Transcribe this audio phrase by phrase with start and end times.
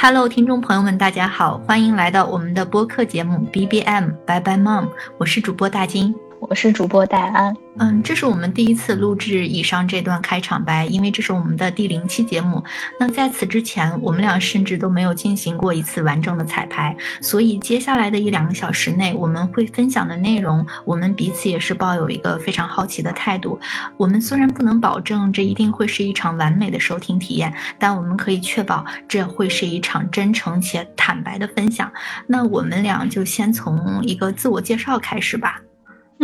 [0.00, 6.14] Hello，听众朋友们，大家好，欢迎来到我们的播客节目 BBM Bye Bye Mom，我是主播大金。
[6.48, 12.64] 我是主播戴安，嗯，这是我们第一次录制以上这段开场白，因为这是我们的第零期节目。
[12.98, 23.60] 那在此之前，我们俩甚至都没有进行过一次完整的彩排，所以接下来的一两个小时内，我们会分享的内容，我们彼此也是抱有一个非常好奇的态度。
[23.98, 31.92] 我们虽然不能保证这一定会是一场完美的收听体验，但我们可以确保这会是一场真诚且坦白的分享。
[32.26, 35.60] 那我们俩就先从一个自我介绍开始吧。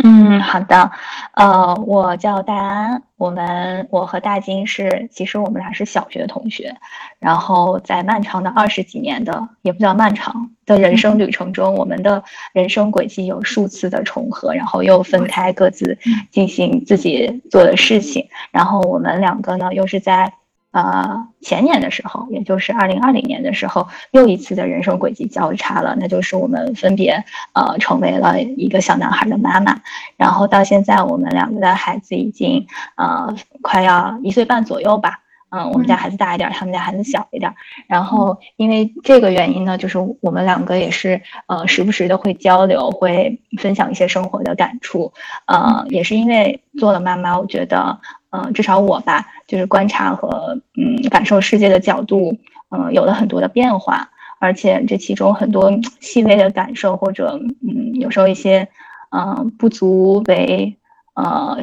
[0.03, 0.91] 嗯，好的，
[1.33, 6.75] 呃，我叫戴安，我们我和大金是，其实我们俩是小学同学，
[7.19, 15.97] 然后在漫长的二十几年的，也不叫漫长的人生旅程中，我们的人生轨迹有数次的重合，然后又分开各自
[16.29, 20.33] 进行自己做的事情，然后我们两个呢，又是在。
[20.75, 27.23] 呃，前年的时候，也就是二零二零年的时候，又一次的人生轨迹交叉了，那就是我们分别
[27.53, 29.79] 呃成为了一个小男孩的妈妈，
[30.17, 32.67] 然后到现在我们两个的孩子已经
[32.97, 37.55] 呃快要一岁半左右吧，嗯，我们家孩子大一点，他们家孩子小一点，
[37.87, 45.13] 然后因为这个原因呢，就是我们两个也是呃时不时的会交流，会分享一些生活的感触，
[45.45, 48.01] 呃，也是因为做了妈妈，我觉得。
[48.35, 52.37] 嗯，至少我吧，就是观察和嗯感受世界的角度，
[52.69, 58.67] 嗯，有了很多的变化，而且这其中很多细微的感受或者嗯，有时候一些
[59.11, 60.75] 嗯不足为
[61.13, 61.57] 呃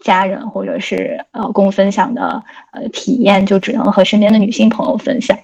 [0.00, 5.38] 家人或者是呃共分享的呃体验，就只能和身边的女性朋友分享。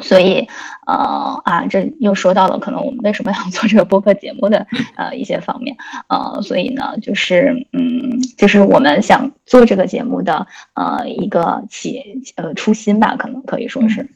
[0.00, 0.46] 所以，
[0.86, 5.76] 呃啊，这又说到了可能我们为什么要做这个播客节目的呃一些方面，
[6.08, 14.08] 呃，所以呢，就是嗯，就是我们想做这个节目的呃一个起呃初心吧，可能可以说是。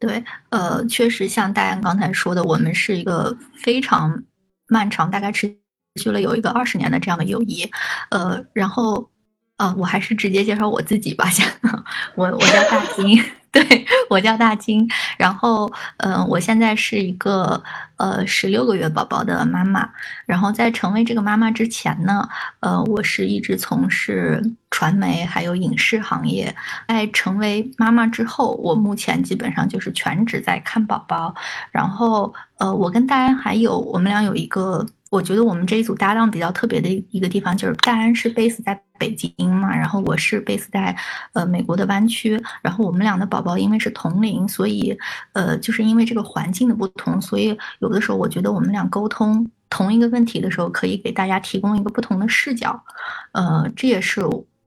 [0.00, 4.24] 对，呃，确实像大安刚才说的，我们是一个非常
[4.68, 5.56] 漫长，大概持
[5.96, 7.70] 续了有一个二十年的这样的友谊，
[8.10, 9.08] 呃，然后，
[9.56, 11.46] 呃，我还是直接介绍我自己吧，先，
[12.16, 13.22] 我我叫大金。
[13.54, 17.62] 对我叫大金，然后，嗯，我现在是一个
[17.96, 19.88] 呃十六个月宝宝的妈妈。
[20.26, 22.28] 然后在成为这个妈妈之前呢，
[22.60, 26.54] 呃，我是一直从事传媒还有影视行业。
[26.88, 31.34] 在成为妈妈之后，我目前基本上就是全职在看宝宝。
[31.70, 34.84] 然后，呃，我跟大家还有我们俩有一个。
[35.14, 40.96] 我觉得我们这一组搭档比较特别的一个地方，就是戴安是 base 在北京嘛，然后我是 base 在
[41.34, 44.98] 呃美国的湾区，然后我们俩的宝宝因为是同龄，所以
[45.32, 52.82] 呃就是因为这个环境的不同，所以有的时候我觉得我们俩沟通同一个问题的时候，可以给大家提供一个不同的视角，
[53.30, 54.20] 呃，这也是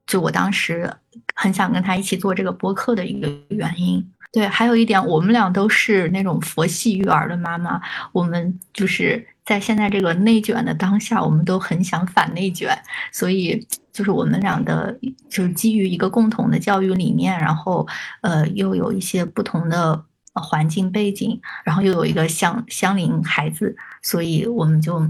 [0.05, 0.89] 就我当时
[1.35, 4.01] 很想跟他一起做这个播客的一个原因。
[4.31, 9.27] 对，还有一点，我们俩都是那种佛系育儿的妈妈，我们就是。
[9.47, 12.77] 在现在这个内卷的当下，我们都很想反内卷，
[13.13, 14.93] 所以就是我们俩的，
[15.29, 17.87] 就是基于一个共同的教育理念，然后
[18.19, 25.09] 呃又有一些不同的环境背景，然后又有一个相相邻孩子，所以我们就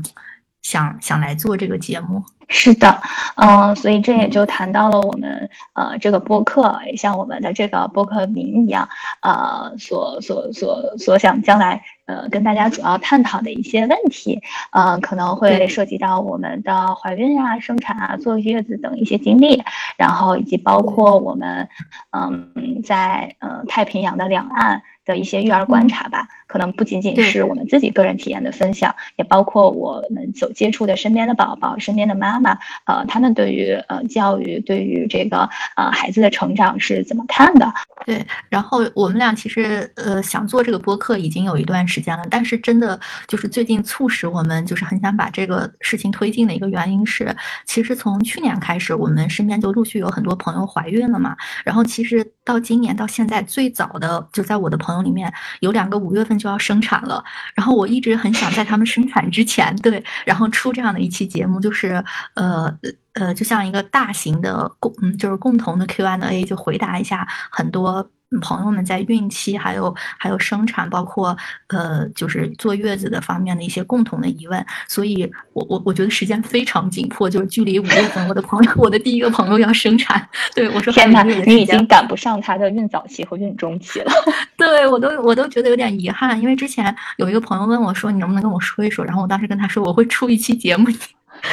[0.61, 2.23] 想想来做这个节目。
[2.49, 3.01] 是的，
[3.35, 8.87] 嗯，所以这也就谈到了我们呃这个播客，也像我们的这个播客名一样，
[9.21, 14.41] 呃，所所所所想将来呃跟大家主要探讨的一些问题，
[14.71, 19.61] 呃，可能会涉及到我们的怀孕啊、生产啊、坐月子等一些经历，
[19.97, 21.67] 然后以及包括我们
[22.11, 24.83] 嗯在呃太平洋的两岸。
[25.07, 37.73] 的一些育儿观察吧，可能不仅仅是我们自己个人体验的分享，也包括我们所接触的身边的宝宝、身边的妈妈，呃，他们对于呃教育、对于这个呃孩子的成长是怎么看的？
[38.05, 47.33] 对，然后我们俩其实呃想做这个播客已经有一段时间了，但是真的就是最近促使我们就是很想把这个事情推进的一个原因是，
[47.65, 54.96] 其实从去年开始，我们身边就陆续有很多朋友怀孕了嘛，然后其实到今年到现在最早的就在我的朋友。
[55.03, 57.23] 里面有两个五月份就要生产了，
[57.55, 62.03] 然后我一直很想在他们生产之前，对，然后出这样的一期节目，就是
[62.35, 62.71] 呃
[63.13, 68.09] 呃，就像一个大型的共，嗯，就是共同的 Q&A，就回答一下很多。
[68.41, 71.35] 朋友们在孕期还有还有生产，包括
[71.67, 84.11] 呃，就是坐月子的方面的一些共同的疑问，所以我我我觉得时间非常紧迫，就是距离五月份，我的朋友，我的第一个朋友要生产，对我说天哪，你已经赶不上他的孕早期和孕中期了，
[84.57, 90.87] 对我都我都觉得有点遗憾，因为之前有一个朋友问我说，你能不能跟我说一说，然后我当时跟他说我会出一期节目。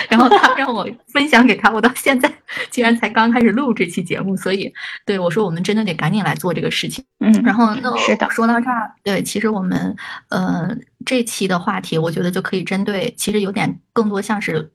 [0.09, 2.33] 然后他让我分享给他，我到现在
[2.71, 4.73] 竟然才刚开始录这期节目，所以
[5.05, 7.05] 对我说，我们真的得赶紧来做这个事情。
[7.21, 9.97] 嗯，然后那是的，说到这儿，对，其实我们
[10.29, 10.69] 呃
[11.05, 14.73] 这期的话题，我觉得就可以针对，其实有点更多像是。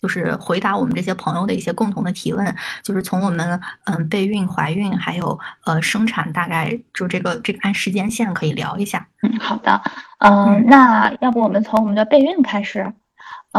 [0.00, 2.54] 就是回答我们这些朋友的一些共同的提问，
[2.84, 9.08] 就是从我们嗯备孕、怀孕，还有呃生产，大概就这个这个按时间线可以聊一下。
[9.22, 9.82] 嗯，好的，
[10.20, 12.92] 嗯，那要不我们从我们的备孕开始？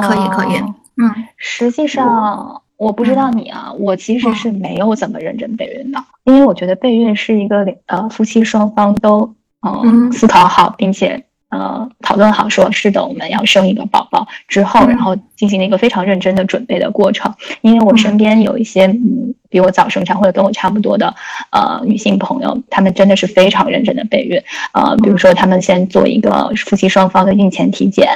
[0.02, 0.60] 可以，可以。
[0.98, 11.26] 嗯，实际上我不知道你啊，我其实是没有怎么认真备孕的，因为我觉得备孕是一个呃夫妻双方都嗯思考好，并且。
[11.50, 17.34] 呃，讨论好说是的，我们要生一个宝宝之后，然后进行了一个非常认真的准备的过程。
[17.62, 21.16] 因为我身边有一些嗯比我早生产或者跟我差不多的
[21.52, 24.40] 呃女性朋友，她们真的是非常认真的备孕。
[24.74, 28.08] 呃，比如说她们先做一个夫妻双方的孕前体检，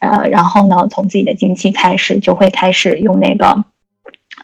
[0.00, 3.64] 呃，然后呢从自己的经期开始就会开始用那个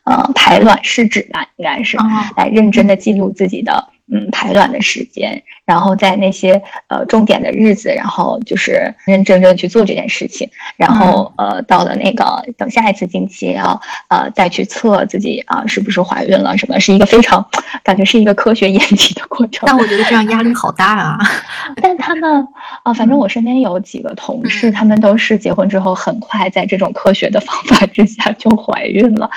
[0.04, 1.96] 呃排卵试纸吧，应该是
[2.37, 3.88] 来认真的记录自己的。
[4.12, 17.44] 嗯，排卵的时间，然后在那些呃重点的日子，然后就是认认真真去做这件事情，然后呃到了那个等下一次经期，然后呃再去测自己啊是不是怀孕了，什么是一个非常
[17.82, 19.64] 感觉是一个科学 验体的过程。
[19.67, 21.19] 但我觉得这样压力好大啊。
[21.82, 22.47] 但他们
[22.85, 29.29] 啊，反正我身边有几个同事，他们都是结婚之后很快在这种科学的方法之下就怀孕了，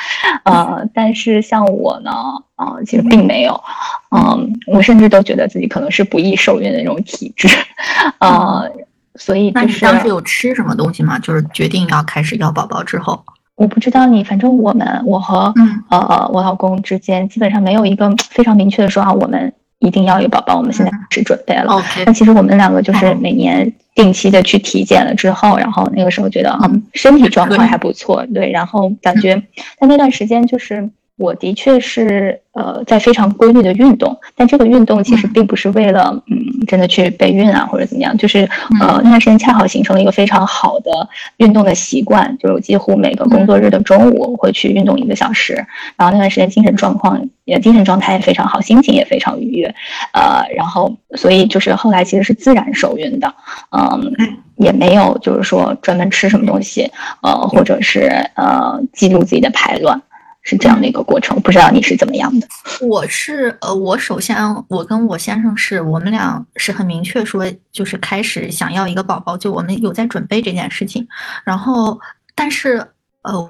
[0.44, 2.12] 呃，但是像我呢。
[2.60, 3.64] 啊，其实并没有，
[4.12, 7.48] 嗯，我甚至都觉得自己可能是不易受孕的那种体质，
[8.20, 8.70] 呃，
[9.16, 11.18] 所以那是当时有吃什么东西吗？
[11.20, 13.24] 就是决定要开始要宝宝之后，
[13.56, 15.54] 我不知道你，反正我们我和
[15.90, 21.82] 呃我老公之间基本上没有一个非常明确的说啊，我们一定要有宝宝，我们现在是准备了。
[22.06, 29.42] 那其实我们两个就是每年定期的去体检了之后，然后那个时候觉得嗯身体状况还不错，对，然后感觉
[29.80, 30.90] 在那段时间就是。
[31.20, 38.50] 我的确是呃在非常规律的运动，但这个运动其实并不是为了嗯真的去备孕啊或者怎么样，就是
[38.80, 40.90] 呃那段时间恰好形成了一个非常好的
[41.36, 45.54] 运动的习惯，就是几乎每个工作日的中午会去运动一个小时，
[45.98, 49.76] 然后那段时间精神状况也精神状态也非常好，心情也非常愉悦，
[50.14, 53.34] 呃然后所以就是后来其实是自然受孕的，
[53.72, 54.14] 嗯
[54.56, 56.90] 也没有就是说专门吃什么东西，
[57.22, 60.02] 呃或者是呃记录自己的排卵。
[60.44, 62.48] 是这样的一个过程，不知道你是怎么样的。
[62.82, 64.38] 我是呃，我首先
[64.68, 71.08] 我跟我先生是我们俩是很明确说，就是开始想要一个宝宝，就我们有在准备这件事情。
[71.44, 72.00] 然后，
[72.36, 72.78] 但是
[73.22, 73.50] 呃，我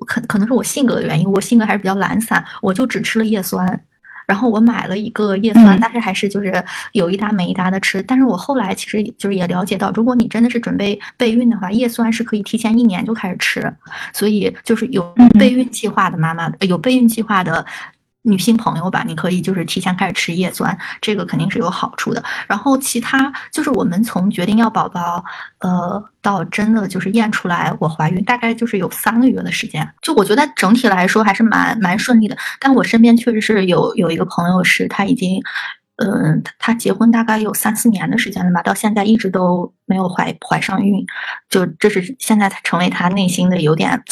[0.00, 3.84] 我可可能是我性格的原因，我性格还是比较懒散，我就只吃了叶酸。
[4.26, 8.02] 然后我买了一个叶酸，但是还是就是有一搭没一搭的吃。
[8.02, 13.74] 但是我后来其实就是也了解到，如果你真的是准备备孕的话，叶酸是可以提前一年就开始吃。
[14.12, 15.02] 所以就是有
[15.38, 17.64] 备孕计划的妈妈，有备孕计划的。
[18.26, 22.24] 女性朋友吧，你可以就是提前开始吃叶酸，这个肯定是有好处的。
[22.46, 25.22] 然后其他就是我们从决定要宝宝，
[25.58, 29.86] 呃，到真的就是验出来我怀孕，大概就是有三个月的时间。
[30.00, 32.36] 就我觉得整体来说还是蛮蛮顺利的。
[32.58, 35.42] 但我身边确实是有有一个朋友是他已经，
[35.96, 41.04] 嗯，他结婚大概有三四年的时间了吧，到现在一直都没有怀怀上孕，
[41.50, 44.02] 就这是现在才成为他内心的有点。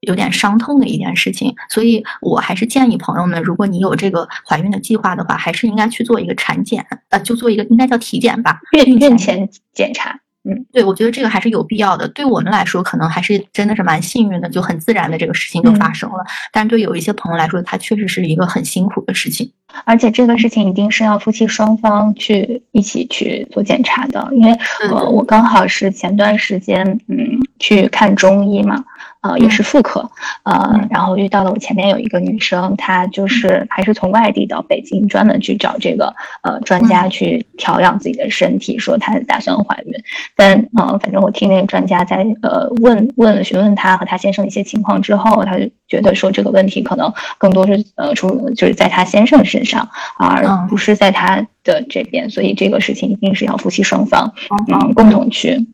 [0.00, 10.18] 有点伤痛的一件事情，所以我还是建议朋友们，如果你有这个怀孕的计划的话，还是应该去做一个产检，呃，就做一个应该叫体检吧，孕孕前检查。
[10.44, 12.08] 嗯，对，我觉得这个还是有必要的。
[12.08, 16.24] 对我们来说，可能还是真的是蛮幸运的，就很自然的这个事情就发生了。
[16.52, 19.50] 但是对有一些朋友来说，它确实是一个很辛苦的事情。
[19.84, 24.52] 而且这个事情一定是要夫妻双方去一起去做检查的，因为
[24.88, 27.18] 呃，我刚好是前段时间嗯
[27.58, 28.82] 去看中医嘛。
[29.28, 30.10] 呃，也是妇科，
[30.44, 39.92] 呃，然后遇到了我前面有一个女生，她就是还是从外地到北京，专门去找这个呃专家去调养自己的身体，说她打算怀孕。
[40.34, 54.32] 但呃，反正我听那个专家在呃问问询问她和她先生一些情况之后，她就觉得说这个问题可能更多是呃出就是在她先生身上，而不是在她的这边，所以这个事情一定是要夫妻双方
[54.72, 55.66] 嗯共同去。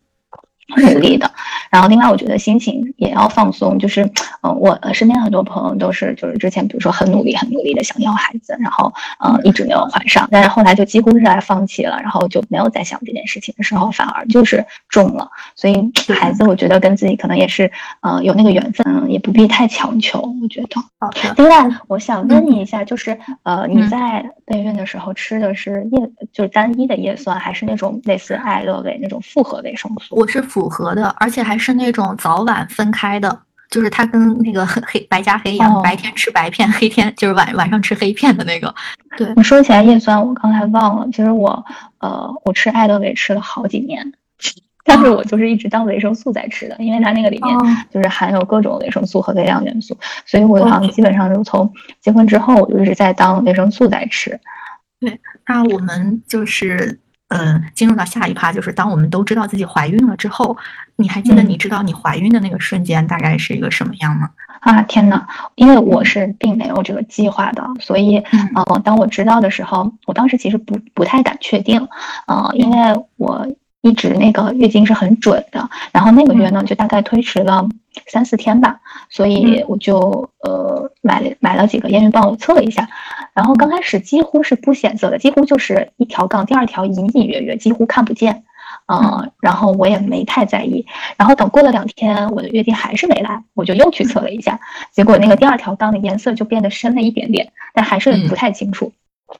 [0.76, 1.30] 努力的，
[1.70, 4.02] 然后另外我觉得心情也要放松，就是，
[4.42, 8.92] 嗯，我身边很多朋友都是，就是之前比如说很努力、很努力的想要孩子，然后，
[9.24, 15.28] 嗯，一直没有怀上，但是后来就几乎是来放弃了，然后就没有再想这件事情的时候，反而就是中了。
[15.54, 20.20] 所以孩子，我觉得跟自己可能也是，呃，有那个缘分，也不必太强求。
[20.42, 20.80] 我觉得。
[20.98, 21.34] 好的。
[21.36, 30.16] 另外，我想问你一下，就是，呃，你在备孕的时候吃的是叶，就是单一的叶酸，还是那种类似艾乐维那种复合维生素？
[30.16, 30.42] 我是。
[30.54, 38.72] 符合的，而且还是那种早晚分开的，就是它跟那个黑白加黑一样，白天吃白片，黑天就是晚晚上吃黑片的那个。
[39.16, 41.64] 对你说起来叶酸，我刚才忘了，其实我
[41.98, 44.12] 呃，我吃爱德维吃了好几年，
[44.84, 47.58] 但是我就是一直当维生素在吃的，因为它那个里面
[47.92, 51.68] 就是含有各种维生素和微量元素，所以我好像基本上就从
[52.00, 54.38] 结婚之后我就一直在当维生素在吃。
[55.00, 55.18] 对，
[55.48, 57.00] 那我们就是。
[57.36, 60.56] 嗯，进入到下一趴，就是当我们都知道自己怀孕了之后，
[60.96, 64.30] 你还记得你知道你怀孕的那个瞬间大概是一个什么样吗？
[64.60, 65.26] 啊，天呐，
[65.56, 71.88] 因为我是并没有这个计划的，所以，嗯，当我知道的时候，我当时其实不不太敢确定，
[72.28, 73.46] 呃，因为我。
[73.84, 77.68] 一直那个月经是很准的，然后那个月呢就大概推迟了
[78.06, 82.88] 三四天吧，所以我就呃买了买了几个验孕棒，我测了一下，
[83.34, 88.44] 然后刚开始几乎是不显色的，几乎就是一条杠，第二条隐隐约约，几乎看不见，
[88.86, 90.86] 嗯，然后我也没太在意，
[91.18, 94.58] 然后等过了两天，我的月经还是没来，我就又去测了一下，
[94.92, 98.90] 结果那个第二条杠的颜色就变得深了一点点，但还是不太清楚，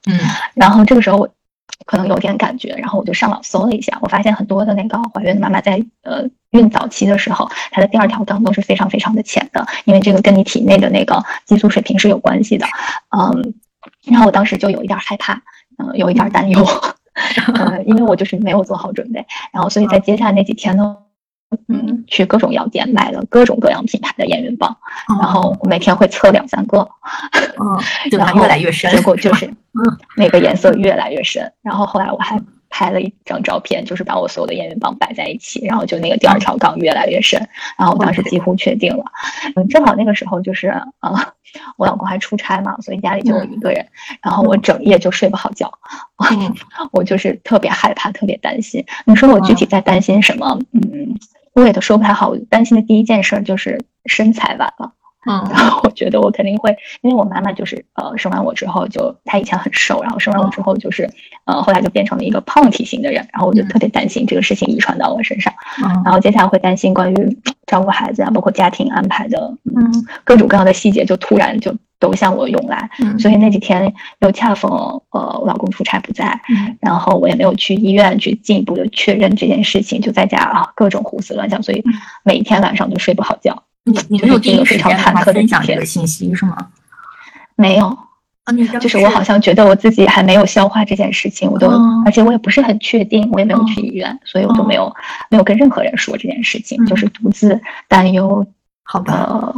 [0.05, 0.19] 嗯，
[0.53, 1.27] 然后这个时候我。
[1.85, 12.65] 可能有点感觉，然后我就上网搜了一下，我发现很多的那个怀孕的妈妈在呃孕早期的时候，她的第二条杠都是非常非常的浅的，因为这个跟你体内的那个激素水平是有关系的，
[13.15, 13.53] 嗯，
[14.05, 15.33] 然后我当时就有一点害怕，
[15.77, 16.65] 嗯，有一点担忧，
[17.53, 20.97] 呃，因为我就是没有做好准备，然后所以在接下来那几天呢。
[21.67, 24.75] 嗯，去各种药店买了各种各样品牌的验孕棒，
[25.19, 26.87] 然后我每天会测两三个，
[27.59, 27.79] 嗯，
[28.17, 31.51] 然后越来越深，结果就是，嗯，那个颜色越来越深。
[31.61, 32.41] 然后后来我还
[32.75, 37.39] 拍了一张照片，就是把我所有的验孕棒摆在一起，然后就那个第二条杠越来越深。
[37.77, 39.05] 然后我当时几乎确定了，
[39.55, 40.67] 嗯，正好那个时候就是
[40.99, 41.33] 啊，
[41.77, 43.87] 我老公还出差嘛，所以家里就我一个人，
[44.21, 45.71] 然后我整夜就睡不好觉，
[46.91, 48.85] 我就是特别害怕，特别担心。
[49.05, 50.59] 你说我具体在担心什么？
[50.73, 51.17] 嗯。
[51.53, 54.91] 我也都说不太好，我担心的第一件事就是身材完了。
[55.27, 61.09] 嗯，然后我觉得我肯定会，因为我妈妈就是呃生完我之后就她以前很瘦，然后生完我之后就是
[61.45, 65.53] 呃后来就变成了一个胖体型的人，然后我就特别担心这个事情遗传到我身上。
[65.83, 72.89] 嗯，然后接下来会担心关于照顾孩子啊，包括家庭安排的嗯各种各样的细节，就突然就都向我涌来。
[72.99, 74.71] 嗯，所以那几天又恰逢
[75.09, 76.39] 呃我老公出差不在，
[76.79, 81.83] 然后我也没有去医院去进一步的确认这件事情，就在家啊各种胡思乱想，所以
[82.23, 83.63] 每一天晚上都睡不好觉。
[83.85, 86.57] 你你没有第一时间跟他分享这个信息是吗？
[87.55, 87.87] 没有
[88.43, 91.67] 啊，就是我好像觉得我自己还没有消化这件事情，我都
[92.05, 94.93] 而且我也不是很确定，我也没有去医院，所以我就没有
[95.29, 98.45] 没有跟任何人说这件事情，就是独自担忧，
[98.83, 99.55] 好的，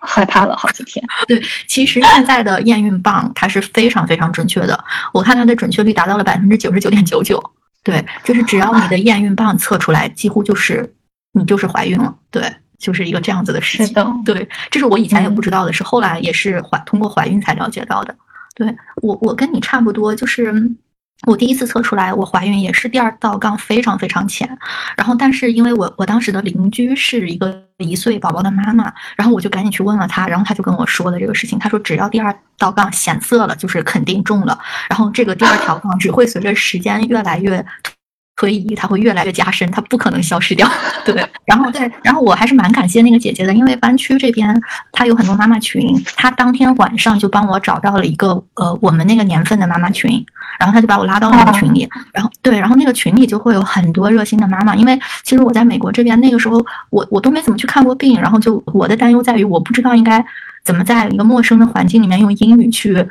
[0.00, 1.04] 害怕了好几天。
[1.28, 7.42] 对，其实现在的验孕棒它是非常非常准确的，我看它的准确率达到了百分之九十九点九九。
[7.82, 10.94] 对，就是只要你的验孕棒测出来，几乎就是
[11.32, 12.14] 你就是怀孕了。
[12.30, 12.42] 对。
[12.78, 18.14] 就是一个这样子的事情，对，这是我以前也不知道的，是后来也是怀通过怀孕才了解到的。
[18.54, 20.54] 对我，我跟你差不多，就是
[21.26, 24.48] 我第一次测出来我怀孕也是第二道杠非常非常浅，
[24.96, 37.64] 然后但是因为我我当时的邻居是一个一岁宝宝的妈妈，然后我就赶紧去问了她，然后她就跟我说了这个事情，她说只要第二道杠显色了，就是肯定中了，然后这个第二条杠只会随着时间越来越。
[38.36, 40.68] 推移，它会越来越加深，它不可能消失掉。
[41.04, 41.14] 对，
[41.44, 44.60] 然后对，然后我还是蛮感谢那个姐姐的，因为湾区这边
[44.92, 45.80] 她有很多妈妈群，
[46.16, 50.24] 她当天晚上就帮我找到了一个呃我们那个年份的妈妈群，
[50.58, 60.24] 然后她就把我拉到那个群里，然后对，然后那个群里就会有很多热心的妈妈，因为其实我在美国这边那个时候我我都没怎么去看过病，然后就我的担忧在于我不知道应该
[60.64, 63.06] 怎么在一个陌生的环境里面用英语去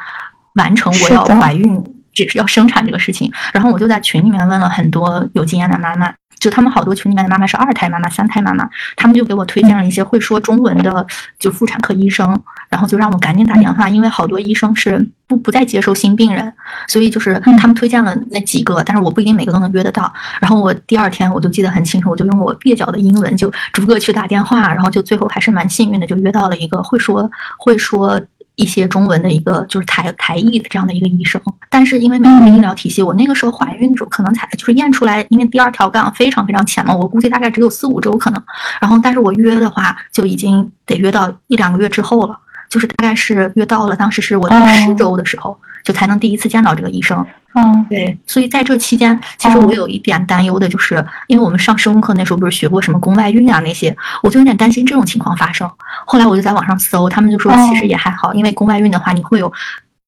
[0.56, 1.82] 完成我要怀孕。
[2.14, 11.06] 只是要生产这个事情，然后我就在群里面问了很多有经验的妈妈，就他们好多群里面的妈妈是二胎妈妈、三胎妈妈，他们就给我推荐了一些会说中文的
[11.40, 12.40] 就妇产科医生，
[12.70, 16.54] 然后就让我赶紧打电话，因为好多医生是不不再接受新病人，
[16.88, 20.12] 所以就是他们推荐了那几个，但是我不一定每个都能约得到。
[20.40, 28.22] 然后我第二天我就记得很清楚，我就用我蹩脚的英文就逐个去打电话，然后就最后还是蛮幸运的，就约到了一个会说会说。
[28.56, 38.44] 一些中文的一个就是台台译的这样的一个医生，但是因为美国的医疗体系，我那个时候怀孕的时候可能才就是验出来，因为第二条杠非常非常浅嘛，我估计大概只有四五周可能。
[38.80, 42.38] 然后，但是我约的话就已经得约到一两个月之后了，
[42.70, 44.56] 就是大概是约到了当时是我第
[44.86, 47.26] 十周的时候，就才能第一次见到这个医生。
[47.56, 55.70] 嗯，对，所以在这期间，其实我有一点担忧的，就是因为我们上生物课那时候不是学过什么宫外孕啊那些，我就有点担心这种情况发生。
[56.06, 59.52] 后来我就在网上搜，他们就说其实也还好，因为宫外孕的话你会有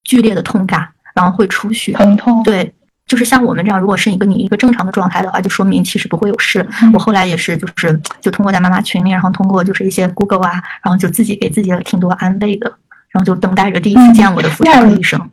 [0.02, 2.42] 剧烈的痛感，然后会出血，疼痛。
[2.42, 2.74] 对，
[3.06, 6.66] 就是像我们这样，如果是一个你一个正常的状态的话，就说明其实不会有事。
[6.92, 12.66] 我后来也是，就是就通过在妈妈群里，然后通过就是一些 Google 啊，然后就自己给自己了挺多安慰的，
[13.10, 15.30] 然后就等待着第一次见我的妇产科医生。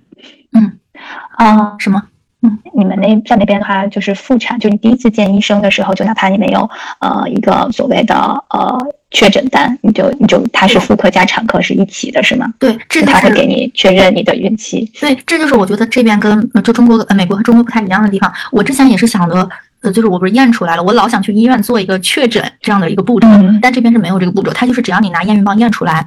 [1.38, 2.02] 嗯，啊，什么？
[2.46, 8.16] 嗯，你们那在那边的话，就是妇产，就你第一次见医生的时候，就哪怕你没有呃一个所谓的
[8.50, 8.78] 呃
[9.12, 12.54] 确诊单，你就你就他是妇科加产科是一起的，是吗？
[12.60, 14.92] 对，这他会给你确认你的孕期。
[15.00, 18.30] 对，这就是我觉得这边跟就中国呃美国和中国不太一样的地方。
[18.52, 19.48] 我之前也是想的，
[19.82, 23.28] 呃，就是我不是验出来了，我老想去医院做一个确诊这样的一个步骤，
[23.62, 26.06] 但这边是没有这个步骤，他就是只要你拿验孕棒验出来，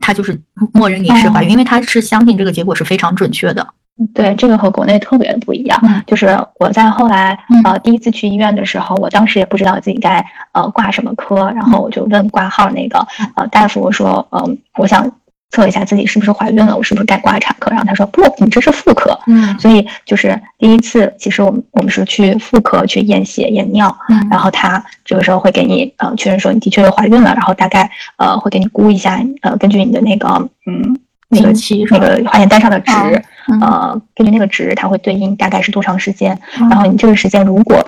[0.00, 0.36] 他就是
[0.72, 3.64] 默认你是怀孕，因为他是相信这个结果是非常准确的。
[4.14, 5.80] 对，这个和国内特别的不一样。
[6.06, 12.98] 就是我在后来呃第一次去医院的时候，我当时也不知道自己该呃挂什么科，然后我就问挂号那个
[13.36, 15.10] 呃大夫，我说嗯，我想
[15.50, 17.70] 测一下自己是不是怀孕了，我是不是该挂产科？
[17.70, 19.18] 然后他说不，你这是妇科。
[19.28, 23.96] 嗯，所以就是第一次，其实我们我们是去妇科去验血验尿，
[24.30, 30.28] 然后他这个时候会给你呃确认说你的确是怀孕了，然后大概呃会给你估一下呃根据你的那个
[30.66, 30.98] 嗯。
[31.28, 32.92] 那个期那个化验单上的值，
[33.60, 36.38] 呃，根据那个值，它会对应大概是多长时间。
[36.70, 37.84] 然后你这个时间如果，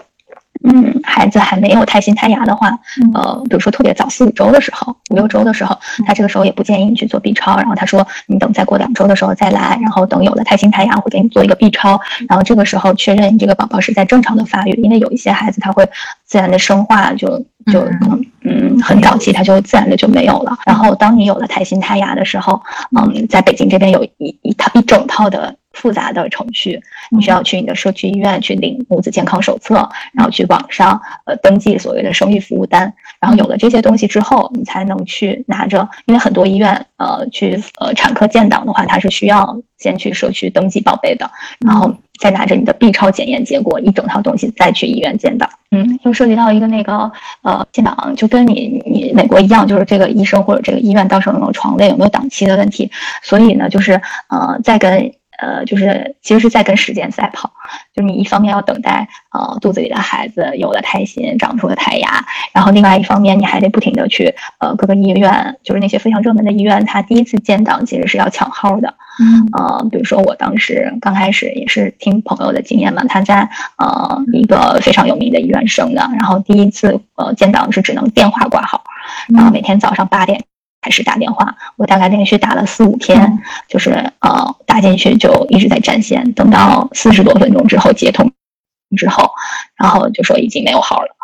[0.64, 2.70] 嗯，孩子还没有胎心胎芽的话，
[3.14, 7.56] 呃，比如说特别早四五周的时候，五六周的时候，他这个时候也不建议你去做 B 超。
[7.56, 12.00] 然后他说，你等再过两周的时候再来，然后等有了胎心胎芽，会给你做一个 B 超。
[12.28, 15.88] 然后这个时候确认你这个宝宝是在正常的发育，因为有一些孩子他会
[16.24, 17.44] 自然的生化就。
[17.70, 20.56] 就嗯嗯很早期，他就自然的就没有了。
[20.64, 22.58] 然后当你有了胎心胎芽的时候，
[22.96, 26.80] 嗯，在北京这边有一一套一整套的复杂的程序，
[27.11, 29.76] 你需要去你的社区医院去领母子健康手册，
[30.12, 32.92] 然后去网上呃登记所谓的生育服务单。
[33.20, 41.30] 然后有了这些东西之后，你才能去拿着，因为很多医院呃去呃产科建档的话，它是需要先去社区登记报备的，
[41.61, 41.94] 然后。
[42.18, 47.08] 再拿着你的 B 超检验结果一整套东西再去医院建档，嗯，又涉及到一个那个
[47.42, 52.90] 呃建档，就跟你你美国一样，就是这个医生或者这个医院到时候有没有床位有没有档期的问题，
[53.23, 53.92] 所以呢，就是
[54.30, 57.50] 呃在跟呃就是其实是在跟时间赛跑，
[57.95, 68.95] 就是你一方面要等待呃肚子里的孩子有了胎心长出了胎芽，然后另外一方面你还得不停的去呃各个医院，就是那些非常热门的医院，他第一次建档其实是要抢号的。
[69.21, 78.84] 嗯，呃，比如说我当时刚开始也是听朋友的经验嘛，他在呃一个非常有名的医院生的，然后第一次呃建档是只能电话挂号，
[79.34, 80.41] 然后每天早上八点
[80.80, 88.32] 开始打电话，我大概连续打了四五天，就是呃打进去就一直在占线，等到四十多分钟之后接通
[88.97, 89.30] 之后，
[89.76, 91.18] 然后就说已经没有号了。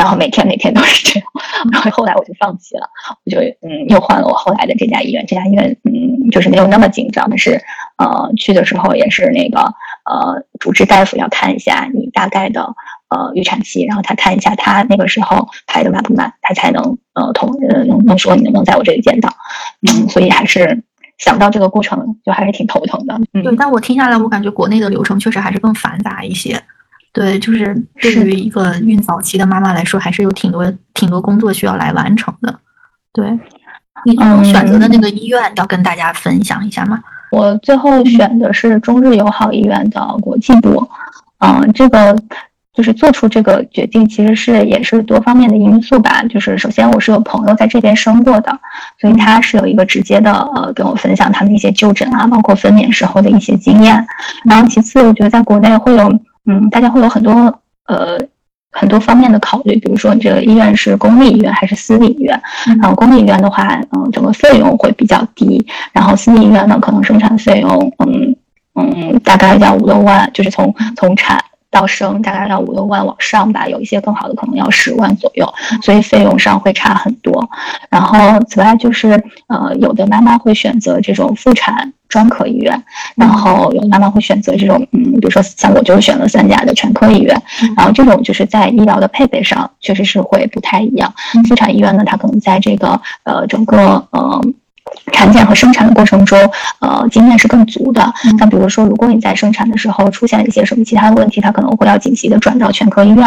[0.00, 1.28] 然后每天每天都是这样，
[1.70, 2.88] 然后后来我就放弃了，
[3.26, 7.60] 我就嗯又换了我后来的这家医院，这家医院嗯就是没有那么紧张，但是
[7.98, 12.62] 呃去的时候也是那个呃主治大夫要看一下你大概的
[13.10, 19.28] 呃预产期，然后他看一下他那个时候排的慢不慢，他才能呃同呃能能说你能不能在我这里见到，
[19.86, 20.82] 嗯，所以还是
[21.18, 23.20] 想到这个过程就还是挺头疼的。
[23.34, 26.58] 对，但我听下来，我感觉国内的流程确实还是更繁杂一些。
[27.12, 32.60] 对，就是对于一个孕早期的妈妈来说，还是有挺多挺多工作需要来完成的。
[33.12, 33.28] 对，
[34.04, 37.00] 你选择的那个医院要跟大家分享一下吗？
[37.32, 40.88] 我最后选的是中日友好医院的国际部。
[41.38, 42.16] 嗯，这个
[42.72, 46.22] 就是做出这个决定，其实是也是多方面的因素吧。
[46.24, 48.56] 就是首先我是有朋友在这边生过的，
[49.00, 54.06] 所以他是有一个直接的呃跟我分享他们一些就诊啊，包括分娩时候的一些经验。
[54.44, 56.20] 然后其次，我觉得在国内会有。
[56.46, 57.32] 嗯，大家会有很多
[57.86, 58.18] 呃
[58.72, 62.40] 很多方面的考虑，比如说你这个医院是公立医院还是私立医院？
[62.80, 68.36] 然后公立医院的话，嗯，整个费用会比较低，然后私立医院呢，可能生产费用，嗯
[68.74, 71.42] 嗯，大概要五六万，就是从从产。
[71.70, 77.48] 到生大概到五六万往上吧，有一些更好的可能要十万左右，所以费用上会差很多。
[77.88, 82.82] 然后此外就是呃，有的妈妈会选择这种妇产专科医院，
[83.14, 87.40] 然后有的妈妈会选择这种嗯，比如说像我就是选了三甲的全科医院，
[87.76, 91.12] 然后这种就是在医疗的配备上确实是会不太一样。
[91.48, 94.40] 妇产医院呢，它可能在这个呃整个呃。
[95.12, 96.38] 产检和生产的过程中，
[96.80, 98.12] 呃，经验是更足的。
[98.38, 103.24] 那比如说，如果你在生产的时候出现了一些什么其他的问题，他可能会要紧急的转到全科医院。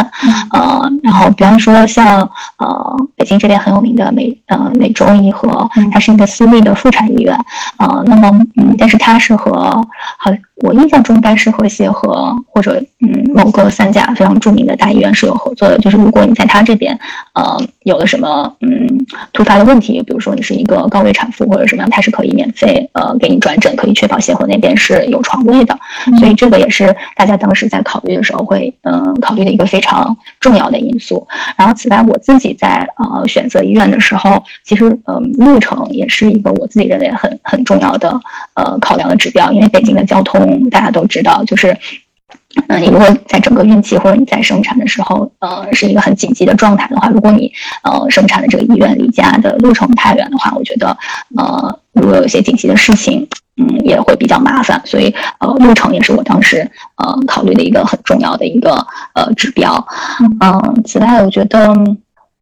[0.52, 2.21] 呃，然后比方说像
[2.58, 7.38] 呃北京这边很有名的美呃美中医和，它是一个私立的妇产医院。
[7.78, 9.54] 呃，那么嗯，但是它是和
[10.17, 15.77] 和我印象中，应该是和协和或者嗯某个三甲非常著名的大医院是有合作的。
[15.79, 16.97] 就是如果你在他这边，
[17.33, 18.87] 呃，有了什么嗯
[19.33, 25.77] 突发的问题，比如说你是一个高危产妇或者什么样，他是可以免费呃给你转诊，可以确保协和那边是有床位的。
[26.19, 31.27] 所以这个也是大家当时在考虑的时候会嗯考虑的一个非常重要的因素。
[31.57, 38.17] 然后此外，我自己在呃选择医院的时候，其实嗯路程也是一个我自己认为很很重要的
[38.53, 41.77] 呃考量的指标，因为北京的交通大家都知道，就是，
[42.67, 47.51] 嗯，你如果在整个孕期或者你在生产的时候，呃，是一个很紧急的状态的话，如果你
[47.84, 50.97] 呃生产的这个医院离家的路程太远的话，我觉得，
[51.38, 53.27] 呃，如果有些紧急的事情，
[53.58, 59.86] 嗯，也会比较麻烦，所以呃，路程也是我当时呃考虑的一个很重要的一个呃指标。
[60.39, 61.73] 嗯，此外，我觉得。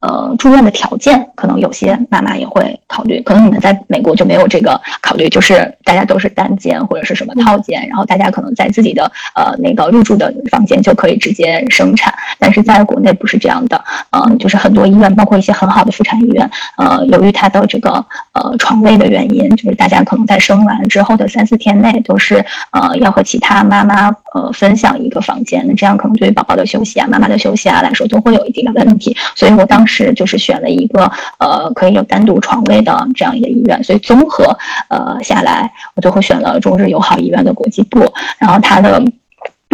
[0.02, 29.91] 呃，住院的条件可能有些妈妈也会考虑，可能你们在美国就没有这个考虑，就是大家都是单间或者是什么套间，然后大家可能在自己的呃那个入住的房间就可以直接生产，但是在国内不是这样的，嗯，就是很多医院，包括一些很好的妇产医院，呃，由于它的这个呃床位的原因，就是大家可能在生完之后的三四天内都是呃要和其他妈妈呃分享一个房间，那这样可能对于宝宝的休息啊、妈妈的休息啊来说都会有一定的问题，所以我当时。
[29.92, 38.00] 是，就是选了一个呃可以有单独床位的这样一个医院，所以综合呃下来，我最后选了中日友好医院的国际部，
[38.40, 39.04] 然后它的。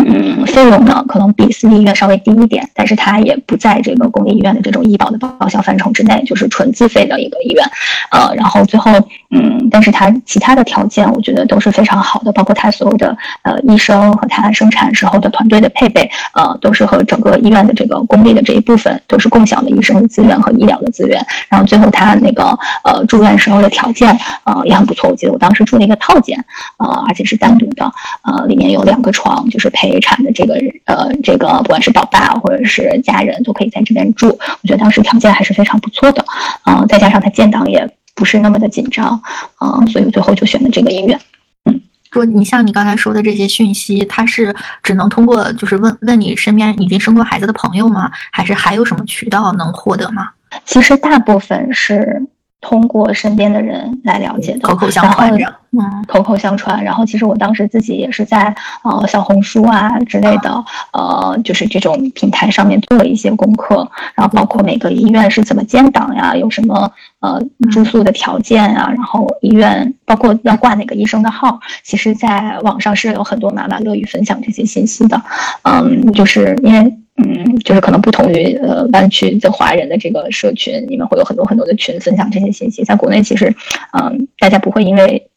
[0.05, 7.65] 嗯，费用呢可能比私立医院稍微低一点，但是它也不在这个公立医院的这种医保的报销范畴之内，就是纯自费的一个医院。
[8.11, 8.91] 呃，然后最后，
[9.31, 21.19] 嗯，但是它其他的条件我觉得都是非常好的，包括它所有的呃医生和它生产时候的团队的配备，呃，都是和整个医院的这个公立的这一部分都是共享的医生的资源和医疗的资源。
[21.49, 26.37] 然后最后它那个呃住院时候的条件呃也很不错，我记得我当时住了一个套间，
[26.77, 29.86] 呃，而且是单独的，呃，里面有两个床，就是陪。
[29.89, 34.27] 陪产的这个呃，这个不管是宝爸或者是家人，都可以在这边住。
[34.27, 36.23] 我觉得当时条件还是非常不错的，
[36.65, 39.21] 嗯，再加上他建档也不是那么的紧张，
[39.61, 41.19] 嗯，所以最后就选的这个医院。
[41.65, 48.11] 嗯，说你像你刚才说的这些讯息，它是只能通过就是问问你身边已经生过孩子的朋友吗？
[48.31, 50.29] 还是还有什么渠道能获得吗？
[50.65, 52.27] 其实大部分是。
[52.59, 55.31] 通过身边的人来了解的，口口相传，
[55.71, 56.83] 嗯，口口相传。
[56.83, 63.87] 然后其实我当时自己也是在呃小红书啊之类的，呃，就是这种平台上面做了一些功课。
[64.15, 67.39] 然后包括每个医院是怎么建档呀，有什么呃
[67.71, 75.21] 住宿的条件啊，然后医院包括要挂哪个医生的号，其实在网上是有很多妈妈乐于分享这些信息的。
[75.63, 76.97] 嗯，就是因为。
[77.17, 82.83] 嗯，就是可能不同于呃湾区的华人的这个社群，你们会有很多很多的群分享这些信息。
[82.83, 83.53] 在国内，其实
[83.93, 85.27] 嗯，大家不会因为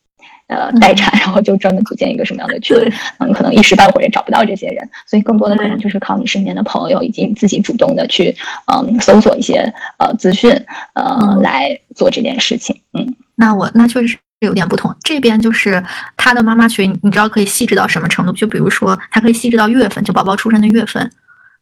[0.48, 2.76] 呃待产，然后就专门组建一个什么样的群，
[3.18, 10.52] 嗯，可能一时半会儿也找不到这些人，所以更多的可能就是靠你身边的朋友以及你自己主动的去嗯搜索一些呃资讯
[10.94, 12.78] 呃来做这件事情。
[12.92, 15.82] 嗯，那我那确实是有点不同，这边就是
[16.18, 18.32] 他的妈妈群，你知道可以细致到什么程度？
[18.32, 21.10] 就比如说，他可以细致到月份，就宝宝出生的月份。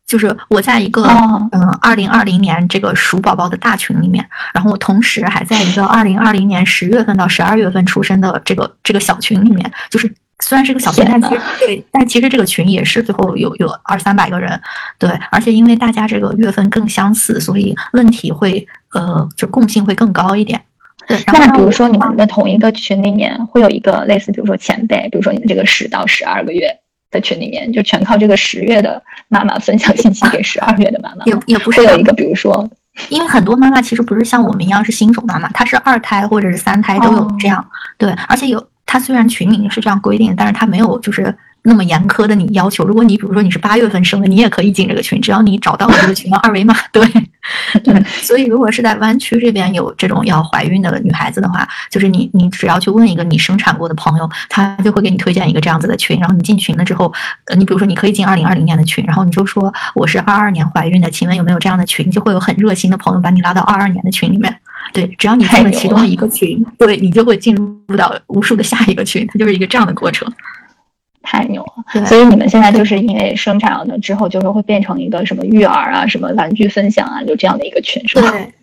[0.09, 1.05] 就是我在一个
[1.53, 9.71] 嗯二零二零年这个鼠宝宝的大群里面，然后我同时还在一个二零二零年十月份到十二月份出生的这个这个小群里面。
[9.91, 14.59] 就是虽然是个小群，但其实对，但其实这个群也是最后有有二三百个人，
[14.99, 20.59] 对，而且因为大家这个月份更相似，所以问题会呃就共性会更高一点。
[21.07, 26.79] 对，那比如说你们的同一个群里面会有一个类似，比如说前辈，比如说你们这个十到十二个月。
[27.11, 32.69] 的群里面就全靠这个十月的妈妈分享信息给十二月的妈妈，也也不是有一个，比如说，
[33.09, 37.65] 因为很多妈妈其实不是像我们一样是新手妈妈，她是二胎或者是三胎都有这样，
[37.97, 41.35] 对，而且有她虽然群里面是这样规定，但是她没有就是。
[41.63, 46.75] 那么严苛的你要求，如果你比如说你是八月份生的，你也可以进这个群，只要你找到了这个群的二维码。
[46.93, 47.07] 对，
[47.85, 48.03] 对。
[48.23, 56.19] 所以如果是在湾区这边有这种要怀孕的女孩子的话，就是你你只要去问一个你生产过的朋友，他就会给你推荐一个这样子的群。
[56.19, 57.13] 然后你进群了之后，
[57.47, 62.11] 呃，你比如说你可以进二零二零年的群，然后你就说我是二二年怀孕的，请问有没有这样的群？
[62.11, 64.55] 就会有很热心的朋友把你拉到二二年的群里面。
[64.93, 70.27] 对，只要你进了其中的一个群，对你就会进入到无数的下一个群，它就是一个这样的过程。
[71.23, 78.31] 太牛了，所以你们现在就是因为生产了之后，就是会变成一个什么育儿啊、什么玩具分享啊，就这样的一个群，是吧？
[78.31, 78.55] 对，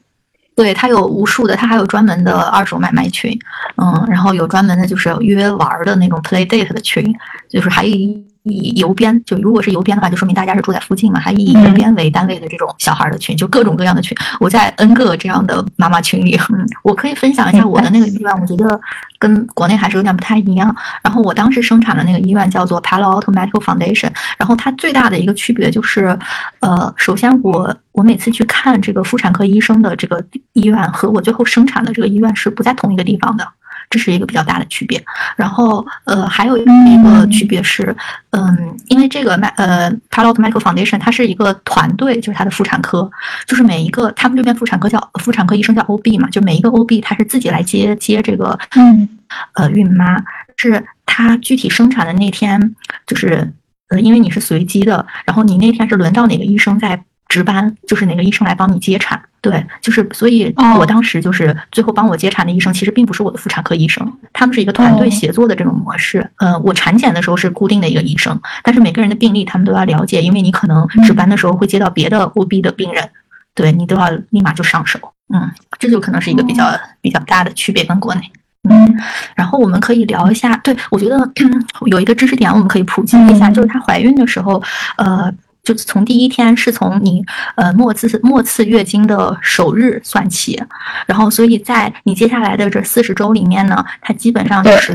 [0.56, 3.38] 对，它有无数的，它还有专门的二手买卖群，
[3.78, 7.14] 嗯，然后有专门的就是约玩的那种 play date 的群，
[7.50, 14.16] 就是还有一以邮编，就如果是邮编的话，就说明大家是住在附近嘛，还以邮编为单位的这种小孩的群，就各种各样的群。
[14.40, 18.80] 我在 N 个这样的妈妈群里， 嗯，我可以分享一下我的那个医院，我觉得
[19.18, 20.74] 跟国内还是有点不太一样。
[21.02, 26.18] 然后我当时生产的那个医院叫做 Palo Alto Medical Foundation，然后它最大的一个区别就是，
[26.60, 33.48] 呃，首先我我每次去看这个妇产科医生的这个医院和我最后生产的这个医院是不在同一个地方的。
[33.96, 35.02] 这是一个比较大的区别，
[35.38, 36.66] 然后呃，还有一
[37.02, 37.96] 个区别是，
[38.32, 43.10] 嗯，因为这个麦呃 p a l o t Medical Foundation 它是一个团队，就是它的妇产科，
[43.48, 49.08] 就是每一个他们这边妇产科叫妇产科医生叫 OB 嘛，就每一个 OB 他是自己来接接这个，嗯，
[49.54, 50.22] 呃，孕妈。
[50.58, 52.76] 是他具体生产的那天，
[53.08, 53.54] 就是
[53.90, 57.02] 呃，因为你是随机的，然后你那天是轮到哪个医生在。
[57.28, 66.30] 值班就是哪个医生来帮你接产，对，就是所以我当时就是最后帮我接产的医生，其实并不是我的妇产科医生，他们是一个团队协作的这种模式。
[66.38, 73.10] 呃，我产检的时候是固定的一个医生，但是每个人的病例他们都要了解，因为你可能值班的时候会接到别的 OB 的病人，
[73.54, 75.00] 对你都要立马就上手。
[75.34, 78.22] 嗯，这就可能是一个比较比较大的区别跟国内。
[78.70, 78.96] 嗯，
[79.36, 81.18] 然后我们可以聊一下，对我觉得
[81.88, 84.62] 有一个知识点我们可以普及一下，就是她怀孕的时候，
[84.98, 85.34] 呃。
[85.66, 87.22] 就从第一天是从你
[87.56, 90.64] 呃末次末次月经的首日算起，
[91.06, 94.94] 然后所以在你接下来的这四十周里面呢，它基本上就是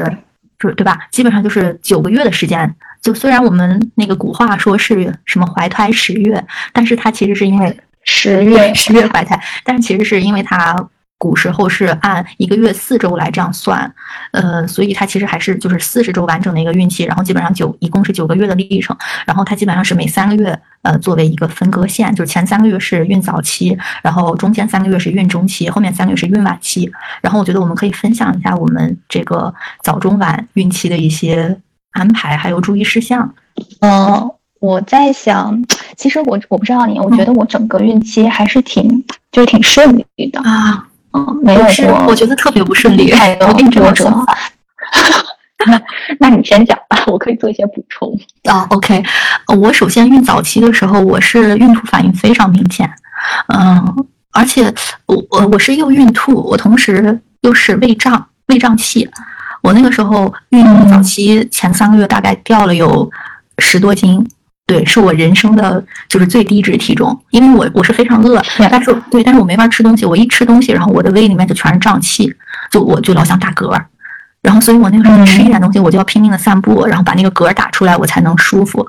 [0.59, 0.97] 就是对吧？
[1.11, 2.75] 基本上就是九个月的时间。
[3.03, 10.89] 就虽然我们那个古话说是什么怀胎十月，但是它其实是因为十月十月怀胎，但是其实是因为它。
[11.21, 13.93] 古时候是按一个月四周来这样算，
[14.31, 26.91] 呃，所以它其实还是就是四十周完整的一个孕期，然后基本上九一共是九个月的历程，然后它基本上是每三个月呃作为一个分割线，就是前三个月是孕早期，然后中间三个月是孕中期，后面三个月是孕晚期。
[27.21, 29.53] 然后我觉得我们可以分享一下我们这个
[29.83, 31.55] 早中晚孕期的一些
[31.91, 33.35] 安排还有注意事项。
[33.81, 35.63] 嗯，我在想，
[35.99, 40.87] 其实我我不知道你，我觉得我整个孕期还是挺就是挺顺利的啊。
[41.13, 44.09] 嗯，没有是，我觉得特别不顺利，太多波折。
[46.19, 48.11] 那你先讲吧，我可以做一些补充。
[48.45, 49.03] 啊，OK，
[49.59, 52.91] 我首先孕早期的时候，我是孕吐反应非常明显，
[53.49, 54.73] 嗯，而且
[55.07, 59.09] 我我我是又孕吐，我同时又是胃胀，胃胀气。
[59.63, 63.11] 我那个时候孕早期前三个月大概掉了有
[63.59, 64.27] 十多斤。
[64.71, 72.33] 对，是我人生的就是最低值体重，因为我我是非常饿，但是对，但是我没法吃东西，我一吃东西，然后我的胃里面就全是胀气，
[72.71, 73.77] 就我就老想打嗝，
[74.43, 78.87] 然后所以我那个时候吃一点东西，我就要拼命的散步，然后把那个嗝打出来，我才能舒服，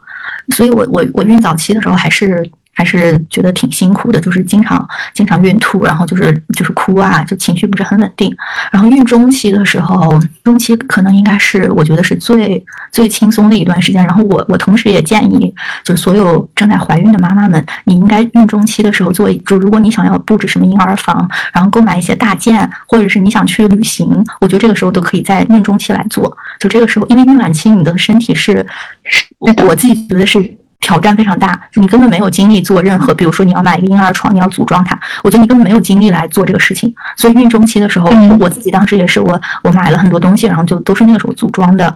[0.50, 2.50] 所以我我我孕早期的时候还是。
[2.74, 8.36] 还是觉得挺辛苦的，就是经常经常孕吐，然后就是就是哭啊，就情绪不是很稳定。
[8.72, 14.04] 然后孕中期的时候，中期可能应该是我觉得是最最轻松的一段时间。
[14.06, 15.54] 然后我我同时也建议，
[15.84, 24.08] 就是所有正在怀孕的妈妈们，你应该孕中期的时候做，就如果你想要布置什么婴儿房，然后购买一些大件，或者是你想去旅行，
[24.40, 26.36] 我觉得这个时候都可以在孕中期来做。
[26.60, 28.66] 就这个时候，因为孕晚期你的身体是
[29.04, 30.58] 是，我自己觉得是。
[30.82, 36.94] 挑战非常大，你根本没有精力做任何，比如说你要买一个婴儿床，你要组装它，我觉得你根本没有精力来做这个事情。
[37.16, 41.96] 所以孕中期的时候，我自己当时也是我我买了很多东西，然后就都是那个时候组装的。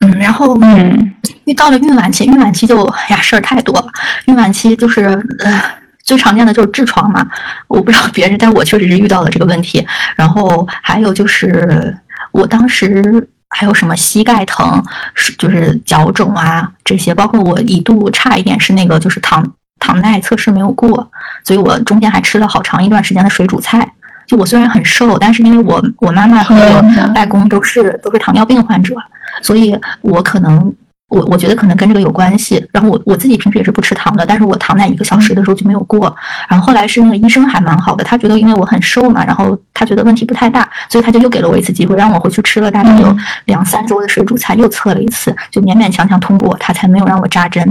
[0.00, 1.12] 嗯，然后嗯，
[1.44, 3.86] 遇到了孕晚期，孕晚期就呀事儿太多了。
[4.26, 5.04] 孕晚期就是
[5.40, 5.62] 呃
[6.02, 7.26] 最常见的就是痔疮嘛，
[7.66, 9.84] 我不知道别人，但我确实是遇到了这个问题。
[10.16, 11.96] 然后还有就是
[12.30, 13.28] 我当时。
[13.52, 14.82] 还有什么膝盖疼，
[15.14, 19.46] 是就是脚肿啊这些，包括我一度差一点是那个就是糖
[19.78, 21.08] 糖耐测试没有过，
[21.44, 23.86] 所以我中间还吃了好长一段时间的水煮菜。
[24.26, 28.96] 就我虽然很瘦，但是因为我我妈妈和我外公都是都是糖尿病患者，
[29.42, 30.74] 所以我可能。
[31.12, 36.14] 我我觉得可能跟这个有关系，然后我我自己平时也是不吃糖的，但是我糖耐一个小时的时候就没有过，
[36.48, 47.62] 然后后来是那个医生还蛮好的，他觉得因为我很瘦嘛，然后他觉得问题不太大，所以他就又给了我一次机会，让我回去吃了大概有两三周的水煮菜，又测了一次，就勉勉强强通过，他才没有让我扎针。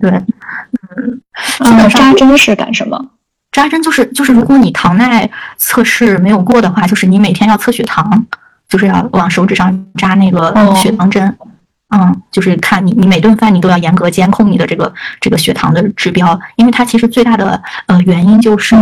[0.00, 0.10] 对，
[1.60, 3.00] 嗯，扎针是干什么？
[3.52, 8.26] 扎针就是就是如果你糖耐测试没有过的话，就是你每天要测血糖，
[8.68, 11.36] 就是要往手指上扎那个血糖针。
[11.94, 18.74] 嗯，就是看你，你每顿饭你都要严格监控你的这个这个血糖的指标，因为它其实最大的呃原因就是，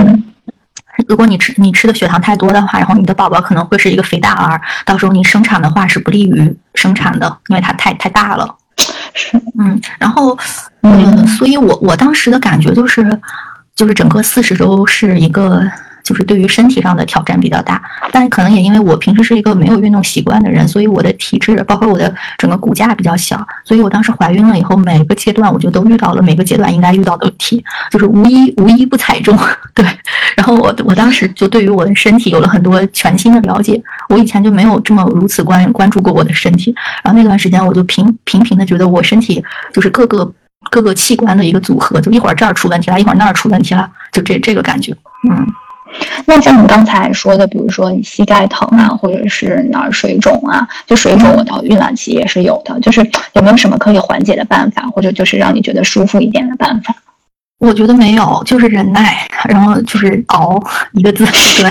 [1.09, 8.55] 如果你吃你吃的血糖太多的话，然后你的宝宝可能会是一个肥大儿，到时候你生产的话是不利于生产的，因为它太太大了。
[9.13, 10.39] 是，嗯，然后
[10.83, 13.21] 嗯，所以我我当时的感觉就是，
[13.75, 15.69] 就是整个四十周是一个。
[16.03, 17.83] 就是对于身体上的挑战比较大。
[18.13, 29.39] 但可能也因为我平时是一个没有运动习惯的人，所以我的体质包括我的整个骨架比较小，所以我当时怀孕了以后，每个阶段我就都遇到了每个阶段应该遇到的问题，就是无一无一不踩中。
[29.75, 29.85] 对，
[30.37, 36.75] 然后我我当时就对于我的身体有了很多全新的了解，我以前就没有这么如此关关注过我的身体。
[37.03, 40.33] 然后那段时间我就频频频的觉得我身体就是各个。
[40.71, 44.95] 各个器官的一个组合，就一会儿这儿出问题了，一会儿那儿出问题了，就这这个感觉。
[45.29, 45.47] 嗯，
[46.27, 52.79] 那像你刚才说的，比如说你膝盖疼啊，或者是哪儿水肿啊，就水肿，我到孕晚期也是有的。
[52.81, 53.01] 就是
[53.33, 56.95] 有没有什么可以缓解的办法，或者就是让你觉得舒服一点的办法？
[57.59, 61.27] 我觉得没有，就是忍耐，然后就是熬一个字。
[61.61, 61.71] 对，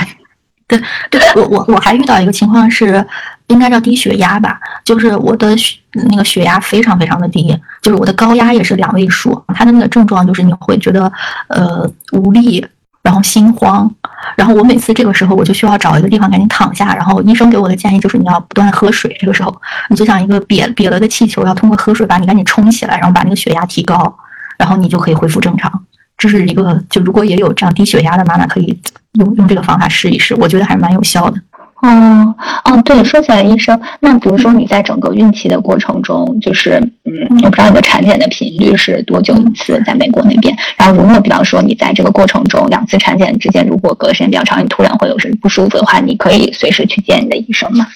[0.67, 3.05] 对，对我我我还遇到一个情况是。
[3.49, 5.75] 应该叫低血压吧，就是我的血
[6.08, 7.51] 那个血压非常非常的低，
[7.82, 9.43] 就是我的高压也是两位数。
[9.55, 11.12] 它的那个症状就是你会觉得
[11.47, 12.63] 呃无力，
[13.01, 13.89] 然后心慌，
[14.35, 19.55] 然后我每次这个时候我就需要找一个地方赶紧躺下，然后医生给我的建议就是你要不断喝水，这个时候
[19.89, 24.13] 你就像一个瘪瘪了的气球，要通过喝水把你赶紧冲起来，然后把那个血压提高，
[24.57, 25.71] 然后你就可以恢复正常。
[26.17, 28.77] 这是一个就如果也有这样低血压的妈妈可以
[29.13, 31.41] 用用这个方法试一试，我觉得还是蛮有效的。
[31.81, 36.71] 哦哦，对，说起来，医生，那比如说你在整个孕期的过程中，就是
[37.05, 40.53] 嗯，我不知道你的产检的频率是多久一次，在美国那边。
[40.75, 47.87] 然后，如果比方说你在这个过程中两次产检之间，如果隔的时间比较长，你突然会有什么不舒服的话，你可以随时去见你的医生吗？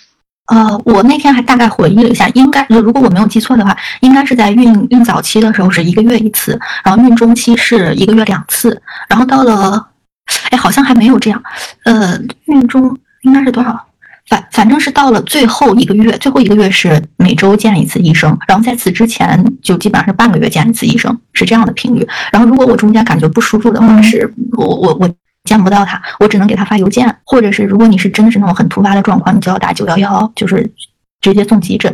[0.47, 9.87] 呃，我那天还大概回忆了一下，应该如果我没有记错的话，应该是在孕孕早期的时候是一个月一次，然后孕中期是一个月两次，然后到了，
[10.51, 11.43] 哎，好像还没有这样，
[11.83, 12.97] 呃，孕中。
[13.23, 13.87] 应该是多少？
[14.29, 22.07] 反反正是到了最后一个月，最后一个月是每周见一次医生，然后在此之前就基本上是半个月见一次医生，是这样的频率。
[22.31, 25.09] 然后如果我中间感觉不舒服的话，是我我我
[25.43, 30.71] 见不到他，我只能给他发邮件，或者是如果你是真的是那种很突发的状况，你就要打九幺幺，就是
[31.19, 31.93] 直接送急诊。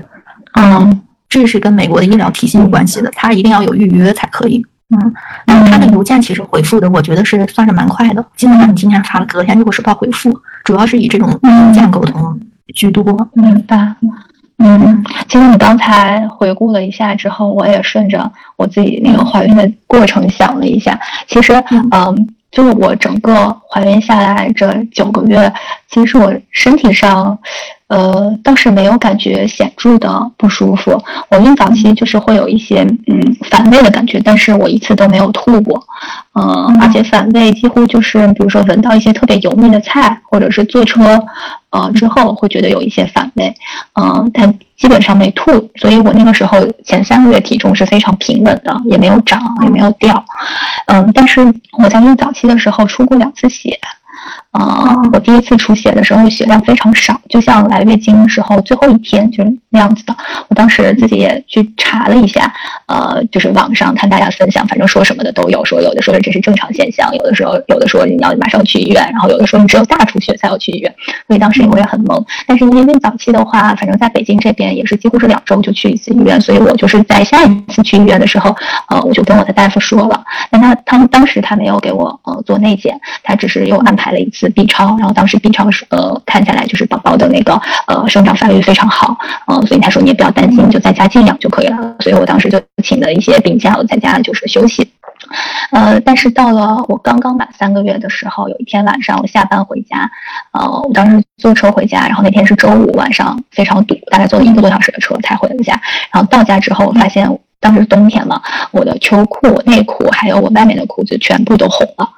[0.54, 4.64] 嗯，这是跟美国的医疗体系有关系的，他一定要有预约才可以。
[4.92, 5.14] 嗯，
[5.46, 10.32] 那他的邮件其实回复的，我觉得是算是蛮快的，基本上你今天发了，隔天就会收到回复。
[10.64, 12.40] 主要是以这种邮件沟通
[12.74, 13.30] 居多。
[13.34, 13.96] 明白。
[14.62, 21.54] 嗯，其实你刚才回顾了一下之后，我也顺着我自己那个怀孕的过程想了一下，其实，
[21.92, 25.54] 嗯，就是我整个怀孕下来这九个月，
[25.90, 27.38] 其实我身体上。
[27.90, 30.96] 呃，倒是没有感觉显著的不舒服。
[31.32, 35.84] 我孕早期就是会有一些嗯反胃的感觉，但是我一次都没有吐过。
[36.36, 41.20] 嗯，而且反胃几乎就是比如说闻到一些特别油腻的菜，或者是坐车，
[41.72, 43.52] 呃之后会觉得有一些反胃。
[44.00, 50.24] 嗯，但基本上没吐，所以我那个时候前三个月体重是非常平稳的，也没有涨，也没有掉。
[50.86, 51.42] 嗯，但是
[51.80, 53.80] 我在孕早期的时候出过两次血。
[54.52, 60.16] 啊，我第一次出血的时候血量非常少，就像来月经时候最后一天就是那样子的。
[60.48, 62.52] 我当时自己也去查了一下，
[62.88, 70.92] 呃，就是网上看大家分享，反正说什么的都有，说有的说这是正常现象，有的时候有的说你要马上去医院，然后有的说你只有大出血才要去医院。
[71.28, 72.20] 所以当时我也很懵。
[72.48, 78.56] 但是因为孕早期的话，反正在北京这边也是几乎是两周就去一次医院，所以我就是在下一次去医院的时候，
[78.88, 80.24] 呃，我就跟我的大夫说了。
[80.50, 84.39] 但他他当时他没有给我呃做内检，他只是又安排了一次。
[84.40, 91.96] 是 B 超，然后当时 B 超是呃看下来就是宝宝的那个呃生长发育非常好，嗯，所以他说你也不要担心，就在家静养就可以了。
[92.00, 94.90] 所以我当时就请了一些病假，我在家就是休息。
[95.72, 100.10] 呃，但是到了我刚刚满三个月的时候，有一天晚上我下班回家，
[100.54, 105.80] 呃，我当时坐车回家，然后那天是周五晚上，非常堵，大概坐了一个多小时的车才回了家。
[106.12, 112.10] 然后到家之后发现当时冬天嘛，我的秋裤、内裤还有我外面的裤子全部都红了。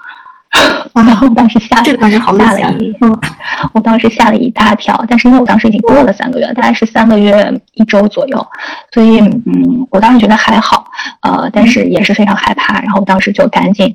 [0.93, 2.93] 然后当时吓吓了一，
[3.73, 5.01] 我当时吓了一大跳。
[5.07, 8.47] 但是因为我当时已经过了三个月，大概是三个月一周左右，
[8.91, 10.85] 所以嗯，我当时觉得还好，
[11.21, 12.81] 呃，但是也是非常害怕。
[12.81, 13.93] 然后当时就赶紧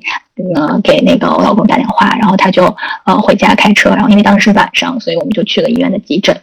[0.55, 6.35] 呃给那个我老公打电话，然后他就呃回家开车，然后因为当时是晚上，所以我们就去了医院的急诊。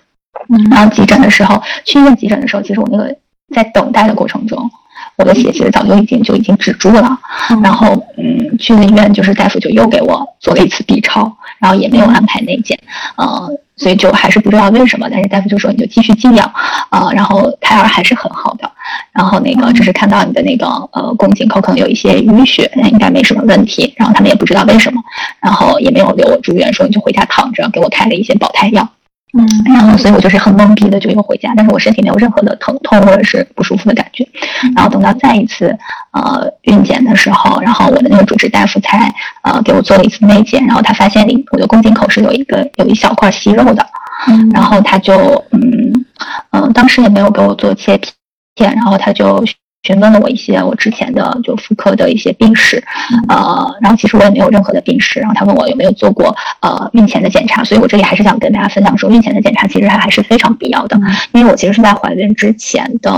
[0.70, 3.16] 然后急诊的时候，去医院急诊的时候，其实我那个
[3.52, 4.70] 在等待的过程中。
[5.16, 7.18] 我的血其实早就已经就已经止住了，
[7.62, 12.78] 然后嗯，去了医院，就是大夫就又给我做了一次 B 超，然后也没有安排内检，
[13.16, 16.52] 呃，所以就还是不知道为什么，但是大夫就说你就继续静养，
[16.90, 18.68] 啊，然后胎儿还是很好的，
[19.12, 25.00] 然后那个只是看到你的那个呃宫颈口可能有一些淤血，那应该没什么问题，然后他们也不知道为什么，
[25.40, 28.88] 然后也没有留我住院，说你就回家躺着，给我开了一些保胎药。
[29.36, 34.24] 嗯，然后所以我就是很懵逼的就又回家，但是我身体没有任何的疼痛或者是不舒服的感觉。
[34.76, 35.76] 然后等到再一次
[36.12, 43.84] 呃孕检的时候，然后我的那个主治大夫才呃给我做了一次内检，然后他发现里我的宫颈口是有一个有一小块息肉的，
[44.52, 46.04] 然后他就嗯
[46.52, 47.98] 嗯当时也没有给我做切
[48.54, 49.44] 片，然后他就。
[49.84, 52.82] 询问了我一些我之前的就妇科的一些病史，
[53.28, 60.98] 呃，然后其实我也没有任何的病史，然后他问我有没有做过呃孕前的检查，所以我这里还是想跟大家分享说，孕前的检查其实还还是非常必要的，
[61.32, 63.10] 因为我其实是在怀孕之前的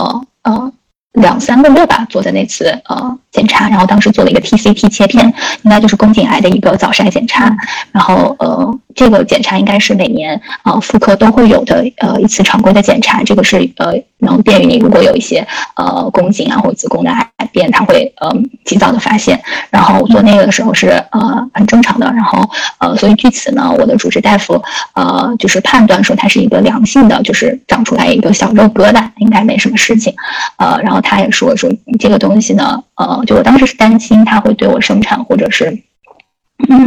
[0.43, 0.73] 呃。
[1.17, 7.55] 两三个月吧做的那次呃检查，然后当时做了一个 TCT 切片，应该就是宫颈癌的一个早筛检查。
[7.91, 15.47] 然后呃这个检查应该是每年呃妇科都会有的呃一次常规的检查，这个是呃能便于你如果有一些
[15.77, 18.31] 呃宫颈啊或者子宫的癌变，它会呃
[18.65, 19.43] 及早的发现。
[19.71, 22.07] 然后做那个的时候是呃很正常的。
[22.13, 22.43] 然后
[22.79, 24.63] 呃所以据此呢，我的主治大夫
[24.95, 30.15] 呃就是判断说它是一个良性的，就是长出来一个小肉疙瘩，应该没什么事情。
[30.59, 31.01] 呃然后。
[31.07, 35.83] 他也说说这个东西呢，呃，就我当时是担心他会对我生产或者是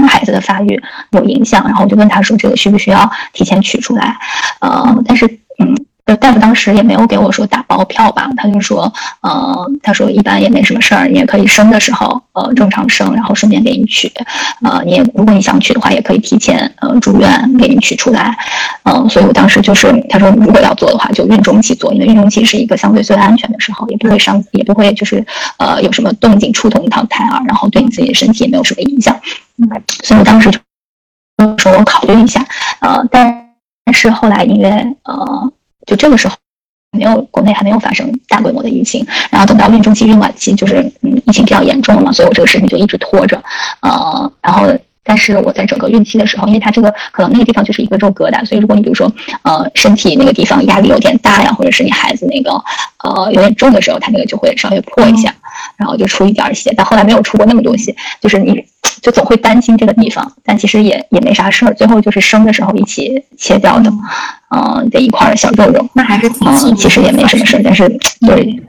[0.08, 4.16] 孩子的发育有影响，然后我就问他说这个需不需要提前取出来，
[4.60, 5.26] 呃，但是
[5.60, 5.86] 嗯。
[6.16, 8.92] 大夫当时也没有给我说打包票吧，他就说，
[9.22, 14.12] 呃，他说一般也没什么事儿，你也可以生的时候，呃，正常生，然后顺便给你取，
[14.64, 18.38] 呃，你也如果你想取的话，也可以提前呃住院给你取出来，
[18.84, 25.26] 嗯，所以我当时就是他说如果要做的话，就孕中期做，因为孕中期是一个相对最安全的时候，也不会伤，也不会就是
[25.58, 29.16] 呃有什么动静触动到胎儿，然后对你自己的身体也没有什么影响，
[30.04, 30.60] 所以我当时就
[31.58, 32.46] 说我考虑一下，
[32.80, 33.50] 呃，但
[33.86, 34.70] 但是后来因为
[35.04, 35.52] 呃。
[35.90, 36.36] 就这个时候，
[36.92, 43.42] 没有国内还没有发生大规模的疫情，然后等到孕中期、孕晚期，就是嗯疫情比较严重了嘛，所以我这个事情就一直拖着，
[43.82, 44.68] 呃，然后
[45.04, 49.12] 但是我在整个孕期的时候，因为它这个可能那个地方就是一个肉疙瘩，所以如果你比如说
[49.44, 52.52] 呃身体那个地方压力有点大呀，或者是你孩子那个
[53.04, 55.34] 呃有点重的时候，它那个就会稍微破一下，
[55.78, 58.66] 然后就出一点血，但后来没有出过那么多血，就是你。
[59.02, 61.74] 就总会担心这个地方，但其实也也没啥事儿。
[61.74, 63.90] 最后就是生的时候一起切掉的，
[64.50, 67.62] 嗯，这一块小肉肉，那还是嗯，其实也没什么事儿。
[67.64, 67.88] 但是
[68.28, 68.62] 对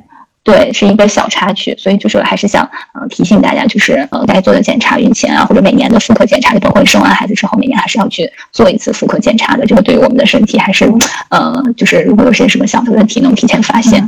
[0.43, 9.67] 对，是一个小插曲，所以就是还是想嗯提醒大家，就是呃该做的检查，孕前啊或者每年的妇科检查，包括生完孩子之后每年还是要去做一次妇科检查的。
[9.67, 10.91] 这个对于我们的身体还是
[11.29, 14.07] 呃，就是如果有些什么小的问题，能提前发现。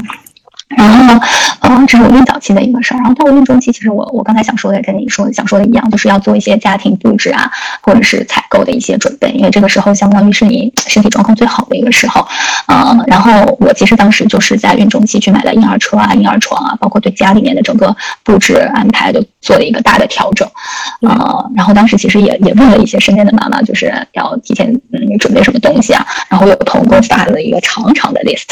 [0.77, 1.21] 然后呢，
[1.61, 2.99] 嗯，这是我孕早期的一个事儿。
[2.99, 7.51] 然后到了孕中期，其实我我刚才想说的跟你说想说的一样，就是要做一些家庭布置啊，
[7.83, 12.27] 或者是采购的一些准备，因为这个时候相当于是你身体状况最好的一个时候。
[12.69, 20.49] 嗯，然后我其实当时就是在孕中期去买了婴儿车啊、婴儿床啊，包括对家里面的整个布置安排都做了一个大的调整。
[21.03, 26.07] 呃，然后当时其实也也问了一些身边的妈妈，就是要提前嗯准备什么东西啊。
[26.29, 28.49] 然后有朋友给我发了一个长长的 list，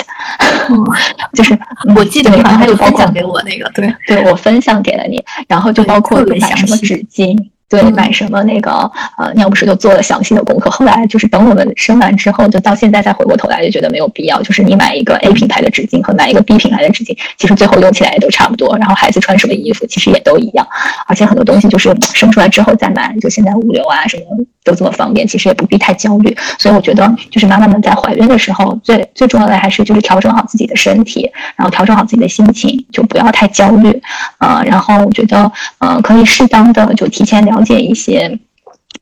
[1.35, 1.59] 就是
[1.97, 2.05] 我。
[2.11, 7.39] 记得你好像有分享给我那个，对，对我分享给了你，然后就包括买什么纸巾。
[7.71, 8.73] 对，买什么那个
[9.17, 10.69] 呃尿不湿就做了详细的功课。
[10.69, 14.43] 后来就是等我们生完之后，就到现在再回过头来就觉得没有必要。
[14.43, 18.77] 就是你买一个 A 品牌的纸巾和买一个 B 品牌的纸巾，其实最后用起来也都差不多。
[18.77, 20.67] 然后孩子穿什么衣服其实也都一样。
[21.07, 24.25] 而且很多东西就是生出来之后再买，就现在物流啊什么
[24.65, 26.37] 都这么方便，其实也不必太焦虑。
[26.59, 34.03] 所以我觉得就是妈妈们在怀孕的时候，最最重要的还是就是调整好自己的身体，然后调整好自己的心情，就不要太焦虑。
[34.39, 37.60] 呃，然后我觉得呃可以适当的就提前了。
[37.61, 38.39] 了解一些，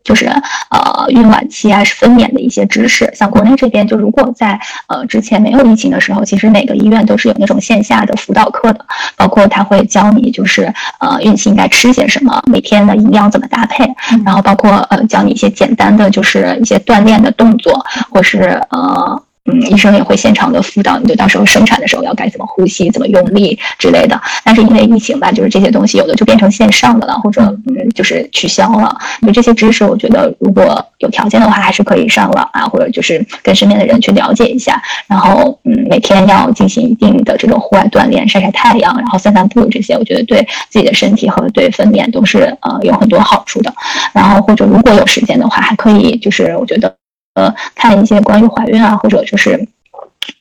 [0.02, 3.08] 就是呃孕晚期啊是分娩的一些知识。
[3.14, 8.84] 像国内这边，就如果在呃之前没有疫情的时候，其实每个医院都是有那种线下的辅导课的，
[9.16, 13.84] 包括他会教你就是呃孕期应该吃些什么，每天的营养怎么搭配，
[14.24, 19.22] 然后包括呃教你一些简单的就是一些锻炼的动作，或是呃。
[19.50, 24.20] 嗯，医生也会现场的辅导，你就到时候生产的时候要该怎么呼吸、怎么用力之类的。
[24.44, 28.94] 但是因为疫情吧，就是这些东西有的就变成线上的了，或者嗯，就是取消了。
[29.22, 34.80] 就这些知识，我觉得如果有条件的话，还是可以上网啊，或者就是跟身边的人去了解一下。
[35.06, 43.72] 然后嗯，每天要进行一定的这种户外锻炼，晒晒太阳，然后散散步，这些我觉得对自己的身体和对分娩都是呃有很多好处的。
[44.12, 46.94] 然后或者如果有时间的话，还可以就是我觉得。
[47.38, 49.68] 呃，看一些关于怀孕啊，或者就是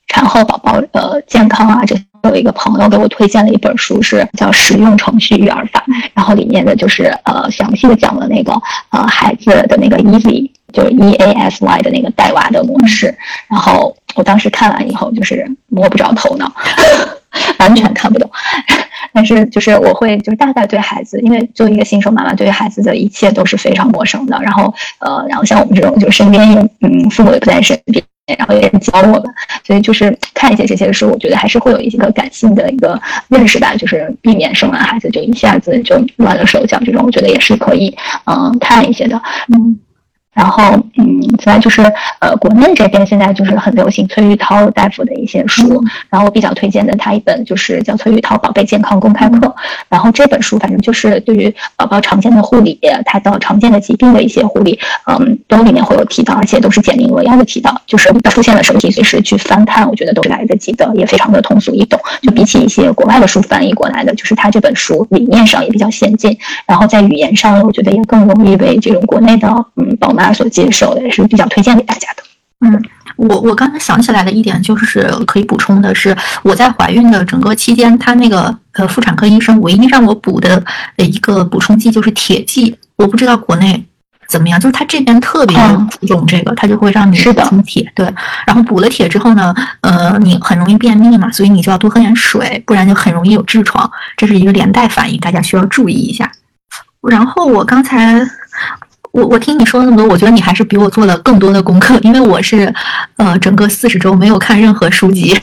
[0.08, 5.84] 产后宝宝呃健康啊，这有一个朋友给我推荐了一本书，是叫《实用程序育儿法》，
[6.16, 8.52] 然后里面的就是呃详细的讲了那个
[8.90, 13.16] 呃孩子的那个 Easy，就是 E A S Y 的那个带娃的模式。
[13.48, 16.52] 然后我当时看完以后就是摸不着头脑，
[17.60, 18.28] 完全看不懂。
[19.14, 24.40] 但是就是我会就是大概对孩子，因为作为一个新手妈妈，对于孩子的一切都是非常陌生的。
[24.42, 28.04] 然后呃，然后像我们这种就身边有嗯父母也不在身边，
[28.38, 29.24] 然后也教我们，
[29.66, 33.00] 所以就是看一些这些书，我觉得还是会有一个感性的一个
[33.30, 37.96] 认识吧，就是避免生完孩子就一下子就乱了手脚这种，我觉得也是可以
[38.26, 39.22] 嗯看一些的，
[39.54, 39.80] 嗯。
[40.38, 40.64] 然后，
[40.98, 41.82] 嗯，此外就是，
[42.20, 49.48] 呃，国内这边现在就是很流行崔玉涛大夫的一些书，然后我比较推荐的他一本就是叫《崔玉涛宝贝健康公开课》，
[49.90, 62.00] 然后这本书反正就是对于宝宝常见的护理，他的常见的疾病的一些护理，嗯，都里面会有提到，而且都是简明扼要的提到，就是出现了什么题随时去翻看，我觉得都是来得及的，也非常的通俗易懂。
[62.22, 70.27] 就比起一些国外的书翻译过来的，就是他这本书理念上也比较先进，然后在语言上，我觉得也更容易为这种国内的嗯宝妈。
[70.34, 72.24] 所接受的也是比较推荐给大家的。
[72.62, 72.82] 嗯，
[73.18, 80.64] 我我刚才想起来的一点就是可以补充的是，我在怀孕的整个期间，他那个呃妇产科医生唯一让我补的
[80.96, 82.76] 一个补充剂就是铁剂。
[82.96, 83.86] 我不知道国内
[84.28, 85.56] 怎么样，就是他这边特别
[86.02, 87.16] 注重这个，他就会让你
[87.48, 87.92] 补铁。
[87.94, 88.12] 对，
[88.48, 96.32] 然后补了铁之后呢，呃，你很容易便秘嘛，所以你就要多喝点水，不然就很容易有痔疮，这是一个连带反应，大家需要注意一下。
[97.08, 98.28] 然后我刚才。
[99.18, 102.72] 我我听你说那么多，我觉得你还是比我做了更多的功课，因为我是，
[103.16, 105.36] 呃，整个四十周没有看任何书籍，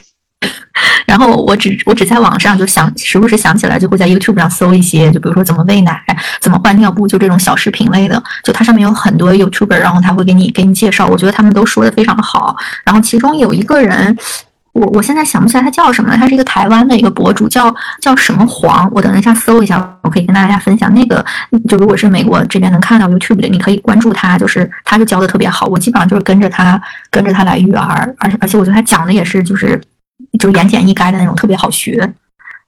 [1.07, 6.01] 然后我只我只在网上就想时不时想起来就会在 YouTube 上搜一些，就比如说怎么喂奶，
[6.41, 14.17] 怎么换尿布，就这种小视频类的，就它上面有很多 YouTuber，然后他会给你给你介绍，我觉得他们都说的非常好，然后其中有一个人。
[14.75, 20.93] 我我现在想不起来他叫什么了，他是一个台湾的一个博主，叫叫什么黄，我等一下搜一下，我可以跟大家分享。
[20.93, 21.25] 那个
[21.69, 29.81] 就如果是美国这边能看到 YouTube 的，你可以关注他，就是他就教的特别好，我基本上就是跟着他跟着他来育儿，而且而且我觉得他讲的也是就是
[30.41, 32.13] 就言简意赅的那种，特别好学。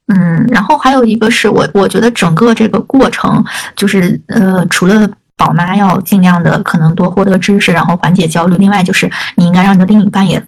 [0.06, 3.44] 嗯，然后还有一个是我我觉得整个这个过程
[3.74, 10.40] 就是呃，除了宝妈要尽量的可能多获得知识，然后缓解焦虑，另外就是你应该让你的另一半也。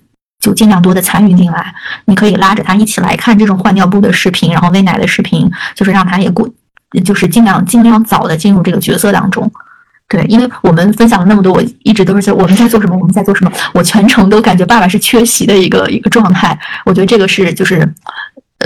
[0.49, 1.75] 就尽量多的参与进来，
[2.07, 6.49] 你可以拉着他一起来看这种换尿布的视频，然后喂奶的视频，就是让他也过，
[7.05, 9.53] 就是尽量尽量早的进入这个角色当中。
[10.09, 16.59] 对，因为我们分享了那么多，我一直都是在我们在做什么，我们在做什么，我全程都感觉爸爸是缺席的一个一个状态。
[16.87, 17.87] 我觉得这个是就是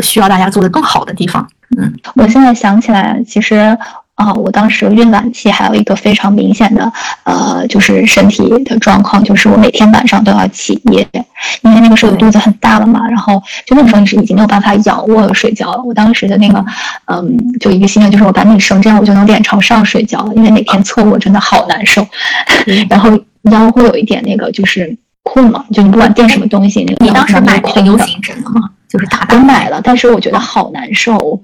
[0.02, 1.44] 需要大家做的更好的地方。
[1.76, 3.76] 嗯，我现在想起来，其实。
[4.14, 6.92] 啊，我当时孕晚期还有一个非常明显的，
[7.24, 11.08] 呃，就是身体的状况，就是我每天晚上都要起夜，
[11.62, 15.82] 因为那个时候肚子很大了嘛，然后就那个时候你是已经没有办法仰卧睡觉了。
[15.82, 16.64] 我当时的那个，
[17.06, 22.06] 嗯，就一个心愿就是我赶紧生，这样我就能脸朝上睡觉了，因为每天侧卧真的好难受，
[22.90, 23.10] 然后
[23.50, 28.60] 腰会有一点那个就是困嘛，就你不管垫什么东西，那个你当时买那个 U 型枕了吗？
[28.88, 31.42] 就是大都买了，但是我觉得好难受。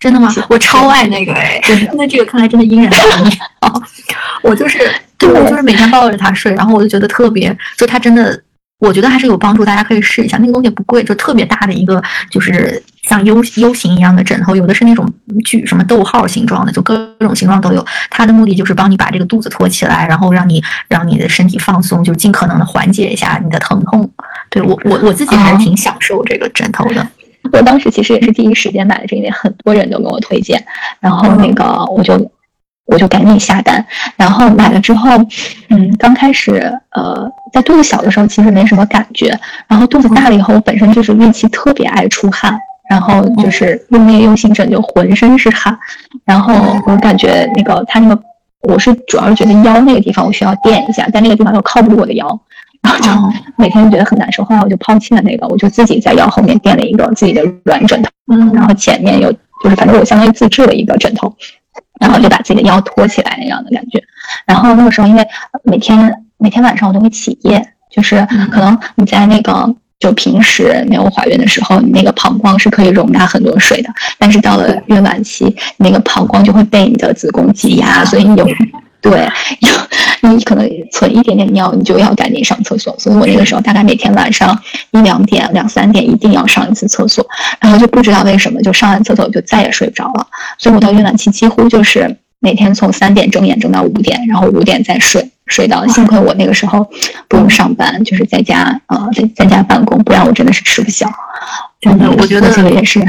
[0.00, 0.34] 真的吗？
[0.48, 1.60] 我超爱那个哎，
[1.92, 3.72] 那这个看来真的因人而异啊。
[4.42, 4.78] 我就是，
[5.18, 8.42] 对我就是每天抱着它睡，然后我就觉得特别，就它真的，
[8.78, 10.38] 我觉得还是有帮助，大家可以试一下。
[10.38, 15.06] 那个东西不贵，就特别大的一个，就是像 U U 型一样的枕头，有的是那种
[15.44, 17.84] 举什么逗号形状的，就各种形状都有。
[18.08, 24.10] 它的目的就是帮你把这个肚子托起来，然后让你让你的身体放松，就尽可能的缓解一下你的疼痛。
[24.48, 27.06] 对我我我自己还是挺享受这个枕头的。
[27.52, 30.64] 我当时其实也是第一时间买的这个，很多人都跟我推荐，
[31.00, 32.30] 然后那个我就
[32.86, 33.84] 我就赶紧下单，
[34.16, 35.10] 然后买了之后，
[35.68, 39.38] 嗯，刚开始呃在肚子小的时候其实没什么感觉，
[39.68, 45.78] 然后肚子大了以后，我本身就是孕期特别爱出汗，然后就是用那个 U 型枕就浑身是汗，
[46.24, 46.54] 然后
[46.86, 48.20] 我感觉那个它那个
[48.62, 52.40] 我是主要是觉得腰那个地方我需要垫一下，但那个地方又靠不住我的腰。
[52.82, 53.10] 然后就
[53.56, 59.30] 每天就觉得很难受，后来我就抛弃了那个，我就自己在腰后面垫了一个自己的软枕头，嗯，然后前面有
[59.62, 61.30] 就是反正我相当于自制了一个枕头，
[62.00, 64.02] 然后就把自己的腰托起来那样的感觉。
[64.46, 65.26] 然后那个时候因为
[65.62, 78.48] 每天每天晚上我都会起夜，就是可能你在那个就平时没有怀孕的时候，你那个膀胱是可以容纳很多水的，但是到了孕晚期，那个膀胱就会被你的子宫挤压，所以你有。
[79.00, 79.28] 对，
[80.22, 82.94] 你可能存一点点尿，你就要赶紧上厕所。
[82.98, 84.58] 所以我那个时候大概每天晚上
[84.90, 87.26] 一两点、两三点一定要上一次厕所，
[87.60, 90.26] 然后就不知道为什么就上完厕所就再也睡不着了。
[90.58, 96.86] 所以我到孕晚期几乎就是每天从三点睁眼睁到五点，然后五点再睡，睡到幸亏我那个时候
[97.28, 101.10] 不用上班，就是在家呃在在家办公，不然我真的是吃不消。
[101.80, 103.00] 真的，我觉得这个也是。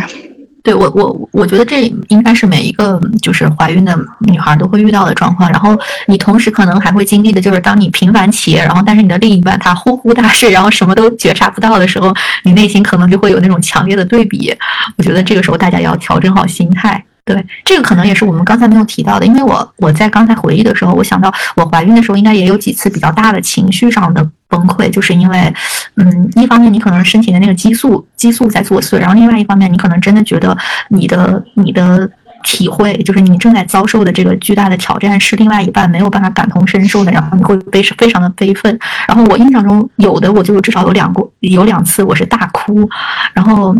[0.63, 5.49] 对我我我觉得这应该是每一个就是怀孕的女孩都会遇到的状况。
[5.51, 5.75] 然后
[6.07, 14.55] 你同时可能还会经历的就是，当你频繁起夜，然后但是你的另一半他呼呼大睡，然后什么都觉察不到的时候，你内心可能就会有那种强烈的对比。
[14.97, 17.03] 我觉得这个时候大家要调整好心态。
[17.23, 25.53] 对，这个可能也是我们刚才没有提到的，因为我我在刚才回忆的时候，我想到我怀孕的时候应该也有几次比较大的情绪上的崩溃，就是因为，
[25.97, 30.57] 嗯，一方面你可能身体的那个激素激素在作祟，然后另外一方面你可能真的觉得
[30.89, 32.09] 你的你的
[32.43, 38.77] 体会，就是你正在遭受的这个巨大的挑战是另外一半没有办法感同身受的，然后你会悲非常的悲愤。
[39.07, 42.89] 然后我印象中有的我就至少有两过有两次我是大哭，
[43.33, 43.75] 然后。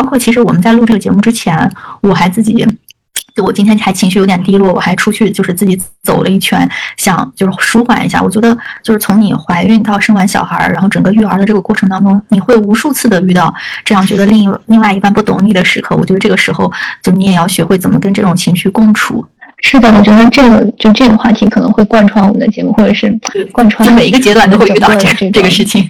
[0.00, 1.70] 包括其实我们在录这个节目之前，
[2.00, 2.66] 我还自己，
[3.34, 8.22] 就我今天还情绪有点低落，我还出去就是自己走了一圈，想就是舒缓一下。
[8.22, 15.94] 我觉得就是从你怀孕到生完小孩，然后整个育儿的这个过程当中，你会无数次的遇到这样觉得另一另外一半不懂你的时刻。
[15.94, 16.72] 我觉得这个时候，
[17.02, 19.22] 就你也要学会怎么跟这种情绪共处。
[19.62, 23.10] 是的，我觉得这个就这个话题可能会贯穿我们的节目，或者是
[23.52, 25.86] 贯穿每一个阶段都会遇到这这个事情。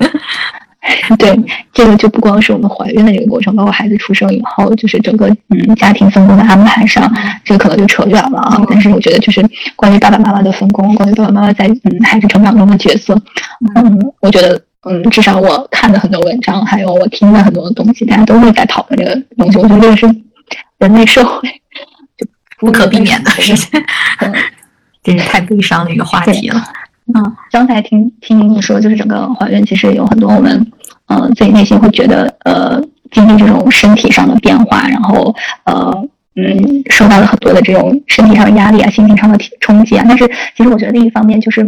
[1.18, 1.39] 对，
[1.74, 7.12] 这个就不光是我们怀孕的这个过程，包括孩子出生以后，就是整个嗯家庭分工的安排上，
[7.45, 8.61] 这个可能就扯远了啊。
[8.68, 9.45] 但是我觉得，就是
[9.76, 13.14] 关于爸爸妈妈的分工，关于爸爸妈妈在嗯孩子成长中的角色，
[13.74, 19.59] 嗯，我觉得嗯，至少我看的很多文章，还有我听的很多的东西，大家都会在讨论这个东西。
[19.59, 20.07] 我觉得这个是
[20.78, 21.47] 人类社会
[22.16, 22.26] 就
[22.59, 23.83] 不可避免的事情，
[25.05, 26.62] 真是太悲伤的一个话题了。
[27.14, 30.64] 嗯，刚才听听你说，就是整个怀孕其实有很多我们，
[31.06, 32.80] 呃，自己内心会觉得，呃，
[33.11, 35.34] 经历这种身体上的变化，然后，
[35.64, 35.92] 呃，
[36.36, 40.04] 嗯，受到了很多的这种身体上的压力啊，心情上的冲击啊。
[40.06, 40.24] 但是，
[40.56, 41.62] 其实我觉得另一方面就是，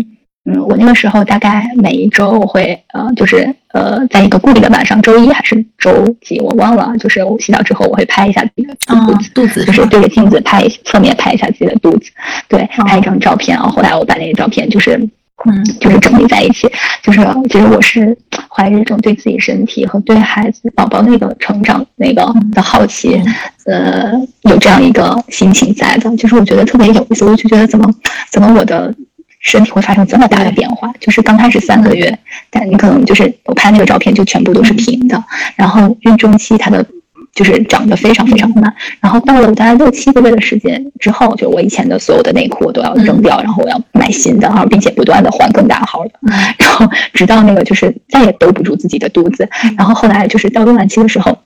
[0.45, 12.11] 嗯，我那个时候大概每一周我会，呃，就是呃，在一个固定的晚上，周一还是周几我忘了，就是我洗澡之后我会拍一下自己的肚子，肚子就是对着镜子拍侧面拍一下自己的肚子，
[12.49, 15.09] 对，拍一张照片然后后来我把那个照片就是。
[15.45, 16.71] 嗯，就是整理在一起，
[17.03, 17.21] 就是
[17.51, 18.17] 其实我是
[18.49, 23.21] 怀着一种对自己身体和对孩子宝宝那个成长那个的好奇，
[23.67, 24.13] 呃，
[24.43, 26.17] 有这样一个心情在的。
[26.17, 27.93] 就是我觉得特别有意思，我就觉得怎么
[28.31, 28.95] 怎么我的
[29.41, 30.93] 身体会发生这么大的变化？
[31.01, 32.17] 就是刚开始三个月，
[32.51, 35.23] 但你可能就是我拍那个照片就全部都是平的，
[35.57, 36.87] 然后孕中期它的。
[37.35, 46.11] 就是长得非常非常慢，然后到了大概六七个月的时间之后，就我以前的所有的内裤我都要扔掉，然后我要买新的，然后并且不断的换更大号的，
[46.59, 51.39] 然后直到那个就是再也兜不住自己的肚子，然后后来就是到更晚期的时候，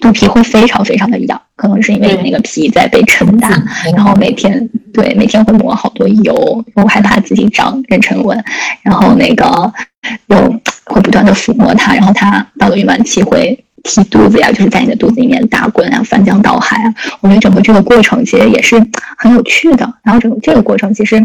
[0.00, 3.50] 肚皮会非常非常的痒，可能是因为那个皮在被撑大，
[3.96, 8.44] 然后每天对每天会抹好多油，我害怕自己长妊娠纹，
[8.82, 9.72] 然后那个
[10.28, 10.36] 又
[10.84, 13.60] 会不断的抚摸它，然后它到了孕晚期会。
[13.86, 16.94] 踢肚子呀，就是在你的肚子里面打滚啊，翻江倒海啊。
[17.20, 18.76] 我觉得整个这个过程其实也是
[19.16, 19.90] 很有趣的。
[20.02, 21.18] 然后整个这个过程其实，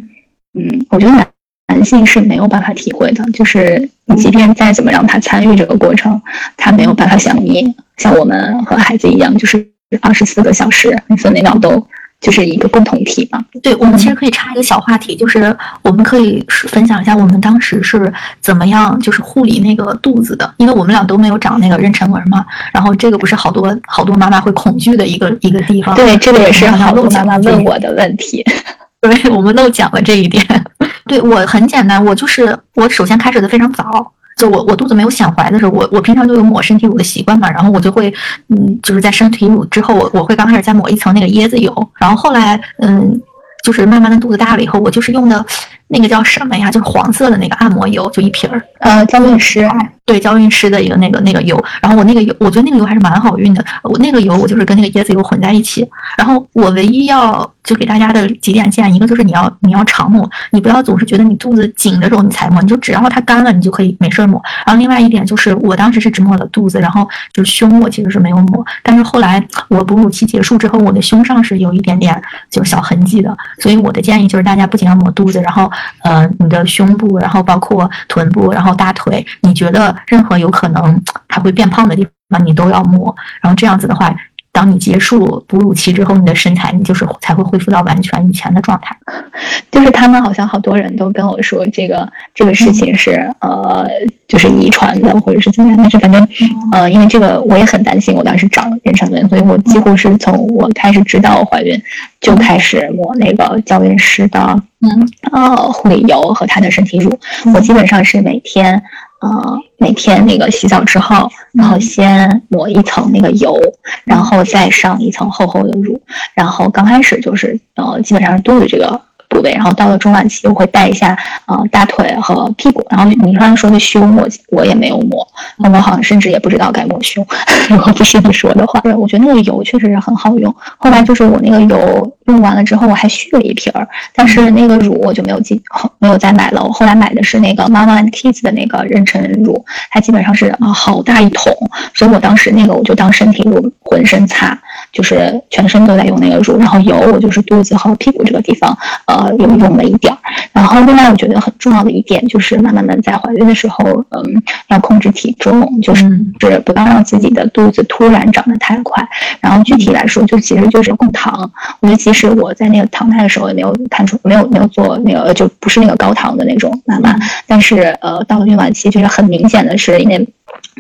[0.54, 1.28] 嗯，我觉得男
[1.68, 3.24] 男性是没有办法体会的。
[3.32, 6.22] 就是你即便再怎么让他参与这个过程，
[6.56, 9.68] 他没有办法像你像我们和孩子一样，就是
[10.00, 11.88] 二十四个小时每分每秒都。
[12.22, 13.44] 就是一个共同体嘛。
[13.62, 22.46] 对，我们其实可以插一个小话题，就是我们可以分享一下我们当时是怎么样，就是护理那个肚子的，因为我们俩都没有长那个妊娠纹嘛。
[22.72, 25.96] 然后这个不是好多好多妈妈会恐惧的一个一个地方。
[25.96, 28.46] 对，这个也是好多妈妈问我的问题。
[29.02, 30.46] 对，我们漏讲了这一点。
[31.08, 34.14] 对我很简单，我就是我首先开始的非常早。
[34.38, 38.14] 就我我肚子没有显怀的时候，我我平常就有抹身体乳的习惯嘛，然后我就会，
[38.50, 43.22] 嗯，就是在身体乳之后，我我会刚开始再抹一层那个椰子油，然后后来，嗯，
[43.64, 45.46] 就是慢慢的肚子大了以后，我就是用的。
[45.94, 46.72] 那个叫什么呀？
[46.72, 48.64] 就是黄色的那个按摩油，就一瓶儿。
[48.80, 49.70] 呃，娇韵诗，
[50.06, 51.62] 对，娇韵诗的一个那个那个油。
[51.82, 53.64] 然后我那个油，我觉得那个油还是蛮好用的。
[53.84, 55.86] 我那个油，我就是跟那个椰子油混在一起。
[56.18, 64.42] 然后我唯一要就给大家的几点建议，一个就是你要你要常抹，你不要总是觉得你肚子紧的时候你才抹，你就只要它干了，你就可以没事抹。
[64.66, 68.66] 然后另外一点就是，我当时是只抹了肚子，然后就是胸我其实是没有抹。
[68.82, 72.20] 但是后来我哺乳期结束之后，我的胸上是有一点点
[72.50, 73.38] 就是小痕迹的。
[73.60, 75.70] 所以我的建议就是，大家不仅要抹肚子，然后。
[76.04, 83.14] 呃，你的胸部，然后包括臀部，然后大腿，你觉得任何有可能它会变胖的地方，你都要摸。
[83.42, 84.14] 然后这样子的话，
[84.54, 88.96] 当你结束哺乳期之后，你的身材你就是才会恢复到完全以前的状态。
[89.72, 93.88] 就是他们好像好多人都跟我说，这个这个事情是呃，
[94.28, 95.78] 就是遗传的或者是怎么样。
[95.78, 96.28] 但是反正
[96.74, 101.82] 呃，因为这个我也很担心，我当时长妊娠纹，所以我几乎是从我开始知道怀孕
[102.20, 104.62] 就开始抹那个娇韵诗的。
[104.82, 107.18] 嗯，呃，护理油和它的身体乳，
[107.54, 108.82] 我基本上是每天，
[109.22, 113.60] 呃，每天那个洗澡之后，然后先抹一层那个油，
[114.06, 116.02] 然后再上一层厚厚的乳，
[116.34, 119.02] 然后刚开始就是，呃，基本上是多于这个
[119.32, 121.18] 部位，然后到了中晚期我会带一下
[121.48, 125.26] 呃大腿和屁股，然后你刚才说的胸我我也没有抹，
[125.58, 127.26] 我好像甚至也不知道该抹胸，
[127.70, 130.54] 如果不是你说的话，对我觉得那个油确实是很好用。
[130.78, 135.60] 后来就是我那个油用完了之后，我还续了一瓶儿，但是那个乳我就没有进，
[136.00, 136.62] 没有再买了。
[136.64, 141.54] 我后来买的是那个 Mama and Kids 的那个妊娠乳，它基本上是啊好大一桶，
[141.94, 144.58] 所以我当时那个我就当身体乳浑身擦，
[144.92, 150.18] 就是全身都在用那个乳，然后油我就是肚子和屁股这个地方呃有用了一点儿。
[150.54, 156.04] 然后另外我觉得很重要的一点就是慢慢的在怀孕的时候，嗯，要控制体重，就是
[156.40, 159.08] 是不要让自己的肚子突然长得太快。
[159.40, 161.50] 然后具体来说，就其实就是控糖。
[161.80, 167.16] 我觉得其实我在那个糖胎的时候也没有看出，没有没有做那个，就不是那个高糖的那种妈妈。
[167.48, 170.28] 但是呃，到了孕晚期，就是很明显的是因为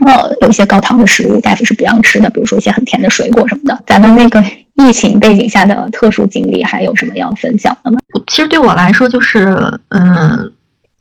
[0.05, 3.83] 呃有一些高糖的食物大夫是不让吃的，比如说一些很甜的水果什么的。
[3.85, 4.43] 咱们那个
[4.75, 7.99] 疫情背景下的特殊经历还有什么要分享的吗？
[8.27, 10.51] 其实对我来说就是嗯。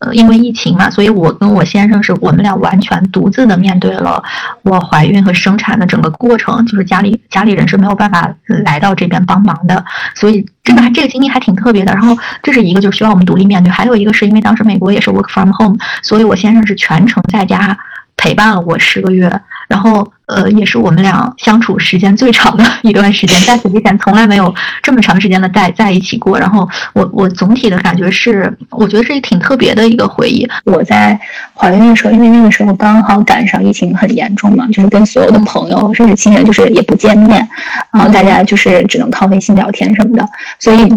[0.03, 4.23] 呃，因为疫情嘛，所以我跟我先生是我们俩完全独自的面对了
[4.63, 11.93] 我怀孕和生产的整个过程，就是家里家里人是没有办法来到这边帮忙的，所以这个这个经历还挺特别的。
[11.93, 17.77] 然后这是一个，就是需要我们独立面对；还有一个是因为当时美国也是 work from home，所以我先生是全程在家
[18.17, 19.31] 陪伴了我十个月。
[19.69, 24.53] 然后，呃，也是我们俩相处时间最长的一段时间，在此之前从来没有
[24.83, 26.37] 这么长时间的在在一起过。
[26.37, 30.45] 然后，我我总体的感觉是，我觉得是挺特别的一个回忆。
[30.65, 31.17] 我在
[31.55, 37.49] 怀孕的时候，因为那个时候刚好赶上疫情很严重嘛，就是跟所有的朋友甚至亲人就是也不见面，
[37.93, 40.29] 然后大家就是只能靠微信聊天什么的。
[40.59, 40.89] 所以，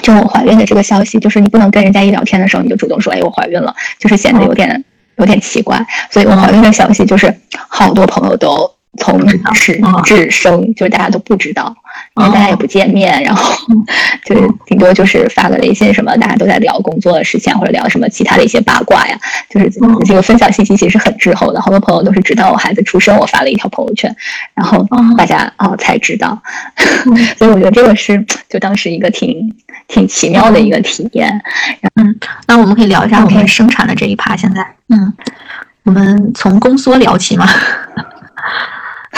[0.00, 4.82] 就我怀孕的这个消息，就是你不能跟人家一聊天的时候你就主动说，哎，我怀孕了，就是显得有点。
[5.16, 7.34] 有点奇怪，所以我怀孕的消息就是
[7.68, 11.74] 好多朋友都从始至生，就是大家都不知道，
[12.16, 13.54] 因为大家也不见面，然后
[14.24, 19.18] 就是顶多就是发个微信什么，大家都在聊工作的事情或者聊什么其他的一些八卦呀，
[19.50, 19.70] 就是
[20.04, 24.14] 这个分享信息其实很滞后的，好多朋友都是直到我孩子出生，我发了一条朋友圈，
[24.54, 24.86] 然后
[25.16, 26.40] 大家哦才知道，
[27.38, 29.54] 所以我觉得这个是就当时一个挺。
[29.88, 31.40] 挺奇妙的一个体验，
[31.94, 32.18] 嗯，
[32.48, 34.36] 那我们可以聊一下我们生产的这一趴。
[34.36, 35.12] 现在，嗯，
[35.84, 37.46] 我们从宫缩聊起嘛。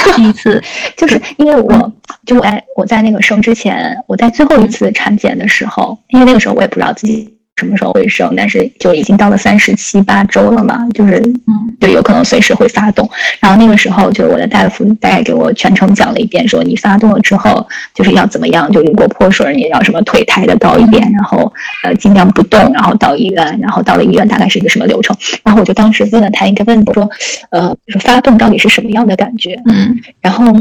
[0.16, 0.62] 第一次
[0.96, 1.92] 就是因为我，
[2.26, 7.38] 就我在我在那个生之前，我在最后一次产检的时候，因为那个时候我也不知道自己。
[7.59, 8.32] 什么时候会生？
[8.36, 13.09] 但是就已经到了三十七八周了嘛，就是，嗯，就有可能随时会发动。
[13.40, 21.52] 然后那个时候，就是我的大夫大概给我全程讲了一遍，说你发动了之后就是要怎么样，就如果破水，你要什么腿抬得高一点，然后
[21.82, 25.16] 呃尽量不动，然后到医院，然后到了医院大概是一个什么流程。
[25.42, 27.11] 然后我就当时问了他一个问题，说，
[27.50, 29.61] 呃，说发动到底是什么样的感觉？
[29.66, 30.54] 嗯，然后。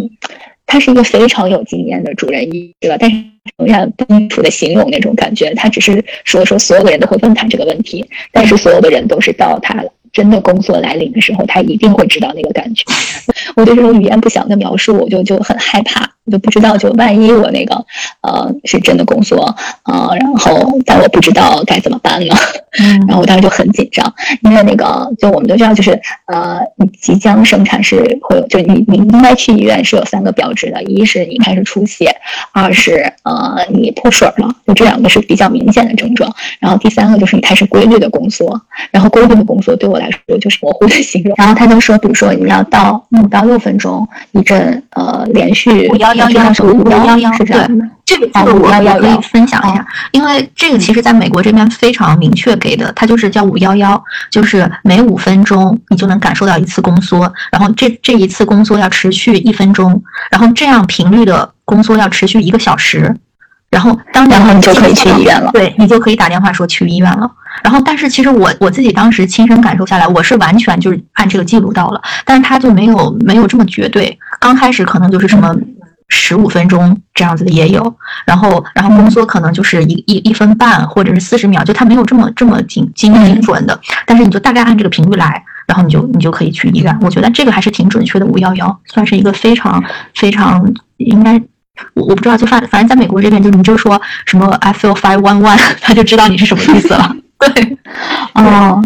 [0.70, 2.98] 他是一个非常有经验的主任医，对吧？
[3.00, 3.24] 但是
[3.58, 5.54] 永远不清楚的形容那种感觉。
[5.56, 12.84] 他只是说说，所有的人都会问他这个问题，但是所有的人都是到他了真的工作来临的时候，他一定会知道那个感觉。
[13.56, 16.10] 我对这种语言不详的描述，我就就很害怕。
[16.26, 17.74] 我就不知道，就万一我那个，
[18.22, 19.56] 呃，是真的工作，
[19.86, 22.36] 呃，然后但我不知道该怎么办呢？
[23.08, 25.92] 然后我当时就很紧张，因为那个，就我们都知道，就是
[26.26, 32.14] 呃，你即将生产是会有，就你你应该去医院是有三个标志的，一是你开始出血，
[32.52, 36.30] 二是呃你破水了，就这两个是比较明显的症状，
[36.60, 45.98] 然后第三个就是你开始规律的宫缩，然后规律的宫缩对我来说就是模糊的形容，然后他就说，比如说你要到五到六分钟一阵，呃，连续五。
[45.98, 47.44] 幺幺幺五幺幺，是，
[48.06, 63.14] 这个这个我我可以分享一下，因为这个其实在美国这边非常明确给的，它就是叫五幺幺，就是每五分钟你就能感受到一次宫缩，然后这这一次宫缩要持续一分钟，然后这样频率的宫缩要持续一个小时，
[63.72, 67.30] 然后当然后你就可以去医院了，对你就可以打电话说去医院了。
[67.64, 75.56] 然后但是其实我我自己当时亲身感受下来，我是完全就是按这个记录到了，但是他就没有没有这么绝对，刚开始可能就是什么。
[76.10, 77.94] 十五分钟这样子的也有，
[78.26, 86.98] 然后然后宫缩可能就是一一一分半或者是四十秒，就他没有这么这么精精精准的，但是你就大概按这个频率来，然后你就你就可以去医院。
[87.02, 89.84] 我觉得这个还是挺准确的，五幺幺算是一个非常
[90.16, 91.34] 非常应该，
[91.94, 97.14] 我我不知道，就反反正在美国这边，就你就说什么 I feel five one one， 他就知道你是什么意思了。
[97.40, 97.78] 对，
[98.34, 98.82] 哦，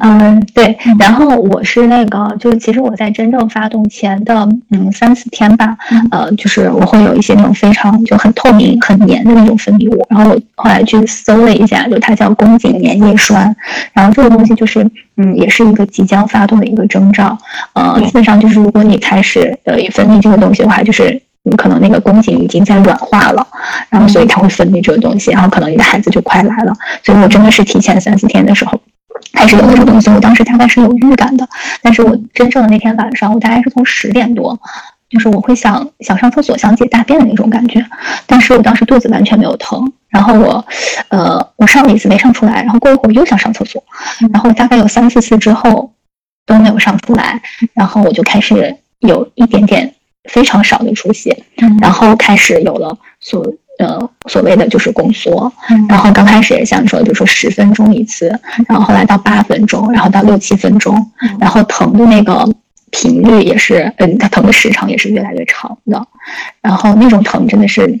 [0.00, 5.76] 嗯，对，然后我是那个，就是其实我在真正发动前的嗯三四天吧，
[6.10, 13.54] 呃，就是我会有一些那种非常就很透明、很黏的那种分泌物，然后我后来去搜了一下，就它叫宫颈粘液栓，
[13.92, 14.86] 然后这个东西就是
[15.16, 17.36] 嗯，也是一个即将发动的一个征兆，
[17.72, 21.20] 呃，基本上就是如果你开始呃分泌这个东西的话，就是。
[21.52, 23.46] 可能那个宫颈已经在软化了，
[23.88, 26.72] 然后所以它会分泌这个东西，然后可能你的孩子就快来了。
[27.04, 28.80] 所以我真的是提前三四天的时候
[29.32, 31.48] 开始有这个东西，我当时大概是有预感的，
[31.82, 34.58] 但是我真正的那天晚上，我大概是从十点多，
[35.08, 37.84] 就是我会想想上厕所、想解大便的那种感觉，
[38.26, 40.64] 但是我当时肚子完全没有疼，然后我，
[41.08, 43.82] 呃，我上了一次没上出来，然后过一会儿又想上厕所，
[44.32, 45.92] 然后大概有三四次之后
[46.44, 47.40] 都没有上出来，
[47.72, 49.94] 然后我就开始有一点点。
[50.28, 51.36] 非常少的出血，
[51.80, 53.46] 然后开始有了所
[53.78, 53.98] 呃
[54.28, 55.52] 所谓的就是宫缩，
[55.88, 58.28] 然后刚开始也像说就说十分钟一次，
[58.68, 61.10] 然后后来到八分钟，然后到六七分钟，
[61.40, 62.48] 然后疼的那个
[62.90, 66.06] 频率也是，嗯，它疼的时长也是越来越长的，
[66.60, 68.00] 然后那种疼真的是。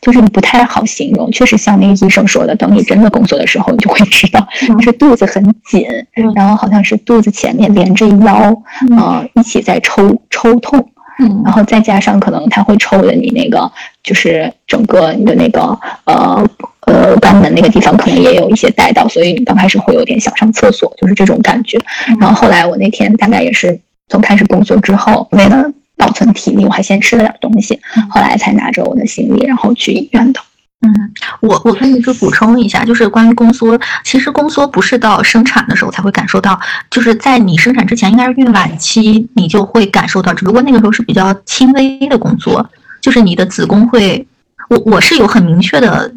[0.00, 5.86] 就是你不太好形容，确实像那个医生说的，等你真的工作的时候，你就会知道，就是肚子很紧，
[6.34, 8.52] 然后好像是肚子前面连着腰，
[8.98, 10.90] 呃，一起在抽抽痛。
[11.20, 13.70] 嗯，然后再加上可能它会抽的你那个，
[14.02, 16.42] 就是整个你的那个呃
[16.86, 21.78] 呃肛门那个地方可能也有一些带到，所以你刚开始会有点想上厕所，就是这种感觉。
[22.18, 30.40] 然后后来我那天大概也是从开始工作之后，为了保存体力，我还先吃了点东西，后来才拿着我的行李然后去医院的。
[30.82, 36.58] 嗯，我我可以就补充一下，就是关于宫缩，其实宫缩不是到生产的时候才会感受到，
[36.90, 42.66] 就是在你生产之前，应该是孕晚期，你就会感受到，只不过那个时候是比较轻微的宫缩，
[43.00, 44.26] 就是你的子宫会，
[44.70, 46.10] 我我是有很明确的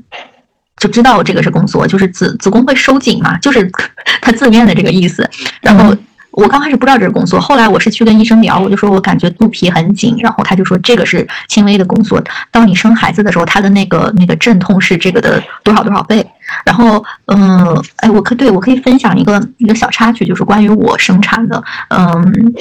[0.78, 3.70] 就知道这个是宫缩，就是子子宫会收紧嘛，就是
[4.22, 5.30] 它字面的这个意思，
[5.62, 5.94] 然后。
[6.34, 12.22] 我刚开始不知道这是宫缩，后来我是去跟医生聊，我就说我感觉肚皮很紧，然后他就说这个是轻微的宫缩。
[12.50, 16.26] 当你生孩子的时候，他的那个那个阵痛是这个的多少多少倍。
[16.66, 22.54] 然后，嗯，哎，我可对我可以分享一个一个小插曲，就是关于我生产的，嗯，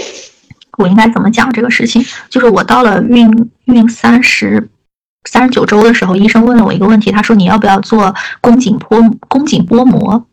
[0.76, 2.04] 我应该怎么讲这个事情？
[2.28, 4.68] 就是我到了孕孕三十
[5.24, 10.26] 三十九周的时候，医生问了我一个问题，他说你要不要做宫颈波宫颈剥膜？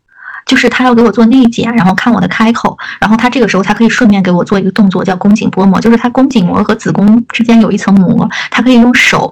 [0.50, 9.32] 就是他要给我做内检，然后看我的开口，然后他这个时候他可以顺便给我做一个动作，叫宫颈剥膜，就是他宫颈膜和子宫之间有一层膜，他可以用手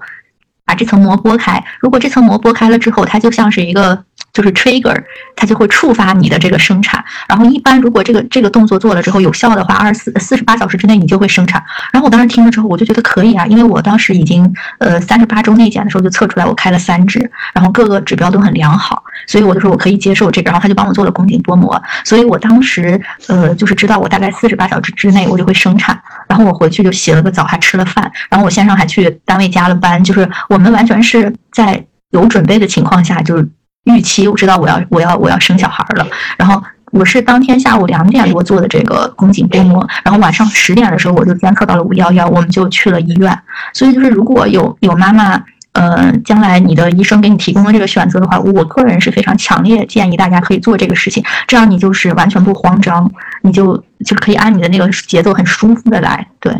[0.63, 1.61] 把这层膜剥开。
[1.79, 4.03] 如果这层膜剥开了之后，它就像是一个。
[4.37, 4.95] 就是 trigger，
[5.35, 7.03] 它就会触发你的这个生产。
[7.27, 11.63] 然后一般如果这个这个动作做了之后有效的话，二十四四十八小时之内你就会生产。
[11.91, 17.19] 然后我当时听了之后，我就觉得可以啊，因为我当时已经呃三十八周内检的时候就测出来我开了三指，
[17.51, 20.51] 然后各个指标都很良好，所以我就说我可以接受这个。
[20.51, 25.99] 然后他就帮我做了宫颈剥膜，所以我当时呃就是知道我大概四十八小时之内我就会生产。
[26.29, 33.49] 然后我回去就洗了个澡，还吃了饭，然后我线上还去单位加了班，就是我们完全是在有准备的情况下就是。
[33.87, 36.05] 预期我知道我要我要我要生小孩了，
[36.37, 36.61] 然后
[36.91, 43.37] 我是当天下午两点多做的这个宫颈剥膜，然后晚上十点的时候我就监测到了五幺幺，我们就去了医院。
[43.73, 53.09] 所以就是如果有有妈妈，呃，将来你的医生给你提供了这个选择的话，我个人是非常强烈建议大家可以做这个事情，这样你就是完全不慌张，
[53.41, 56.25] 你就就是可以按你的那个节奏很舒服的来。
[56.39, 56.51] 对，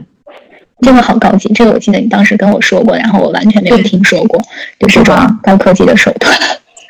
[0.81, 4.39] 这个好高级，这个我记得你当时跟我说过，然后我完全没有听说过，
[4.79, 6.31] 就是这种高科技的手段。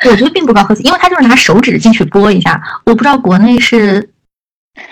[0.06, 2.62] 我觉得并不高科技，因为他就是拿手指进去拨一下。
[2.86, 4.10] 我不知道国内是，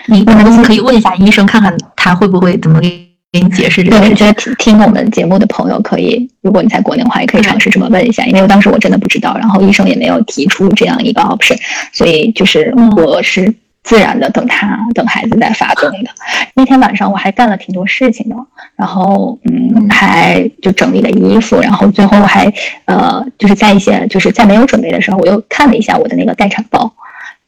[0.06, 0.24] 你
[0.64, 3.98] 可以问一下医生，看看他会不会怎么给给你解释这个。
[3.98, 11.58] 我觉得听听我们节目的朋友可以，如果你在国内的话，也可以尝试这么问一下，因为当时我真的不知道，然后医生也没有提出这样一个 option，
[11.92, 13.54] 所以就是我是。
[13.86, 16.10] 自然的等他等孩子在发动的
[16.54, 18.34] 那天晚上，我还干了挺多事情的，
[18.76, 22.52] 然后嗯，还就整理了衣服，然后最后我还
[22.84, 26.92] 呃，就是在一些就是在没有准备的时候，我又看了一下我的那个待产包，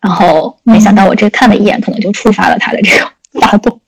[0.00, 3.08] 然后没想到我这看了一眼，可能就触发了他的这个。
[3.34, 3.78] 发动，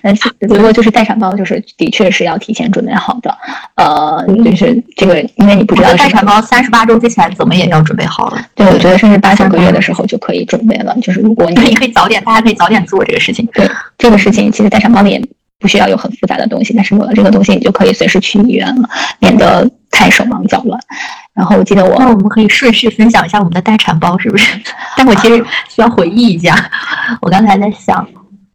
[0.00, 3.36] 但是不过就是待产包，就是的确是要提前准备好的。
[3.74, 8.40] 呃，就是这个，因为你不知道待产包三十八周之前怎么也要准备好了。
[8.54, 10.96] 对，我觉得甚至八九个月的时候就可以准备了。
[11.02, 13.44] 就是如果你你可以早点，大家可以早点做这个事情。
[13.52, 13.68] 对，
[13.98, 15.22] 这个事情其实待产包里也
[15.58, 18.88] 不需要有很复杂的东西，但是有了这个东西，你就可以随时去医院了，
[19.20, 20.78] 免得太手忙脚乱。
[21.34, 24.58] 然后我记得我，那我们可以顺序分享一下我们的待产包，是不是？
[24.96, 26.70] 但我其实需要回忆一下，
[27.20, 28.06] 我刚才在想。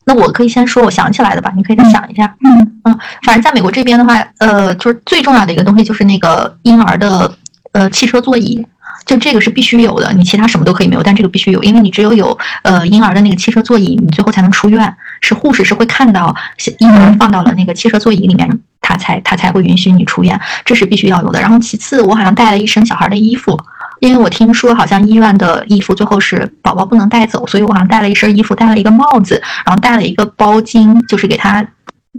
[0.04, 2.26] 那我可以先说我想起来的吧，你可以再想一下。
[2.44, 7.32] 嗯嗯，反正在美国这边的话，呃，就是最重要的一个东西就是那个婴儿的
[7.74, 8.66] 呃汽车座椅，
[9.06, 10.12] 就这个是必须有的。
[10.14, 14.96] 你其他什么都可以没有，但这个必须有，因为你只有有呃婴儿的那个汽车座椅，你最后才能出院。
[15.22, 16.36] 是护士是会看到
[16.80, 21.40] 婴儿放到了那个汽车座椅里面，他才他才会允许你出院，这是必须要有的。
[21.40, 23.58] 然后其次，我好像带了一身小孩的衣服。
[24.00, 31.64] 因为我听说好像医院的衣服最后是宝宝不能带走，所以我好像带了一身衣服，带了一个帽子，然后带了一个包巾，就是给他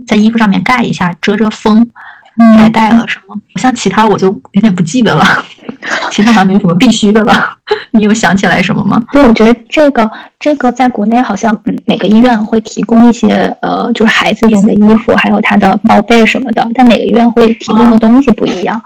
[0.06, 1.84] 在衣服上面盖一下，遮遮风。
[2.56, 3.36] 还带了什么？
[3.56, 5.44] 像其他我就有点不记得了，
[6.10, 7.32] 其他好像没有什么必须的了。
[7.90, 9.02] 你有想起来什么吗？
[9.12, 18.80] 对，我觉得这个这个在国内好像每个医院会提供一些呃就是孩子用的衣服，还有他的包被什么的，但每个医院会提供的东西不一样。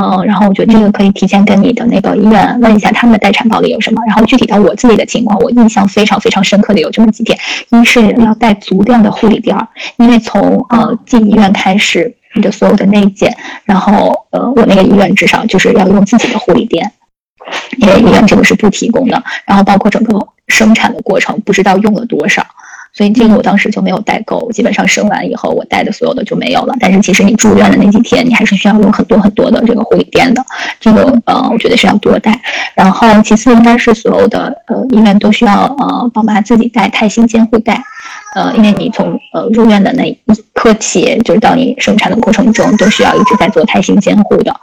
[0.00, 4.00] 嗯，然后我觉得这个可以提前跟你的那个医院问一下他们的待产包里有什么。
[4.06, 7.38] 然后具体到我自己的情况，我印象非常非常深刻的有这么几点：
[7.70, 12.14] 一是要带足量的护理垫儿，因为从呃进医院开始。
[12.34, 16.90] 你的所有的内检，然后呃，我那个医院至少就是要用自己的护理垫，
[17.78, 19.22] 因为医院这个是不提供的。
[19.44, 22.44] 然后包括整个生产的过程，不知道用了多少，
[22.94, 24.50] 所以这个我当时就没有代购。
[24.52, 26.74] 基本上生完以后，我带的所有的就没有了。
[26.80, 30.44] 但是其实你住院的那几天，你还是需要用很多很多的这个护理垫的。
[30.80, 32.40] 这个呃，我觉得是要多带。
[32.74, 37.82] 然后其次应该是所有的呃医院都需要呃宝妈自己带胎心监护带。
[38.34, 40.18] 呃，因为你从呃入院的那一
[40.54, 44.54] 刻起，就是到你生产的过程中，都需要一直在做胎心监护的。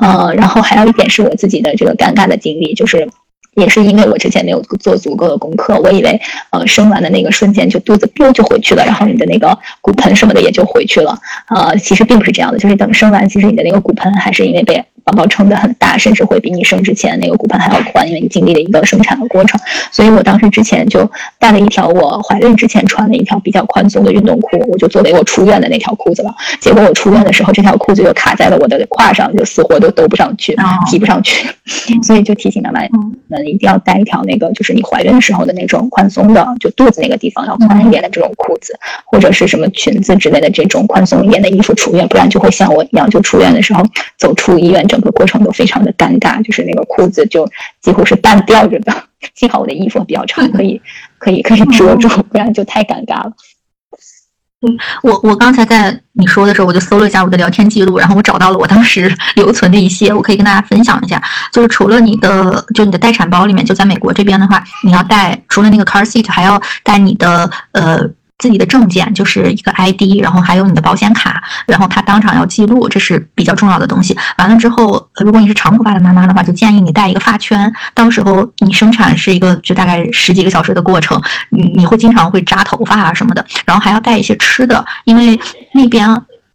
[0.00, 3.08] 呃，然后还有一点是我自己的这个尴尬的经历，就是
[3.56, 11.18] 也是因为我之前没有做足够的功课，我以为呃生完的那个瞬间就肚子噗就回去了，然后你的那个骨盆什么的也就回去了。
[11.54, 14.84] 呃，其实并不是这样的，就是等生完，其实你的那个骨盆还是因为被。
[15.06, 19.60] 宝宝撑得很大，甚至会比你生之前那个骨盆还要宽，因为你经历了一个生产的过程。
[19.92, 21.06] 所以我当时之前就
[21.38, 26.34] 带了一条我怀孕之前穿的一条比较宽松的运动裤，我就作为我出院的那条裤子了。
[26.58, 30.56] 结果我出院的时候，这条裤子就卡在了我的胯上，就死活都兜不上去，
[30.90, 31.50] 提不上去。
[32.02, 32.80] 所以就提醒妈妈
[33.28, 43.82] 们一定要带一条那个，就是你怀孕时候的那种宽松的，就肚子那个地方要宽一点的这种裤子，或者是什么裙子之类的这种宽松一点的衣服出院，不然就会像我一样，就出院的时候
[44.18, 44.86] 走出医院。
[44.86, 47.48] 整个过程都非常的尴尬，就是那个裤子就
[47.80, 48.92] 几乎是半吊着的。
[49.34, 50.80] 幸好我的衣服比较长，可以
[51.18, 53.32] 可以可以遮住，不然就太尴尬了。
[54.66, 61.22] 嗯，我我刚才在你说的时候，我就搜了一下我的聊天记录，然后我找到了我当时 留存的一些，我可以跟大家分享一下。
[61.52, 68.08] 就是除了你的，就你的待产包里面，就在美国这边的话，你要带除了那个 car seat，还要带你的呃。
[68.38, 74.16] 自己的证件就是一个 ID，然后还有你的保险卡，然后他当场要记录，这是比较重要的东西。
[74.38, 77.72] 完了之后，如果你是长头发的妈妈的话，就建议你带一个发圈。
[77.94, 81.20] 到时候你生产是一个就大概十几个小时的过程，
[81.50, 85.38] 你你会经常会扎头发啊什么的，然后还要带一些吃的，因为
[85.72, 86.08] 那边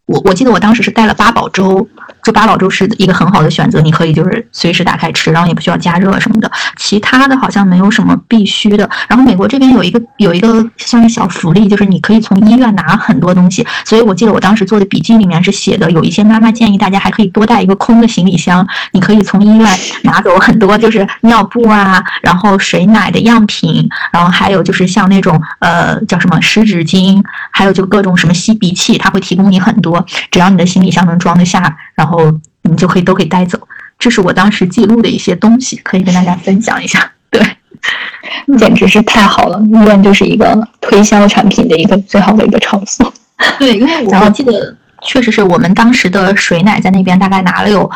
[0.06, 1.88] 我我记得我当时是带了八宝粥。
[2.24, 6.52] 就八宝粥是一个很好的选择，你可以就是随时打开吃，然后也不需要加热什么的。
[6.78, 8.90] 其他的好像没有什么必须的。
[9.08, 13.66] 然后美国这边有一个有一个像小福利，就是你可以从医院拿很多东西。
[13.86, 32.34] 所以我记得我当时做的笔记里面是写的，有一些妈妈建议大家还可以多带一个空的行李箱，你可以从医院拿走很多，就是尿布啊，然后水奶的样品，然后还有就是像那种呃叫什么湿纸巾，还有就各种什么吸鼻器，它会提供你很多，只要你的行李箱能装得下，然后。
[32.64, 33.58] 你就可以都可以带走，
[33.98, 37.10] 这是我当时记录的一些东西，可以跟大家分享一下。
[37.32, 37.42] 对，
[38.58, 43.12] 简直是太好了，医院就是一个推销产品的一个最好的一个场所。
[43.58, 47.90] 对，因为我记得确实是我们当时的水奶在那边大概拿了有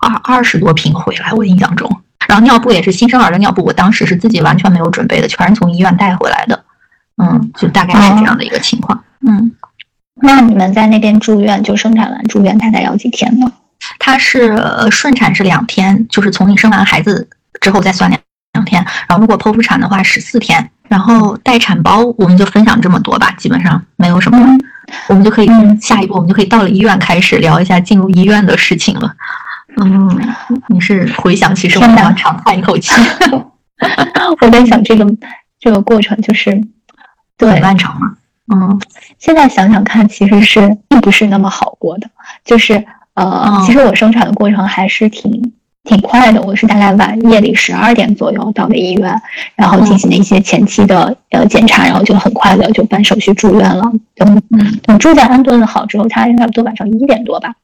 [0.00, 1.90] 二二十多瓶回来，我印象中。
[2.28, 6.64] 然后尿布也是新生儿的尿布，我当时是自己完全没有准备的，全是从医院带回来的。
[7.22, 9.04] 嗯，就大概是这样的一个情况。
[9.26, 9.52] 嗯。
[10.22, 13.50] 那你们在那边住院，就生产完住院大概要几天呢？
[13.98, 14.56] 它是
[14.90, 17.28] 顺产是两天，就是从你生完孩子
[17.60, 18.20] 之后再算两
[18.52, 18.84] 两天。
[19.08, 20.70] 然后如果剖腹产的话十四天。
[20.86, 24.38] 然后待产包我们就分享这么多吧，基本上没有什么，
[25.08, 25.48] 我们就可以
[25.80, 29.10] 下一步我们就可以到了医院开始聊一下进入医院的事情了。
[29.78, 30.34] 嗯，
[30.68, 32.12] 你是回想起什么吗？
[32.12, 32.92] 长叹一口气。
[34.42, 35.06] 我在想这个
[35.58, 36.50] 这个过程就是
[37.38, 38.14] 很漫长嘛。
[38.52, 38.78] 嗯，
[39.18, 42.08] 现在想想看，其实是并不是那么好过的。
[42.44, 42.84] 就是
[43.14, 45.52] 呃，其实我生产的过程还是挺
[45.84, 46.42] 挺快的。
[46.42, 49.18] 我是大概晚夜里十二点左右到的医院，
[49.54, 53.82] 然后进行了一些前期的呃检查，然后就很快的就办手续住院了。
[54.14, 54.42] 等
[54.82, 57.54] 等住在安顿了好之后，他差不多晚上一点多吧。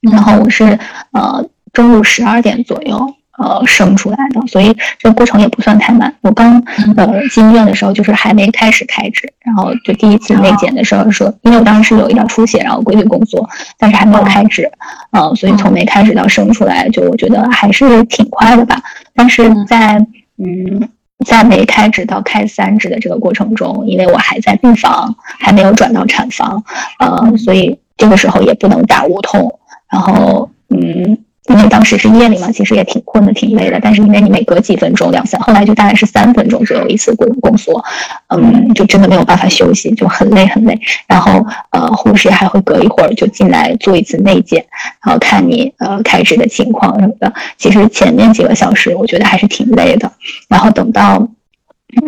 [0.00, 0.78] 然后我是
[1.12, 3.14] 呃中午十二点左右。
[3.40, 6.14] 呃，生出来的，所以这个过程也不算太慢。
[6.20, 6.62] 我刚
[6.94, 14.70] 呃进医院的时候，就是还没开始开指，然后就第一次内检的时候说，因为我当时有一点出血，然后规律宫缩，但是还没有开指，
[15.12, 18.78] 呃，所以从没开始到生出来，就我觉得还是挺快的吧。
[19.14, 20.04] 但是在
[20.36, 20.86] 嗯，
[21.24, 26.62] 在没开指到开三指的这个过程中，因为我还在病房，还没有转到产房，
[26.98, 29.58] 呃，所以这个时候也不能打无痛，
[29.90, 31.16] 然后嗯。
[31.50, 33.78] 因为当时是夜里嘛，其实也挺困的，挺累的。
[33.82, 37.84] 但是因为你每隔几分钟两三，后来就大概是三分钟左右一次宫宫缩，
[38.28, 40.80] 嗯，就真的没有办法休息，就很累很累。
[41.08, 44.64] 然后呃，护士还会隔一会儿就进来做一次内检，
[45.04, 47.32] 然后看你呃开支的情况什么的。
[47.58, 50.10] 其实前面几个小时我觉得还是挺累的。
[50.48, 51.28] 然后等到。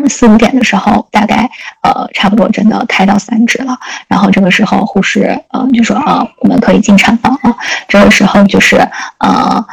[0.09, 1.51] 四五点的时候，大概
[1.83, 3.79] 呃差不多真的开到三指了，
[4.09, 7.57] 然后这个时候护士呃就说啊我们可以进产房了，
[7.89, 8.77] 这个时候就是
[9.19, 9.65] 呃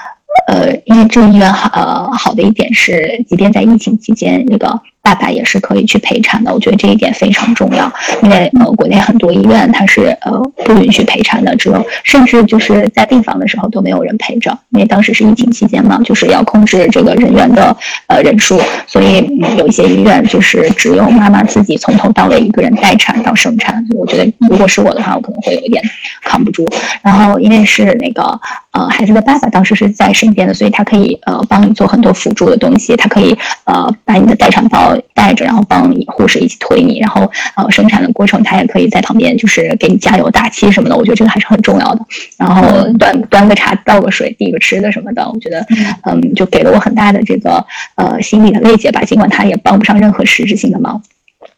[0.47, 4.82] 呃因为这个医院好呃好的一点是，即便在疫情期间那个。
[5.01, 7.91] 爸爸也是可以去陪产的，我觉得这一点非常重要，
[8.21, 10.31] 因为呃，国内很多医院它是呃
[10.65, 17.75] 不允许陪产的，只有甚至就是在病房的时候都没有人陪着，因为当时是疫情期间嘛，就是要控制这个人员的
[18.07, 19.25] 呃人数，所以
[19.57, 23.83] 有一些医院就是只有妈妈自己从头到尾一个人待产到生产。
[23.95, 25.81] 我觉得如果是我的话，我可能会有一点
[26.23, 26.67] 扛不住。
[27.01, 28.39] 然后因为是那个
[28.71, 34.88] 呃孩子的爸爸当时是在身边的，所以他可以呃帮你做很多辅助的东西，他可以呃把你的待产包。
[35.13, 40.95] 带着，然后帮你护士一起推你，然后呃生产的过程他也可以在旁边，就是给你加油打气什么的。
[40.95, 42.01] 我觉得这个还是很重要的。
[42.37, 45.65] 然后端端个茶、倒个水、递个吃的什么的，我觉得
[46.03, 47.65] 嗯，就给了我很大的这个
[47.95, 49.03] 呃心理的慰藉吧。
[49.03, 51.01] 尽管他也帮不上任何实质性的忙。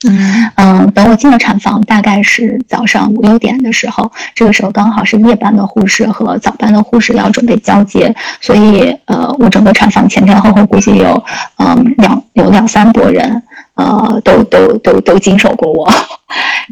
[0.08, 11.24] 嗯嗯，等我进了产房，大概是早上五六点的时候，这个时候刚好是夜班的护士和早班的护士要准备交接，所以呃，我整个产房前前后后估计有
[11.58, 13.44] 嗯两有两三拨人。
[13.76, 15.90] 呃，都都都都经手过我，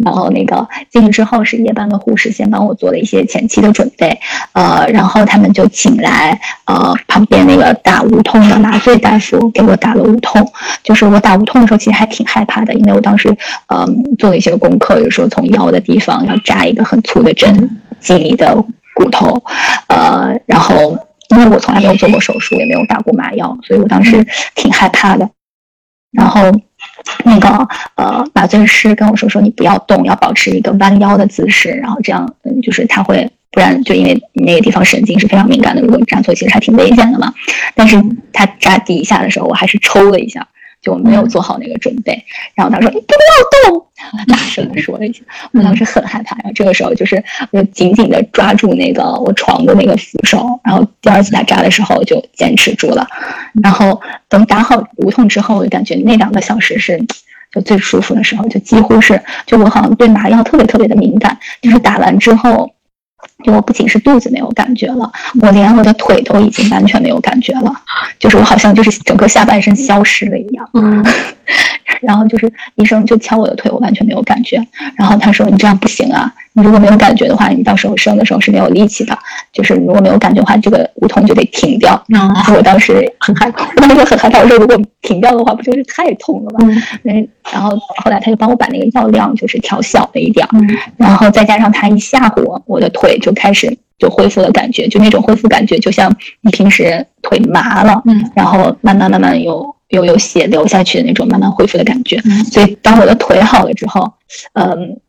[0.03, 4.19] 然后那个进去之后是夜班的护士先帮我做了一些前期的准备，
[4.53, 10.45] 呃，然后他们就请来呃旁边那个打无痛的麻醉大夫给我打了无痛，
[10.83, 13.35] 就是我打无痛的时候其实还挺害怕的，因为我当时
[13.67, 13.87] 呃
[14.19, 18.55] 做了一些功课，有时候从腰的地方要扎一个很粗的针进你的
[18.93, 19.41] 骨头，
[19.87, 20.75] 呃，然后
[21.29, 25.29] 因为我从来没有做过手术，也没有打过麻药，所以我当时挺害怕的，
[26.11, 26.41] 然后。
[27.23, 37.33] 那个呃，麻醉师跟我说说，你不要动，要保持一个弯腰的姿势，然后这样，嗯，就是他会，不然就因为你那个地方神经是非常敏感的，如果你扎错，其实还挺危险的嘛。
[37.75, 38.01] 但是
[38.33, 40.47] 他扎第一下的时候，我还是抽了一下。
[40.81, 42.23] 就没有做好那个准备，
[42.55, 43.85] 然后他说：“你不要动！
[44.27, 45.19] ”大声的说了一下，
[45.51, 46.35] 我当时很害怕。
[46.37, 47.21] 然后这个时候，就是
[47.51, 53.05] 我紧紧的抓住那个我床的那个扶手，然后第二次他扎的时候就坚持住了。
[53.61, 56.97] 然后等打好无痛之后，我就感觉那两个小时是
[57.51, 62.73] 就最舒服的时候，就几乎是就我好像对麻药特别特别的敏感，就是打完之后。
[63.43, 65.11] 就我不仅是肚子没有感觉了，
[65.41, 67.71] 我连我的腿都已经完全没有感觉了，
[68.19, 70.69] 就是我好像就是整个下半身消失了一样。
[70.73, 71.05] 嗯，
[72.01, 74.61] 然后就是医生就敲我的腿，我完全没有感觉。
[74.97, 79.17] 然后他说：“你这样不行啊。”你如果没有感觉的话，你到时候生的时候是没有力气的。
[79.53, 82.01] 就是如果没有感觉的话，这个无痛就得停掉。
[82.55, 86.75] 我当时 很害怕，我当时很害怕，我说如果停掉的话，不就是太痛了吗？
[87.05, 87.27] 嗯。
[87.51, 87.71] 然后
[88.03, 90.47] 后来他就帮我把那个药量就是调小了一点，
[90.97, 102.19] 然后再加上他一吓唬我，我的腿就开始就恢复了感觉，就那种恢复感觉，就像你平时腿麻了，嗯，然后慢慢慢慢有有有血流下去的那种慢慢恢复的感觉。
[102.51, 104.13] 所以当我的腿好了之后，
[104.53, 104.99] 嗯。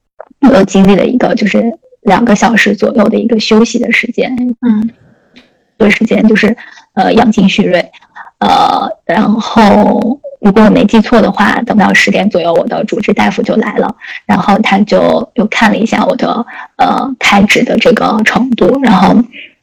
[0.42, 1.62] 我又经历了一个就是
[2.00, 4.90] 两个小时左右的一个休息的时间，嗯，
[5.78, 6.56] 这个时间就是
[6.94, 7.90] 呃养精蓄锐，
[8.38, 19.14] 呃，然后如果我没记错的话，等到十点左右，我的主治大夫就来了，然后他就又看了一下我的呃开指的这个程度，然后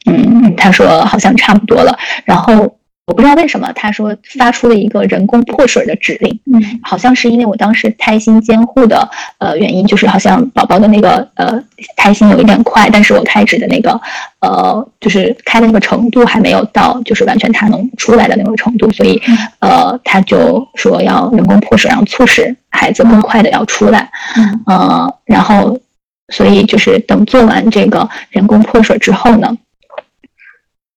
[0.06, 2.77] 嗯，他说好像差不多了，然后。
[3.08, 11.58] 我不知道为什么，他说发出了一个人工破水的指令，嗯，好像是因为我当时胎心监护的呃原因，就是好像宝宝的那个呃
[11.96, 13.98] 胎心有一点快，但是我开指的那个
[14.40, 19.18] 呃就是开的那个程度还没有到，就是完全它能出来的那个程度，所以
[19.60, 25.80] 呃他就说要人工破水，然后促使孩子更快的要出来，嗯，呃，然后
[26.28, 29.56] 所以就是等做完这个人工破水之后呢，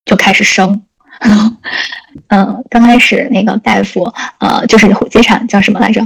[0.03, 0.81] 就开始生。
[2.27, 6.01] 嗯，刚开始那个大夫，呃，就是接产叫什么来着？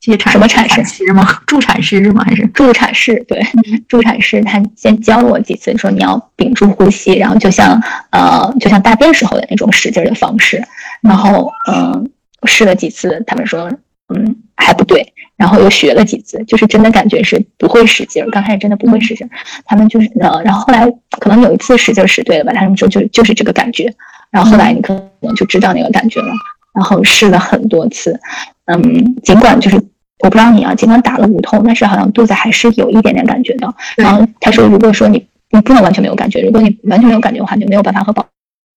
[0.00, 1.24] 接产什么产师吗？
[1.46, 2.24] 助产师是吗？
[2.24, 3.22] 还是助产士？
[3.28, 3.40] 对，
[3.88, 10.62] 助产师他先教了我几次，说你要屏住呼吸，然后就像呃，就像大便时候的那种使劲的方式。
[11.02, 12.10] 然后嗯，
[12.44, 13.70] 试了几次，他们说
[14.12, 15.06] 嗯还不对，
[15.36, 18.24] 然后又学了几次，就是真的感觉是不会使劲。
[18.30, 19.28] 刚开始真的不会使劲，
[19.64, 22.52] 他们就是呃，然后后来可能有一次使劲使对了吧？
[22.52, 23.92] 他们说就就是这个感觉。
[24.30, 26.32] 然后后来你可能就知道那个感觉了，
[26.74, 28.18] 然后试了很多次，
[28.64, 29.76] 嗯，尽管就是
[30.20, 33.74] 我不知道你啊，尽管打了无痛，但是好像肚子还是有一点点感觉的。
[33.96, 38.26] 然后他说，如果说你你不能完全没有感觉，如果你完全没有感觉的话，就没有办法和宝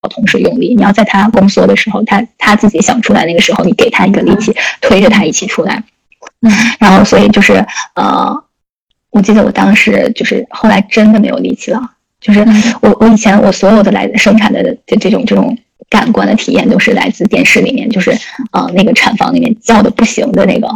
[0.08, 5.84] 同事用力，你要在他宫缩的时候，他他自己想出来那个时候，你给他一个力气，推着他一起出来。
[6.42, 7.66] 嗯，然后所以就是
[7.96, 8.36] 呃，
[9.12, 11.82] 我记得我当时就是后来真的没有力气了，
[12.20, 12.46] 就是
[12.82, 15.58] 我我以前我所有的来生产的这这种这种
[15.89, 18.12] 感官的体验都是来自电视里面，就是
[18.51, 20.67] 呃那个产房里面叫的不行的那个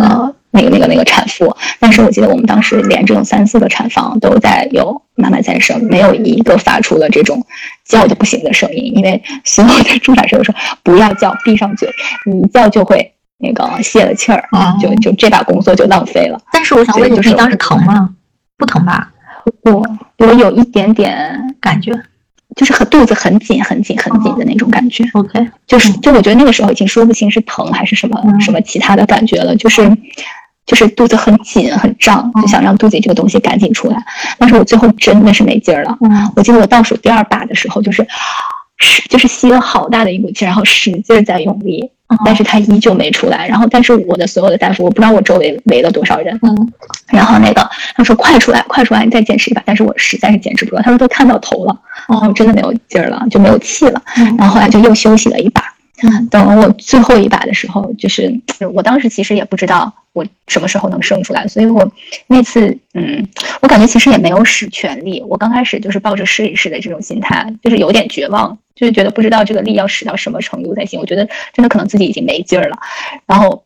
[0.00, 0.34] 呃。
[0.50, 7.44] 那个、那个、那个产妇，但是我记得我们当时连这种三四个产房都在有妈妈在生，没有一个发出了这种
[7.84, 11.88] 叫的不行的声音，因为所有的助产士都说不要叫，闭上嘴，
[12.24, 14.48] 你一叫就会那个泄了气儿，
[14.80, 16.40] 就就这把工作就浪费了。
[16.52, 18.10] 但是我想问你，当时疼吗？
[18.56, 19.10] 不疼吧？
[19.62, 19.86] 我
[20.18, 21.92] 我有一点点感觉。
[22.58, 25.04] 就是很肚子很紧、很紧、很紧的那种感觉。
[25.12, 29.88] OK，就是就我觉得那个时候已经说不清是疼还是什么什么其他的感觉了，就是
[30.66, 33.96] 就是肚子很紧、很胀，就想让肚子里这个东西赶紧出来。
[34.38, 35.96] 但是我最后真的是没劲儿了。
[36.34, 38.04] 我记得我倒数第二把的时候，就是
[38.78, 41.92] 使就是吸了好大的一股气，然后使劲在用力。
[42.24, 46.72] 但是他依旧没出来，然后但是我的所有的大夫，我不知道我周围围了多少人，嗯，
[47.08, 54.02] 然后那个他说快出来，快出来，你再坚持一把，但是我实在是坚持不住，他说都看到头了，哦，真的没有劲儿了，就没有气了，
[54.38, 55.62] 然后后来就又休息了一把。
[56.30, 58.40] 等我最后一把的时候，就是
[58.72, 61.88] 我当时其实也不知道我什么时候能生出来，所以我
[62.26, 63.26] 那次，嗯，
[63.62, 65.22] 我感觉其实也没有使全力。
[65.28, 70.98] 我刚开始就是抱着试一试的这种心态，就是有点绝望，就是觉得不知道这个力要使到什么程度才行。
[70.98, 72.76] 我觉得真的可能自己已经没劲儿了，
[73.26, 73.62] 然后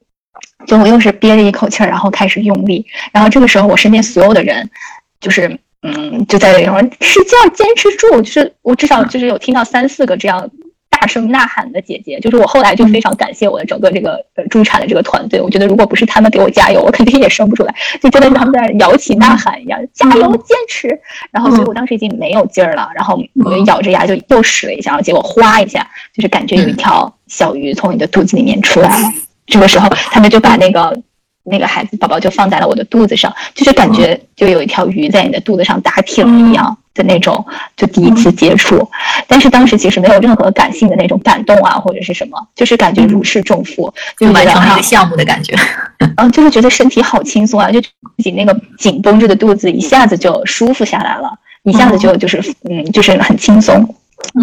[0.66, 2.84] 就我又是憋着一口气儿，然后开始用力。
[3.12, 4.68] 然后这个时候，我身边所有的人，
[5.20, 10.50] 就是嗯，就在说使劲坚持住，就是我至少就是有听到三四个这样。
[11.02, 15.40] 大声呐喊的姐姐，就是我后来就非常感谢我的整个这个呃助产的这个团队。
[15.40, 17.74] 我觉得如果不是他们给我加油，我肯定也生不出来。
[18.00, 20.96] 就真的是他们在摇旗呐喊一样，加油，坚持。
[21.32, 25.84] 然后，所以我当时已经没有劲儿了，然后我就咬着牙就又使了一下，然后结果哗一下，
[26.14, 29.08] 就是感觉有一条小鱼从你的肚子里面出来了。
[29.46, 30.96] 这个时候，他们就把那个。
[31.44, 37.44] 那个孩子宝宝就放在了我的肚子上，就是感觉就有一条鱼在你的肚子上打挺一样的那种，
[37.76, 38.88] 就第一次接触。
[39.26, 45.54] 但是当时其实没有任何感性的那种感动啊，或者是什么，就是感觉如释重负，就完成了一个项目的感觉。
[46.16, 47.88] 嗯，就是觉得身体好轻松啊，就自
[48.18, 51.32] 己那个紧绷着的肚子一下子就舒服下来了，
[51.64, 53.94] 一下子就就是嗯，就是很轻松。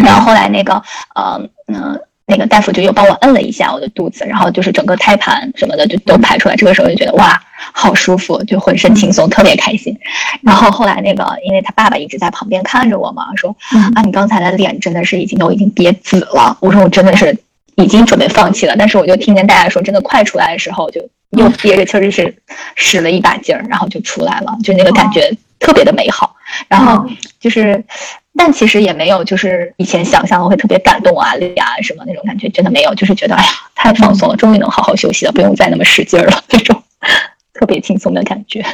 [0.02, 0.82] 然后后来那个
[1.14, 2.00] 呃嗯。
[2.30, 6.54] 那个大夫就又帮我摁了一下我的肚子，然后就是整个胎盘什么的就都排出来。
[6.54, 7.38] 这个时候就觉得哇，
[7.72, 9.94] 好舒服，就浑身轻松，特别开心。
[10.40, 13.54] 然后后来那个，因为他爸爸一直在旁边看着我嘛，说
[13.94, 16.56] 啊，你刚才的脸真的是已经都已经憋紫了。
[16.60, 17.36] 我说我真的是
[17.74, 21.00] 已经准备放弃了，但是我就听见大家说，真的快出来的时候，就
[21.30, 22.34] 又憋着气儿，就是
[22.76, 26.36] 使了一把劲儿，然后就出来了，就那个感觉特别的美好。
[26.68, 27.04] 然后
[27.40, 27.84] 就是。
[28.36, 36.82] 但其实也没有，就是以前想象的会特别感动啊、累啊什么那种感觉，真的没有，就是觉得哎呀，太放松了，终于能好好休息了，不用再那么使劲了，那种
[37.52, 38.64] 特别轻松的感觉。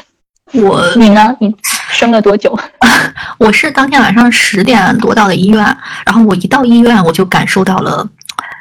[0.53, 1.37] 我你呢？
[1.41, 1.53] 你
[1.91, 2.57] 生了多久？
[3.39, 5.65] 我是当天晚上十点多到的医院，
[6.05, 8.09] 然后我一到医院，我就感受到了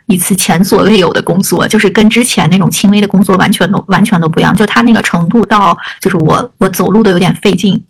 [0.07, 7.83] 一次前所未有的工作，就是跟之前那种轻微的工作完全都完全都不一样，就他那个程度到，就是我我走路都有点费劲。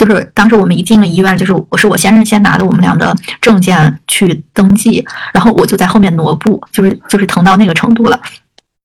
[0.00, 8.18] 就是当时我们一进了医院，就是我是我先生先拿的我们俩的证件去登记，然后我就在后面挪步，就是就是疼到那个程度了。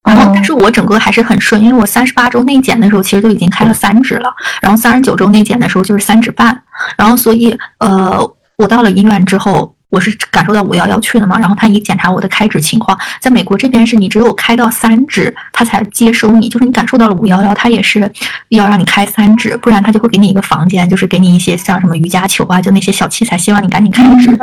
[0.04, 4.30] 然后但是我整个还是很顺，因为我三十八周内检的时候其实都已经开了三指了，
[4.62, 6.62] 然后三十九周内检的时候就是三指半，
[6.98, 8.20] 然后所以呃
[8.58, 9.74] 我到了医院之后。
[9.95, 18.11] 我是感受到五幺幺去了嘛，然后他一检查我的开指情况，在美国这边是你只有开到三指，他才接收你，就是你感受到了五幺幺，他也是
[18.49, 24.38] 要让你开三指，不然他就会给你一个房间，就是给你一些像什么瑜伽球啊，就那些小器材，希望你赶紧开指。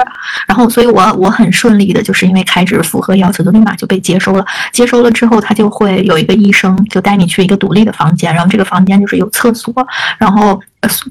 [0.46, 4.46] 然后，所以我我很顺利的，就是因为开指符合要求，就立马就被接收了。
[4.72, 9.74] 接收了之后，他就会有一个医生就带你去一个独立的房间，然后这个房间就是有厕所，
[10.16, 10.58] 然后。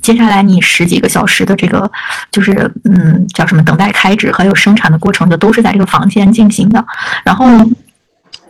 [0.02, 1.90] 接下来你十几个小时的这个，
[2.30, 6.86] 就是嗯，叫什么等待开指还有生产的过程，就都是在这个房间进行的。
[7.24, 7.46] 然后，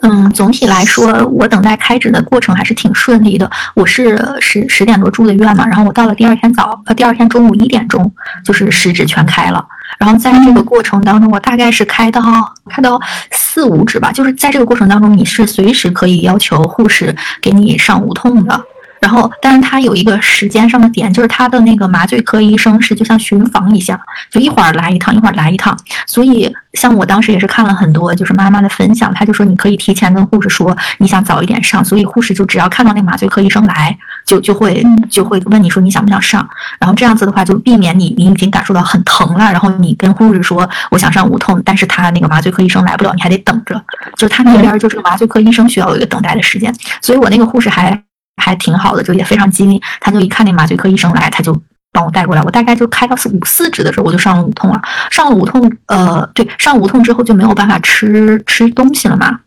[0.01, 3.49] 嗯，总体来说，我等待开指的过程还是挺顺利的。
[3.75, 8.11] 我是十十点多住的院嘛，然后我到了第二天早呃第二天中午一点钟，
[8.43, 9.63] 就是十指全开了。
[9.99, 12.21] 然后在这个过程当中，我大概是开到
[12.67, 12.99] 开到
[13.29, 14.11] 四五指吧。
[14.11, 18.59] 就是在这个过程当中，你是随时可以要求护士给你上无痛的。
[19.01, 23.99] 然后，但是他有一个时间上的点，就是他的那个麻醉科医生是就像巡房一下，
[24.29, 25.75] 就一会儿来一趟，一会儿来一趟。
[26.05, 36.47] 所以，像我当时也是看了很多就是妈妈的分享，他就说你可以提前跟护士说你想早一点上，所以护士就只要看到那麻醉科医生来，就就会就会问你说你想不想上，
[36.79, 43.83] 然后这样子的话就避免你你已经感受到很疼了，然后你跟护士说我想上无痛，但是他那个麻醉科医生来不了，你还得等着，
[44.15, 46.71] 就是他那边就是麻醉科医生需要有一个等待的时间，
[47.01, 47.99] 所以我那个护士还。
[48.41, 49.79] 还挺好的，就也非常机灵。
[49.99, 51.55] 他就一看那麻醉科医生来，他就
[51.91, 52.41] 帮我带过来。
[52.41, 54.81] 我大概就开到四五四指的时候，我就上了无痛了。
[55.09, 59.39] 上了无痛，呃，对，上无痛之后就没有办法吃吃东西了嘛？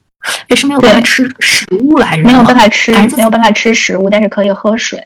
[0.48, 4.98] 也是没有办法吃食物来着，没有办法吃，没有办法吃食物，但是可以喝水，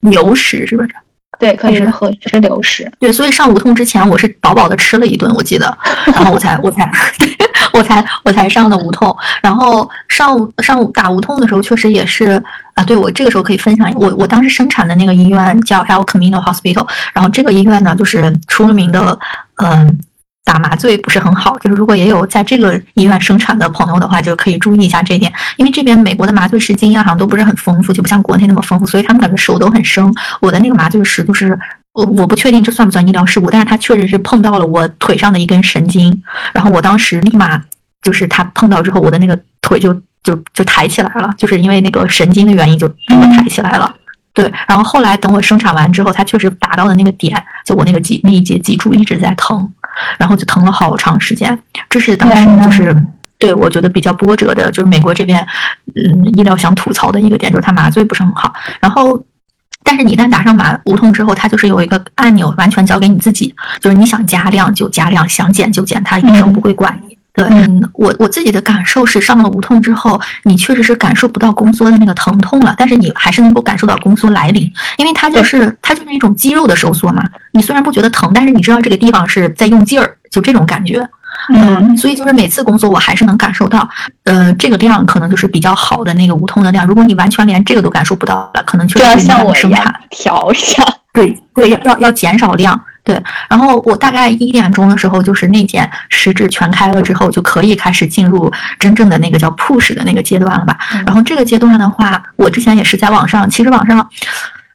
[0.00, 0.90] 流食是不是？
[1.38, 2.90] 对，可以是喝吃流食。
[2.98, 6.84] 对，所以上无痛之前，我是饱饱的吃了一顿，我记得，然后我才我才
[7.72, 9.16] 我才我才上的无痛。
[9.42, 12.42] 然后上午上午打无痛的时候，确实也是。
[12.74, 19.18] 啊，对我这个时候可以分享，我我当时生产的那个医院叫 El Camino Hospital，然后这个医院呢就是出了名的，
[19.56, 19.98] 嗯，
[20.44, 30.14] 打麻醉不是很好，就是如果也有在这个医院生产的朋友的话，就可以注意一下这一点，因为这边美国的麻醉师经验好像都不是很丰富，就不像国内那么丰富，所以他们感觉手都很生。
[30.40, 31.58] 我的那个麻醉师就是，
[32.00, 36.22] 我我不确定这算不算医疗事故，但是他确实是碰到了我腿上的一根神经，
[36.52, 37.62] 然后我当时立马
[38.02, 40.00] 就是他碰到之后，我的那个腿就。
[40.22, 43.90] 就就抬起来了，就是因为那个神经的原因，就抬起来了。
[44.34, 49.66] 对，然后后来等我生产完之后，他确实打到的那个点，就我那个脊那一节脊柱一直在疼，
[50.18, 51.58] 然后就疼了好长时间。
[51.88, 52.94] 这是当时就是
[53.38, 55.40] 对我觉得比较波折的，就是美国这边
[55.94, 58.52] 嗯医疗想吐槽的一个点，就是他麻醉不是很好。
[58.78, 59.18] 然后，
[59.90, 67.18] 但是你一旦打上麻无痛之后，它就是有一个按钮，完全交给你自己，就是你想加量就加量，想减就减，它医生不会管你。
[67.32, 77.24] 对，嗯，我我自己的感受是，上了无痛之后，你确实是感受不到宫缩的那个疼痛了，但是你还是能够感受到宫缩来临，因为它就是它就是一种肌肉的收缩嘛。
[77.50, 81.04] 你虽然不觉得疼，但是你知道这个地方是在用劲儿，就这种感觉。
[81.52, 83.88] 嗯，所以就是每次工作，我还是能感受到，
[84.24, 86.86] 呃，这个量可能就是比较好的那个无痛的量。
[86.86, 90.84] 如果你完全连这个都感受不到了，可能就要像我生产 调一下。
[91.12, 92.80] 对对，要要要减少量。
[93.02, 100.78] 对，然后我大概一点钟的时候，就是内检食指全开了之后，就可以开始进入真正的那个叫 push 的那个阶段了吧。
[101.06, 104.06] 然后这个阶段的话，我之前也是在网上，其实网上，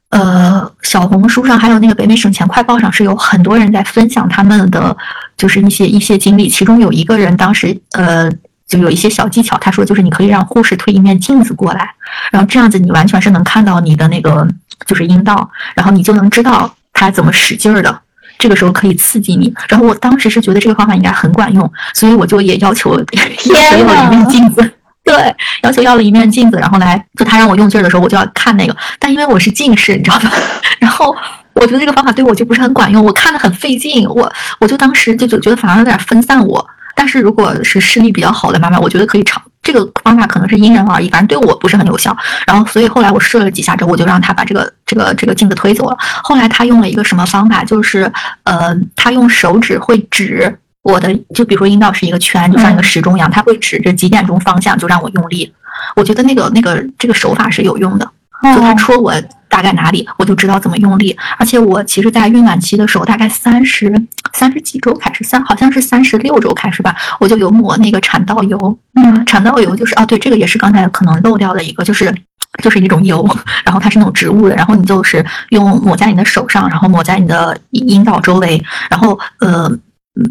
[0.09, 4.95] 呃，小红书上还有那个北美省钱快报上是有很多人在分享他们的
[5.35, 6.47] 就是一些一些经历。
[6.47, 8.31] 其中有一个人当时呃
[8.67, 11.89] 就有一些小技巧，他说就是你可以让护士推一面镜子过来，
[12.31, 14.47] 然后这样子你完全是能看到你的那个
[14.85, 18.01] 就是阴道，然后你就能知道他怎么使劲儿的。
[18.37, 24.71] 这个时候可以刺激你，然后我当时是觉得这个方法应该很管用，所以我就也要求要了一面镜子，
[25.05, 30.31] 对，要求要了一面镜子，然后来就他让我用劲儿的时候，我就要看那个，但因为我是近视，你知道吧？
[30.79, 31.15] 然后
[31.53, 34.29] 我觉得这个方法对我就不是很管用，我看的很费劲，我
[34.59, 36.67] 我就当时就就觉得反而有点分散我。
[36.97, 42.15] 但是如果是视力比较好的妈妈，我觉得可以尝这个方法，可能是因人而异，反正对我不是很有效。
[42.47, 45.97] 然后，所以后来我试了几下之后，我就让他把这个这个这个镜子推走了。
[45.99, 48.11] 后来他用了一个什么方法，就是
[48.43, 55.51] 呃，他用手指会指我的，就比如说阴道是一个圈，就像一个时钟一样，它会指着几点钟方向就让我用力。
[55.95, 58.09] 我觉得那个那个这个手法是有用的，
[58.55, 59.13] 就他戳我。
[59.47, 63.89] 大概哪里我就知道怎么用力，而且我其实，在孕晚期的时候，大概三十
[64.33, 68.77] 三十几周开始，三好像是三十六周开始吧，我就有抹那个产道油。
[68.95, 72.13] 嗯，产道油就是哦，对，这个也是刚才可能漏掉的一个，就是
[72.61, 73.25] 就是一种油，
[73.63, 79.71] 然后它是那种植物的，然后你就是用抹在你的手上，然后抹在你的阴道周围，然后呃，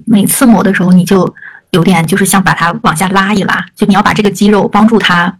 [0.06, 1.34] 每次抹的时候你就
[1.70, 5.34] 有点就是像把它往下拉一拉，就你要把这个肌肉帮助它。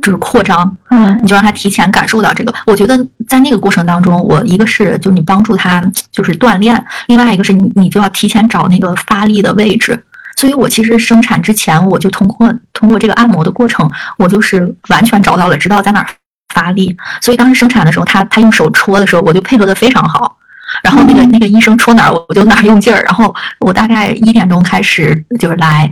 [0.00, 2.54] 就是扩张，嗯，你就让它提前感受到这个。
[2.64, 2.96] 我觉得
[3.28, 10.02] 在那个过程当中，我一个是就你帮助它就是锻炼，另外一个是你你就要提前找那个发力的位置。
[10.36, 16.06] 所以我其实生产之前，我就通过通过这个按摩的过程，我就是完全找到了知道在哪儿
[16.54, 16.96] 发力。
[17.20, 20.34] 所以当时生产的时候，他他用手戳的时候，我就配合的非常好。
[20.82, 23.02] 然后那个那个医生戳哪儿，我就哪儿用劲儿。
[23.02, 25.90] 然后我大概一点钟开始就是来。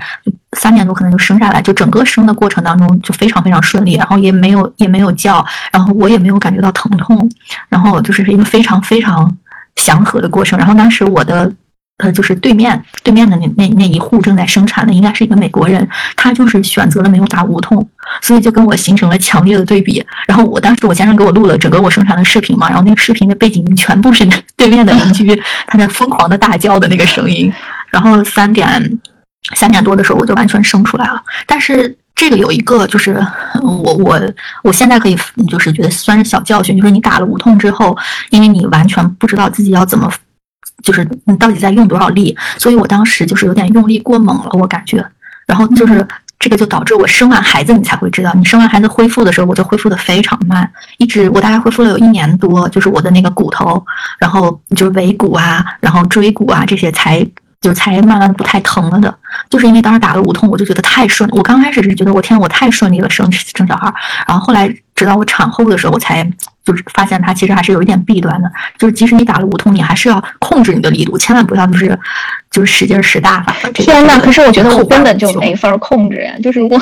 [0.56, 7.31] 三点多可能就生下来，就整个生的过程当中就非常非常顺利，然后也没有也没有叫，然后我也没有感觉到疼痛，
[7.69, 9.31] 然后就是一个非常非常
[9.77, 10.59] 祥和的过程。
[10.59, 11.52] 然后当时我的
[11.99, 17.87] 呃就是对面对面的那那那一户正在生产的应该是一个美国人，他就是选择了没有打无痛，
[18.23, 20.05] 所以就跟我形成了强烈的对比。
[20.27, 24.27] 然后我当时我先生给我录了整个我生产的视频嘛，然后那个视频的背景全部是
[24.57, 27.53] 对面的邻居他在疯狂的大叫的那个声音，
[27.91, 28.99] 然后三点。
[29.55, 33.25] 三点多的时候我就完全生出来了，但是这个有一个就是
[33.62, 34.20] 我我
[34.62, 35.16] 我现在可以
[35.49, 37.97] 就是觉得算是小教训，就是你打了无痛之后，
[38.29, 40.11] 因为你完全不知道自己要怎么，
[40.82, 45.05] 就是你到底在用多少力，所以我当时就是有点用力过猛了，我感觉，
[45.46, 46.06] 然后就是
[46.38, 53.84] 这个就导致我生完孩子你才会知道，你生完孩子恢复的时候，我就恢复的非常慢，一直我大概恢复了有一年多，就是我的那个骨头，
[54.18, 57.26] 然后就是尾骨啊，然后椎骨啊这些才。
[57.60, 59.12] 就才慢慢不太疼了的，
[59.50, 61.28] 就是因为当时打了无痛，我就觉得太顺。
[61.32, 63.92] 我刚开始是觉得我天，我太顺利了生生小孩，
[64.28, 66.24] 然后后来直到我产后的时候，我才
[66.69, 71.99] 就是发现它其实还是有一点弊端的，就是即使你打了无痛，你还是要控制你的力度，千万不要就是
[72.51, 73.70] 就是使劲使大发。
[73.70, 76.78] 天呐，可是我觉得我根本就没法控制呀，就是我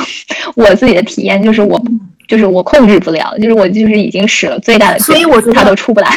[0.56, 1.80] 我自己的体验就是我
[2.26, 6.08] 就是我控制不了，就是我就是已经使了最大的劲，所以我它都出不来。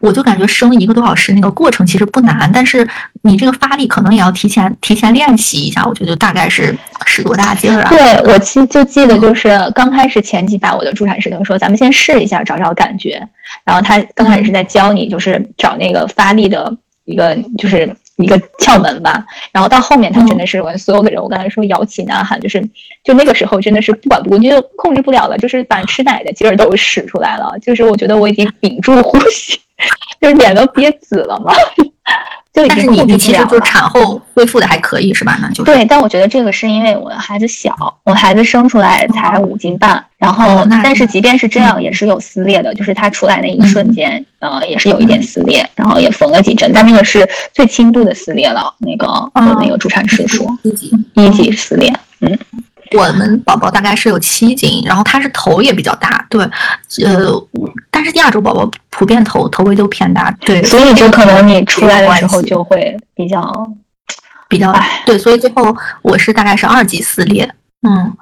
[0.00, 2.86] 我就感觉生一个多小时那个过程其实不难，但是
[3.22, 5.84] 你这个发力可能也要提前提前练习一下。
[5.84, 7.90] 我觉得大概是使多大劲儿啊？
[7.90, 13.20] 对我记就记得就是刚开始前几把我的助产师就说，咱们先试一下找找感觉。
[13.64, 16.72] 然后他刚开始是在教你就是找那个发力的
[17.04, 19.24] 一个就是一个窍门吧。
[19.50, 22.62] 然后到后面他真的是我所有的人，我刚才说摇旗呐喊，就是
[23.02, 27.52] 就那个时候真的是不管不顾，就控制不了了，就是把吃奶的劲儿都使出来了。
[27.60, 29.58] 就是我觉得我已经屏住呼吸。
[30.20, 31.52] 就是脸都憋紫了嘛，
[32.52, 35.38] 就已经你你其实就产后恢复的还可以是吧？
[35.40, 37.72] 那就对，但我觉得这个是因为我的孩子小，
[38.02, 49.06] 我孩子生出来才五斤半，然后但是即便是这样也是有撕裂的，就是他出来那一瞬间，呃，也是有一点撕裂，然后也缝了几针，但那个是最轻度的撕裂了，那个
[49.60, 52.36] 那个助产师说一级一级撕裂，嗯。
[52.92, 56.42] 我们宝宝大概是有七斤，然后他是头也比较大，对，
[57.04, 57.48] 呃，
[57.90, 63.70] 但是亚洲宝宝普遍头头围都偏大，对，所以就可能你出来的时候就会比较
[64.48, 64.74] 比较
[65.04, 67.52] 对，所以最后我是大概是二级撕裂，
[67.82, 68.12] 嗯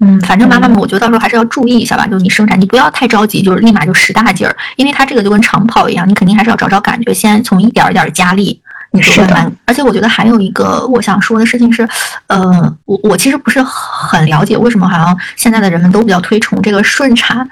[0.00, 8.60] 嗯，反正妈妈们，我觉得到时候还是要注意一下吧，就是你生产你不要太着急，就是立马就使大劲儿，因为它这个就跟长跑一样，你肯定还是要找找感觉，先从一点儿点儿加力。
[8.92, 11.88] 你是的，而且我觉得还有一个我想说的事情是，
[12.26, 17.48] 呃，我我其实不是很了解为什么好像现在的人们都比较推崇这个顺产。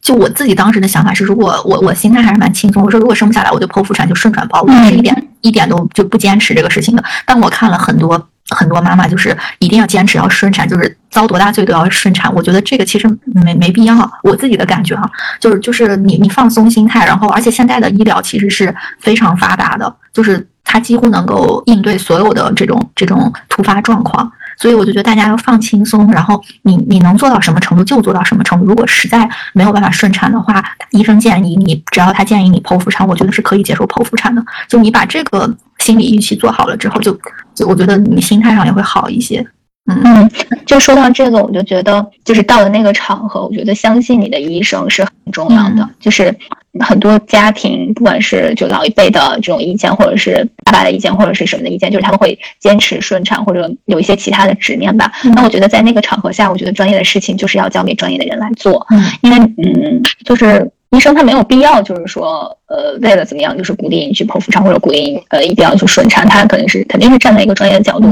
[0.00, 7.02] 就我自己当时的想法是，如果我我心态还是蛮轻松，我说如果生不下来，我就剖腹产就顺产包，我是一点一点都就不坚持这个事情的。
[7.24, 12.32] 但我看了很多很多妈妈，就是一定要坚持要顺产，就是遭多大罪都要顺产。
[12.34, 15.10] 我觉得这个其实没没必要，我自己的感觉哈，
[15.40, 20.46] 就是就是你你放松心态，然后而且现在的医疗其实是非常发达的，就是。
[20.64, 28.66] 他几乎能够应对所有的这种这种突发状况，所以我就觉得大家要放轻松，然后你你能做到什么程度就做到什么程度。
[28.66, 34.44] 如果实在没有办法顺产的话，医生建议你，只要他建议你剖腹产，我觉得是可以接受剖腹产的。
[34.68, 37.16] 就你把这个心理预期做好了之后，就
[37.54, 39.46] 就我觉得你心态上也会好一些。
[39.86, 40.30] 嗯，
[40.64, 46.34] 就说到这个，我就觉得就是到了那个场合，我觉得相信你的医生是很重要的，就是。
[46.80, 55.12] 很多家庭，不管是就老一辈的这种意见，或者是爸爸的意见，或者是什么的意见，就是他们会坚持顺产，或者有一些其他的执念吧。
[55.36, 58.84] 那我觉得在那个场合下，我觉得专业的事情就是要交给专业的人来做，
[59.20, 60.68] 因为嗯，就是。
[60.90, 68.06] 医生他没有必要，就是说，呃，为了怎么样，就是鼓励你去剖腹产或者鼓励呃一定要去顺产，他肯定是肯定是站在一个专业的角度。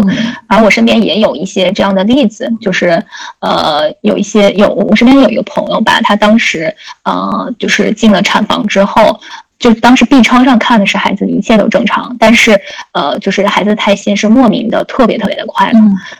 [0.49, 3.03] 而我身边也有一些这样的例子，就是
[3.41, 6.75] 呃有一些有我身边有一个朋友吧，他当时
[7.05, 9.21] 呃就是进了产房之后。
[9.63, 12.61] 就当时 B 超上看的是孩子一切都正常，但是
[12.93, 15.73] 呃，就是孩子的胎心是莫名的特别特别的快，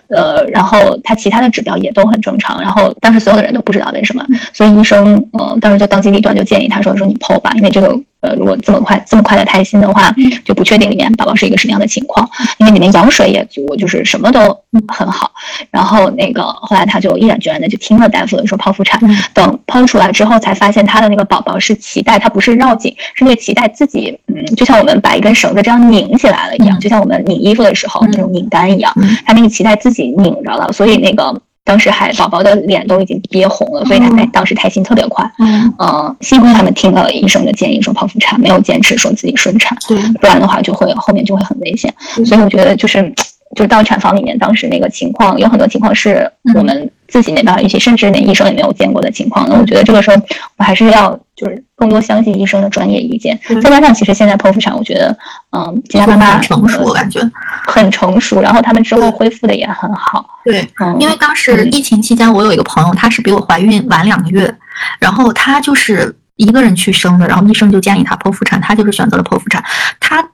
[0.09, 8.01] 呃，然后他其他的指标也都很正常，然后当时所有的人都不知道为什么，所以医生呃当时就当机立断就建议他说说你剖吧，因为这个。
[8.23, 12.29] 呃，如果这么快这么快的胎心的话，就不确定里面宝宝是一个什么样的情况，
[12.59, 14.41] 因为里面羊水也足，就是什么都
[14.89, 15.31] 很好。
[15.71, 19.01] 然后那个后来他就毅然决然的就听了大夫的说剖腹产。
[19.35, 28.95] 等剖出来之后，才发现他的那个宝宝是脐带，它不是绕颈，是那个脐带自己，嗯，就像我们把一根绳子这样拧起来了一样，就像我们拧衣服的时候那种拧干一样，
[29.27, 31.43] 他那个脐带自己拧着了，所以那个。
[31.65, 35.25] 当时还宝宝的脸都已经憋红了，所以他在当时胎心特别快。
[35.39, 39.77] 嗯，幸亏他们听了医生的建议，说剖腹产，没有坚持说自己顺产，
[40.21, 41.95] 不然的话就会后面就会很危险。
[42.27, 43.15] 所以我觉得就是，
[43.55, 46.91] 就是到产房里面，当时那个情况有很多情况是我们。
[47.09, 50.17] 自己没办法预期，甚至连医生也没有见过的情况，那我觉得这个时候
[50.57, 53.39] 我还是要就是更多相信医生的专业意见。
[53.63, 55.15] 再加上其实现在剖腹产，我觉得
[55.51, 57.21] 嗯，其他妈妈成熟，我感觉
[57.67, 60.27] 很成熟，然后他们之后恢复的也很好。
[60.43, 60.67] 对，
[60.99, 64.51] 因为当时疫情期间，我有一个朋友，她是比我怀孕晚两个月，
[64.99, 69.63] 然后她就是一个人去生的，然后医生就建议她剖腹产，她就是选择了剖腹产，
[70.01, 70.27] 她。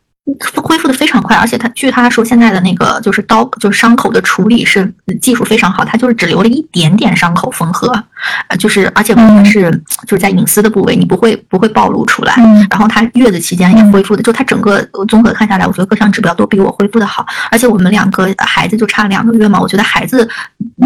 [0.56, 7.90] 恢复的非常快，而且他据他说，现在的那个就是刀，就是伤口的处理是技术非常好，他就是只留了一点点伤口缝合，
[8.48, 9.14] 呃，就是而且
[9.44, 9.70] 是
[10.06, 12.34] 就是在隐私的部位，你不会不会暴露出来。
[12.70, 17.24] 然后他月子期间也恢复的，就他整个综合看下来，我觉得各项指标都比我恢复的好。
[17.50, 20.28] 而且我们两个孩子就差两个月嘛，我觉得孩子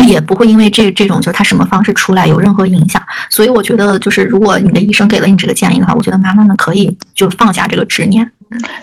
[0.07, 3.03] 也不会因为这这种就是他什么方式出来有任何影响。
[3.29, 8.31] 所以我觉得就是如果你的医生给了你这个建议的话，我觉得妈妈们可以就放下这个执念。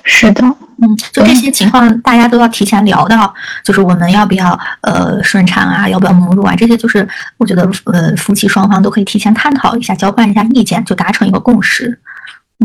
[0.04, 0.44] 是的，
[0.82, 3.34] 嗯，就这些情况，大家都要提前聊到，
[3.64, 12.00] 就是我们要不要呃顺产啊，要不要母乳啊，这些就是我觉得呃夫妻双方都可以提前探讨一下，交换一下意见，就达成一个共识。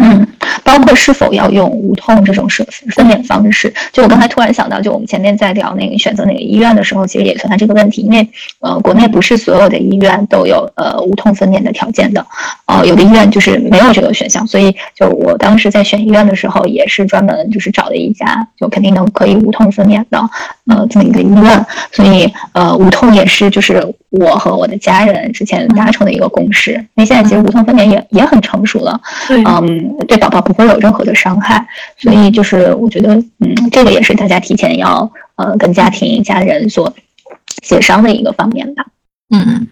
[0.00, 0.26] 嗯，
[0.64, 12.26] 包括是否要用无痛这种是分娩方式，就我刚才突然想到，就我们前面在聊那个选择哪个医院的时候，其实也存在这个问题，因为呃，国内不是所有的医院都有呃无痛分娩的条件的，
[12.66, 20.18] 呃，有的医院就是没有这个选项，所以就我当时在选医院的时候，也是专门就是找了一家就肯定能可以无痛分娩的
[20.66, 29.83] 呃这么一个医院，所以呃无痛也是就是我和我的家人之前达成的一个共识，因为现在其实无痛分娩也也很成熟了，嗯。
[30.08, 31.66] 对宝宝不会有任何的伤害，
[31.96, 36.92] 所以就是我觉得，嗯，这个也是大家提前要呃跟家庭家人所
[37.62, 38.84] 协商的一个方面吧。
[39.30, 39.66] 嗯，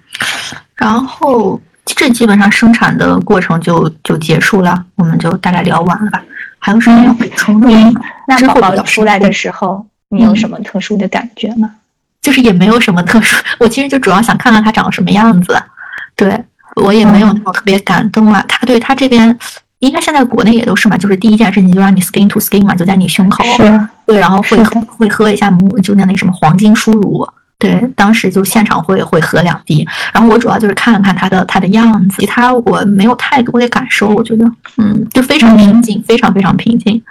[0.74, 6.22] 然后这基本上生产的过程就就结束了，我们就大概聊完了吧？
[6.58, 7.68] 还有什么要补充的？
[8.26, 11.74] 那宝宝出来的时候，你有什么特殊的感觉吗？
[12.20, 15.60] 就是也没有什么特殊， 我其实就主要想看看他长什么样子。
[16.14, 16.40] 对
[16.76, 19.36] 我也没有那种特别感动啊，他对他这边。
[19.82, 24.56] 应该现在国内也都是嘛，就是第一件事情就让你 skin to skin 嘛，就在你胸口，是，对，然后会
[24.86, 27.28] 会喝一下母，就那那什么黄金舒乳，
[27.58, 29.84] 对，当时就现场会会喝两滴，
[30.14, 34.44] 然后我主要就是看了看他的他的样子，其他我没有太多的感受，我觉得，
[34.78, 37.02] 嗯，就非常平静，非常非常平静，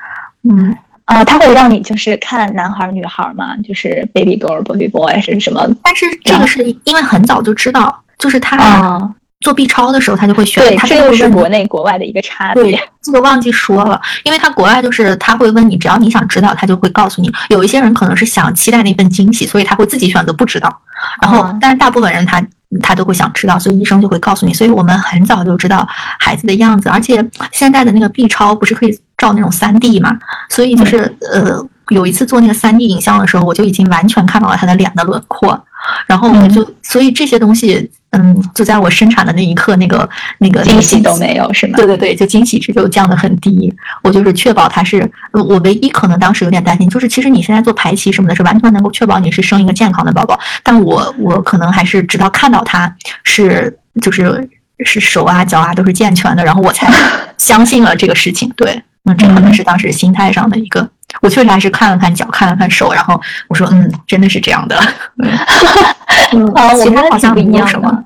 [0.49, 0.73] 嗯，
[1.03, 5.67] 啊，他会让你就是看男孩女孩嘛，就是 baby girl baby boy 是什么？
[5.83, 9.13] 但是这个是因为很早就知道，就是他。
[9.41, 10.63] 做 B 超的时候，他就会选。
[10.63, 12.63] 对，这又是国内国外的一个差别。
[12.63, 17.29] 对，这个忘记说了，因为他国外就是他会问你，只要你想知道，他就会告诉你。
[17.49, 20.81] 有一些人可能是想期待那份惊喜，所以他会自己选择不知道。
[21.21, 22.41] 然后，但是大部分人他
[22.81, 24.53] 他都会想知道，所以医生就会告诉你。
[24.53, 25.87] 所以我们很早就知道
[26.19, 30.15] 孩子的样子，而且现在的那个 B 超不是可以照那种三 D 嘛？
[30.49, 31.59] 所以就是呃，
[31.89, 35.65] 有一次做那个三 D 影像的时候，我就已经完全看到了他的脸的轮廓。
[36.05, 41.73] 然后我就，所以这些东西，嗯，就在我生产的那一刻，那个那个惊喜都没有，是吗？
[41.75, 43.73] 对对对，就惊喜值就降得很低。
[44.03, 50.39] 我就是确保他是，我唯一可能当时有点担心，就是其实你现在做排期什么的，是完全能够确保你是生一个健康的宝宝。
[50.61, 54.47] 但我我可能还是直到看到他是就是
[54.85, 56.93] 是手啊脚啊都是健全的，然后我才
[57.39, 58.47] 相信了这个事情。
[58.55, 60.87] 对，嗯，这可能是当时心态上的一个。
[61.21, 64.75] 我确实还是看了看脚，看了看手，然后我说，嗯，真的是这样的。
[66.55, 68.03] 啊，我们好像不一样的。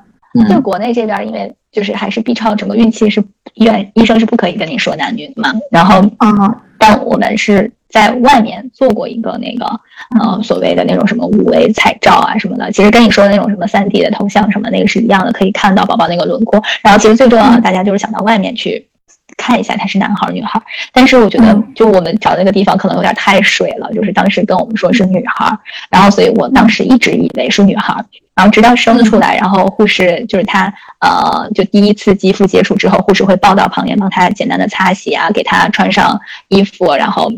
[0.50, 3.24] 就国内这边，因为就是还是 B 超，整个孕期是
[3.54, 5.54] 医院医生是不可以跟你说男女的嘛。
[5.72, 9.66] 然后，嗯，但我们是在外面做过一个那个，
[10.20, 16.62] 呃，所谓的那种什么五维彩照啊什么的，其实跟你说的那种什么三 D 的头像什么那个是一样的，可以看到宝宝那个轮廓。
[16.82, 18.90] 然后，其实最重要的，大家就是想到外面去。
[19.38, 20.62] 看一下他是男孩女孩，
[20.94, 25.58] 但是我觉得就我们找那个地方可能有点太水了，就是当时跟我们说是女孩，
[25.90, 27.94] 然后所以我当时一直以为是女孩，
[28.34, 37.32] 然后直到生出来，然后护士就是他呃就第一次肌肤接触之后，护士会抱到旁边帮他简单的擦洗啊，给他穿上衣服，然后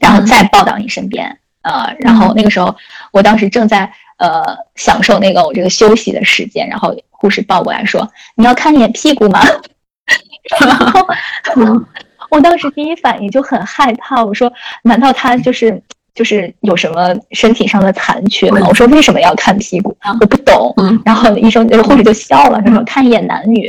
[0.00, 2.74] 然后再抱到你身边，呃，然后那个时候
[3.12, 9.42] 我当时正在呃享受那个我这个休息的时间，然后护士抱过来说你要看一眼屁股吗？
[10.60, 11.84] 然后，
[12.30, 14.52] 我当时第一反应就很害怕，我说
[14.82, 15.80] ：“难道他就是
[16.14, 19.96] 就是有什么身体上的残缺吗？”我说：“为什么要看屁股？
[20.20, 23.68] 我不懂。”然后医生护士就笑了，他说：“看一眼男女。”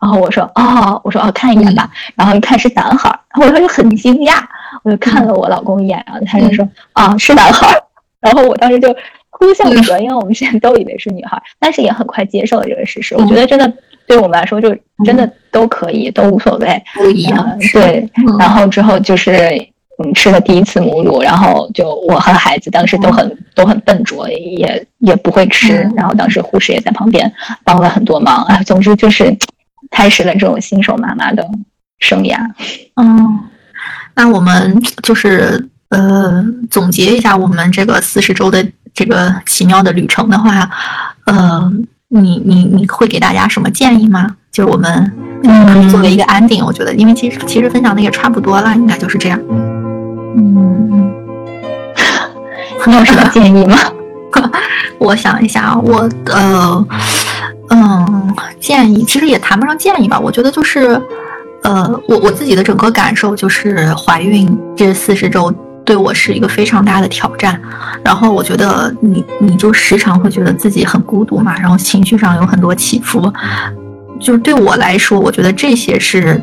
[0.00, 4.42] 然后我说：“哦，我说哦，看一眼吧。”然后一看是男孩，然后我就很惊讶，
[4.82, 7.74] 我就看了我老公一眼，然后他就说：“啊，是男孩。”
[8.20, 8.94] 然后我当时就
[9.30, 13.16] 哭笑不得，因为我们之前都以为是女孩，但是也很快接受了这个事实。
[13.16, 13.72] 我觉得真的。
[14.12, 14.68] 对我们来说，就
[15.06, 17.58] 真的都可以，都无所谓，不一样。
[17.72, 18.06] 对，
[18.38, 19.32] 然后之后就是
[19.96, 25.90] 嗯，吃了第一次母乳，然后就我和孩子当时都很都很笨拙，也也不会吃。
[25.96, 27.32] 然后当时护士也在旁边
[27.64, 28.44] 帮了很多忙。
[28.44, 29.34] 啊，总之就是
[29.90, 31.42] 开始了这种新手妈妈的
[31.98, 32.36] 生涯。
[32.96, 33.40] 嗯，
[34.14, 38.62] 那我们就是呃，总结一下我们这个四十周的
[38.92, 40.68] 这个奇妙的旅程的话，
[41.24, 41.72] 呃。
[42.14, 44.36] 你你你会给大家什么建议吗？
[44.50, 45.10] 就是我们
[45.42, 49.40] 可以作为一个安定，我觉得，因为其实其实分享的也差不多了，应该就是这样。
[50.36, 51.10] 嗯，
[52.86, 53.78] 你有什么建议吗？
[54.98, 56.86] 我想一下，我呃
[57.70, 61.00] 嗯建议其实也谈不上建议吧，我觉得就是
[61.62, 65.52] 呃我我自己的整个感受就是怀孕这四十周
[65.84, 67.60] 对我是一个非常大的挑战，
[68.04, 73.32] 然后我觉得你你就时常会觉得自己很孤独嘛，然后情绪上有很多起伏，
[74.20, 76.40] 就是对我来说，我觉得这些是。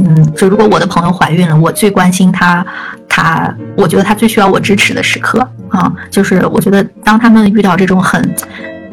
[0.00, 2.64] 嗯，就如果我的朋友怀孕了，我最关心她，
[3.08, 5.40] 她，我觉得她最需要我支持的时刻
[5.70, 8.22] 啊，就是我觉得当他们遇到这种很。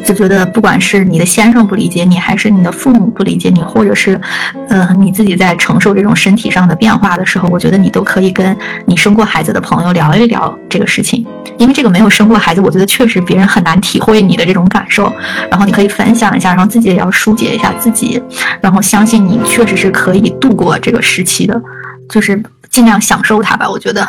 [0.06, 4.22] 就觉得不管是你的先生不理解你，还是你的父母不理解你，或者是，
[4.69, 8.56] 呃，你自己在承受这种身体上的变化的时候，我觉得你都可以跟
[8.86, 11.26] 你生过孩子的朋友聊一聊这个事情，
[11.57, 15.11] 因为这个没有生过孩子，我觉得确实别人很难体会你的这种感受。
[15.49, 18.22] 然后你可以分享一下，然后自己也要疏解一下自己，
[18.61, 21.60] 然后相信你确实是可以度过这个时期的，
[22.10, 23.68] 就是尽量享受它吧。
[23.68, 24.07] 我觉得，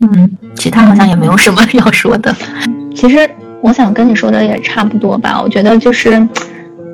[0.00, 2.34] 嗯，其他好像也没有什么要说的，
[2.96, 3.28] 其实。
[3.64, 5.40] 我想跟你说的也差不多吧。
[5.42, 6.28] 我觉得就是，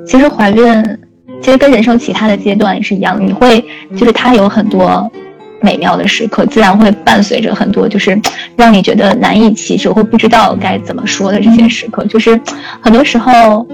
[0.07, 0.97] 其实怀孕，
[1.41, 3.61] 其实跟人生其他的阶段也是一样，你会
[3.97, 5.11] 就是它有很多
[5.59, 8.17] 美妙的时刻，自然会伴随着很多就是
[8.55, 12.05] 让你觉得难以启齿或不知道该怎么说的这些时刻。
[12.05, 12.39] 就是
[12.79, 13.67] 很多时候，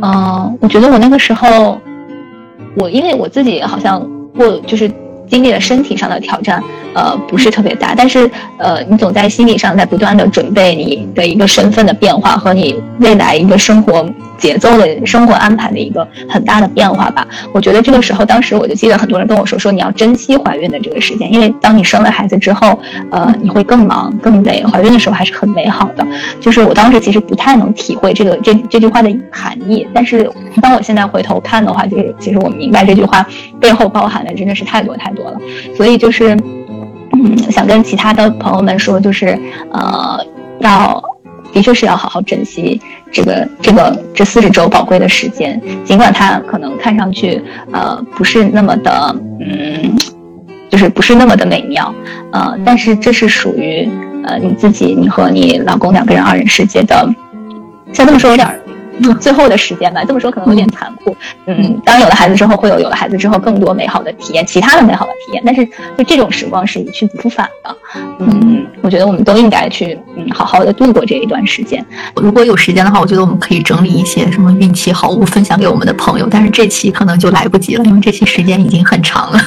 [0.00, 1.80] 嗯，我觉得我那个时候，
[2.74, 4.04] 我因为我自己好像
[4.36, 4.90] 过就是。
[5.32, 14.06] 经历了身体上的挑战，呃，不是特别大，但是呃，你总在心理上在不断的准备你的一个身份的变化和你未来一个生活。
[14.38, 17.24] 节奏的生活安排的一个很大的变化吧。
[17.52, 22.76] 我觉得这个时候，当时我就记得很多人跟我说，说你要珍惜怀孕的这个时间，因为当你生了孩子之后，
[23.12, 24.64] 呃，你会更忙更累。
[24.64, 26.04] 怀孕的时候还是很美好的。
[26.40, 30.28] 就是我当时其实不太能体会这个这这句话的含义，但是
[30.60, 33.24] 当我现在回头看的话，就是其实我明白这句话
[33.60, 35.40] 背后包含的真的是太多太多了。
[35.76, 36.36] 所以就是，
[37.12, 39.38] 嗯，想跟其他的朋友们说，就是
[39.70, 40.18] 呃，
[40.60, 41.02] 要。
[41.52, 42.80] 的确是要好好珍惜
[43.12, 47.42] 这个这个这四十周宝贵的时间，尽管它可能看上去
[47.72, 49.94] 呃不是那么的嗯，
[50.70, 51.94] 就是不是那么的美妙，
[52.32, 53.86] 呃，但是这是属于
[54.24, 57.06] 呃你自己，你和你老公两个人二人世界的，
[57.92, 58.48] 像这么说有点。
[59.20, 61.16] 最后的时间吧，这么说可能有点残酷。
[61.46, 65.42] 嗯，当有了孩子之后，会有有了孩子之后更多美好的体验，其他的美好的体验。
[65.44, 65.64] 但是，
[65.96, 67.76] 就这种时光是一去不复返的。
[68.18, 71.84] 嗯，我觉得我们都应该去嗯好好的度过这一段时间。
[72.16, 76.28] 如果有时间的话，我觉得我们可以整理一些什么孕期好物分享给我们的朋友。
[76.30, 79.38] 但是这期可能就来不及了，因为这期时间已经很长了。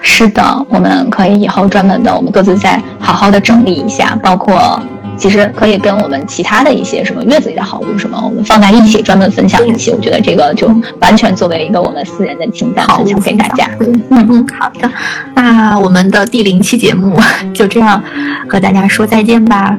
[0.00, 4.80] 是的，我们可以以后专门的，我们各自再好好的整理一下，包括。
[5.16, 9.90] 其实可以跟我们其他的一些什么月子里的好物什么，我们放在一起专门分享一期。
[9.90, 10.68] 我觉得这个就
[11.00, 13.68] 完全作为一个我们私人的清单分享给大家。
[13.80, 14.90] 嗯嗯，好的，
[15.34, 17.18] 那我们的第零期节目
[17.52, 18.02] 就这样
[18.48, 19.76] 和大家说再见吧。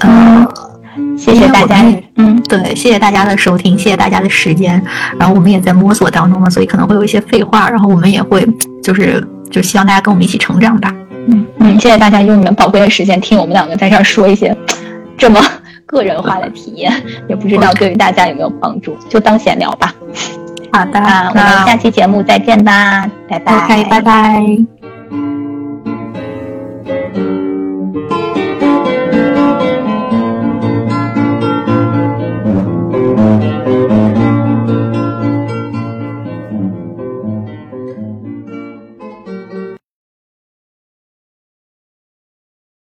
[0.00, 0.46] 嗯，
[1.16, 1.76] 谢谢大家。
[2.16, 4.82] 嗯，对，谢谢大家的收听，谢谢大家的时间。
[5.18, 7.68] 然后我们也在摸索当中嘛，所以可能会有一些废话。
[7.68, 8.46] 然后我们也会
[8.82, 10.94] 就是就希望大家跟我们一起成长吧。
[11.28, 14.56] 嗯嗯谢谢大家用你们宝贵的时间听我们两个在这儿说一些
[15.16, 15.40] 这么
[15.86, 16.92] 个人化的体验
[17.28, 19.94] 也不知道对于大家有没有帮助就当闲聊吧。
[20.72, 23.84] 好的我们下期节目再见吧拜拜。
[23.84, 24.42] 拜拜。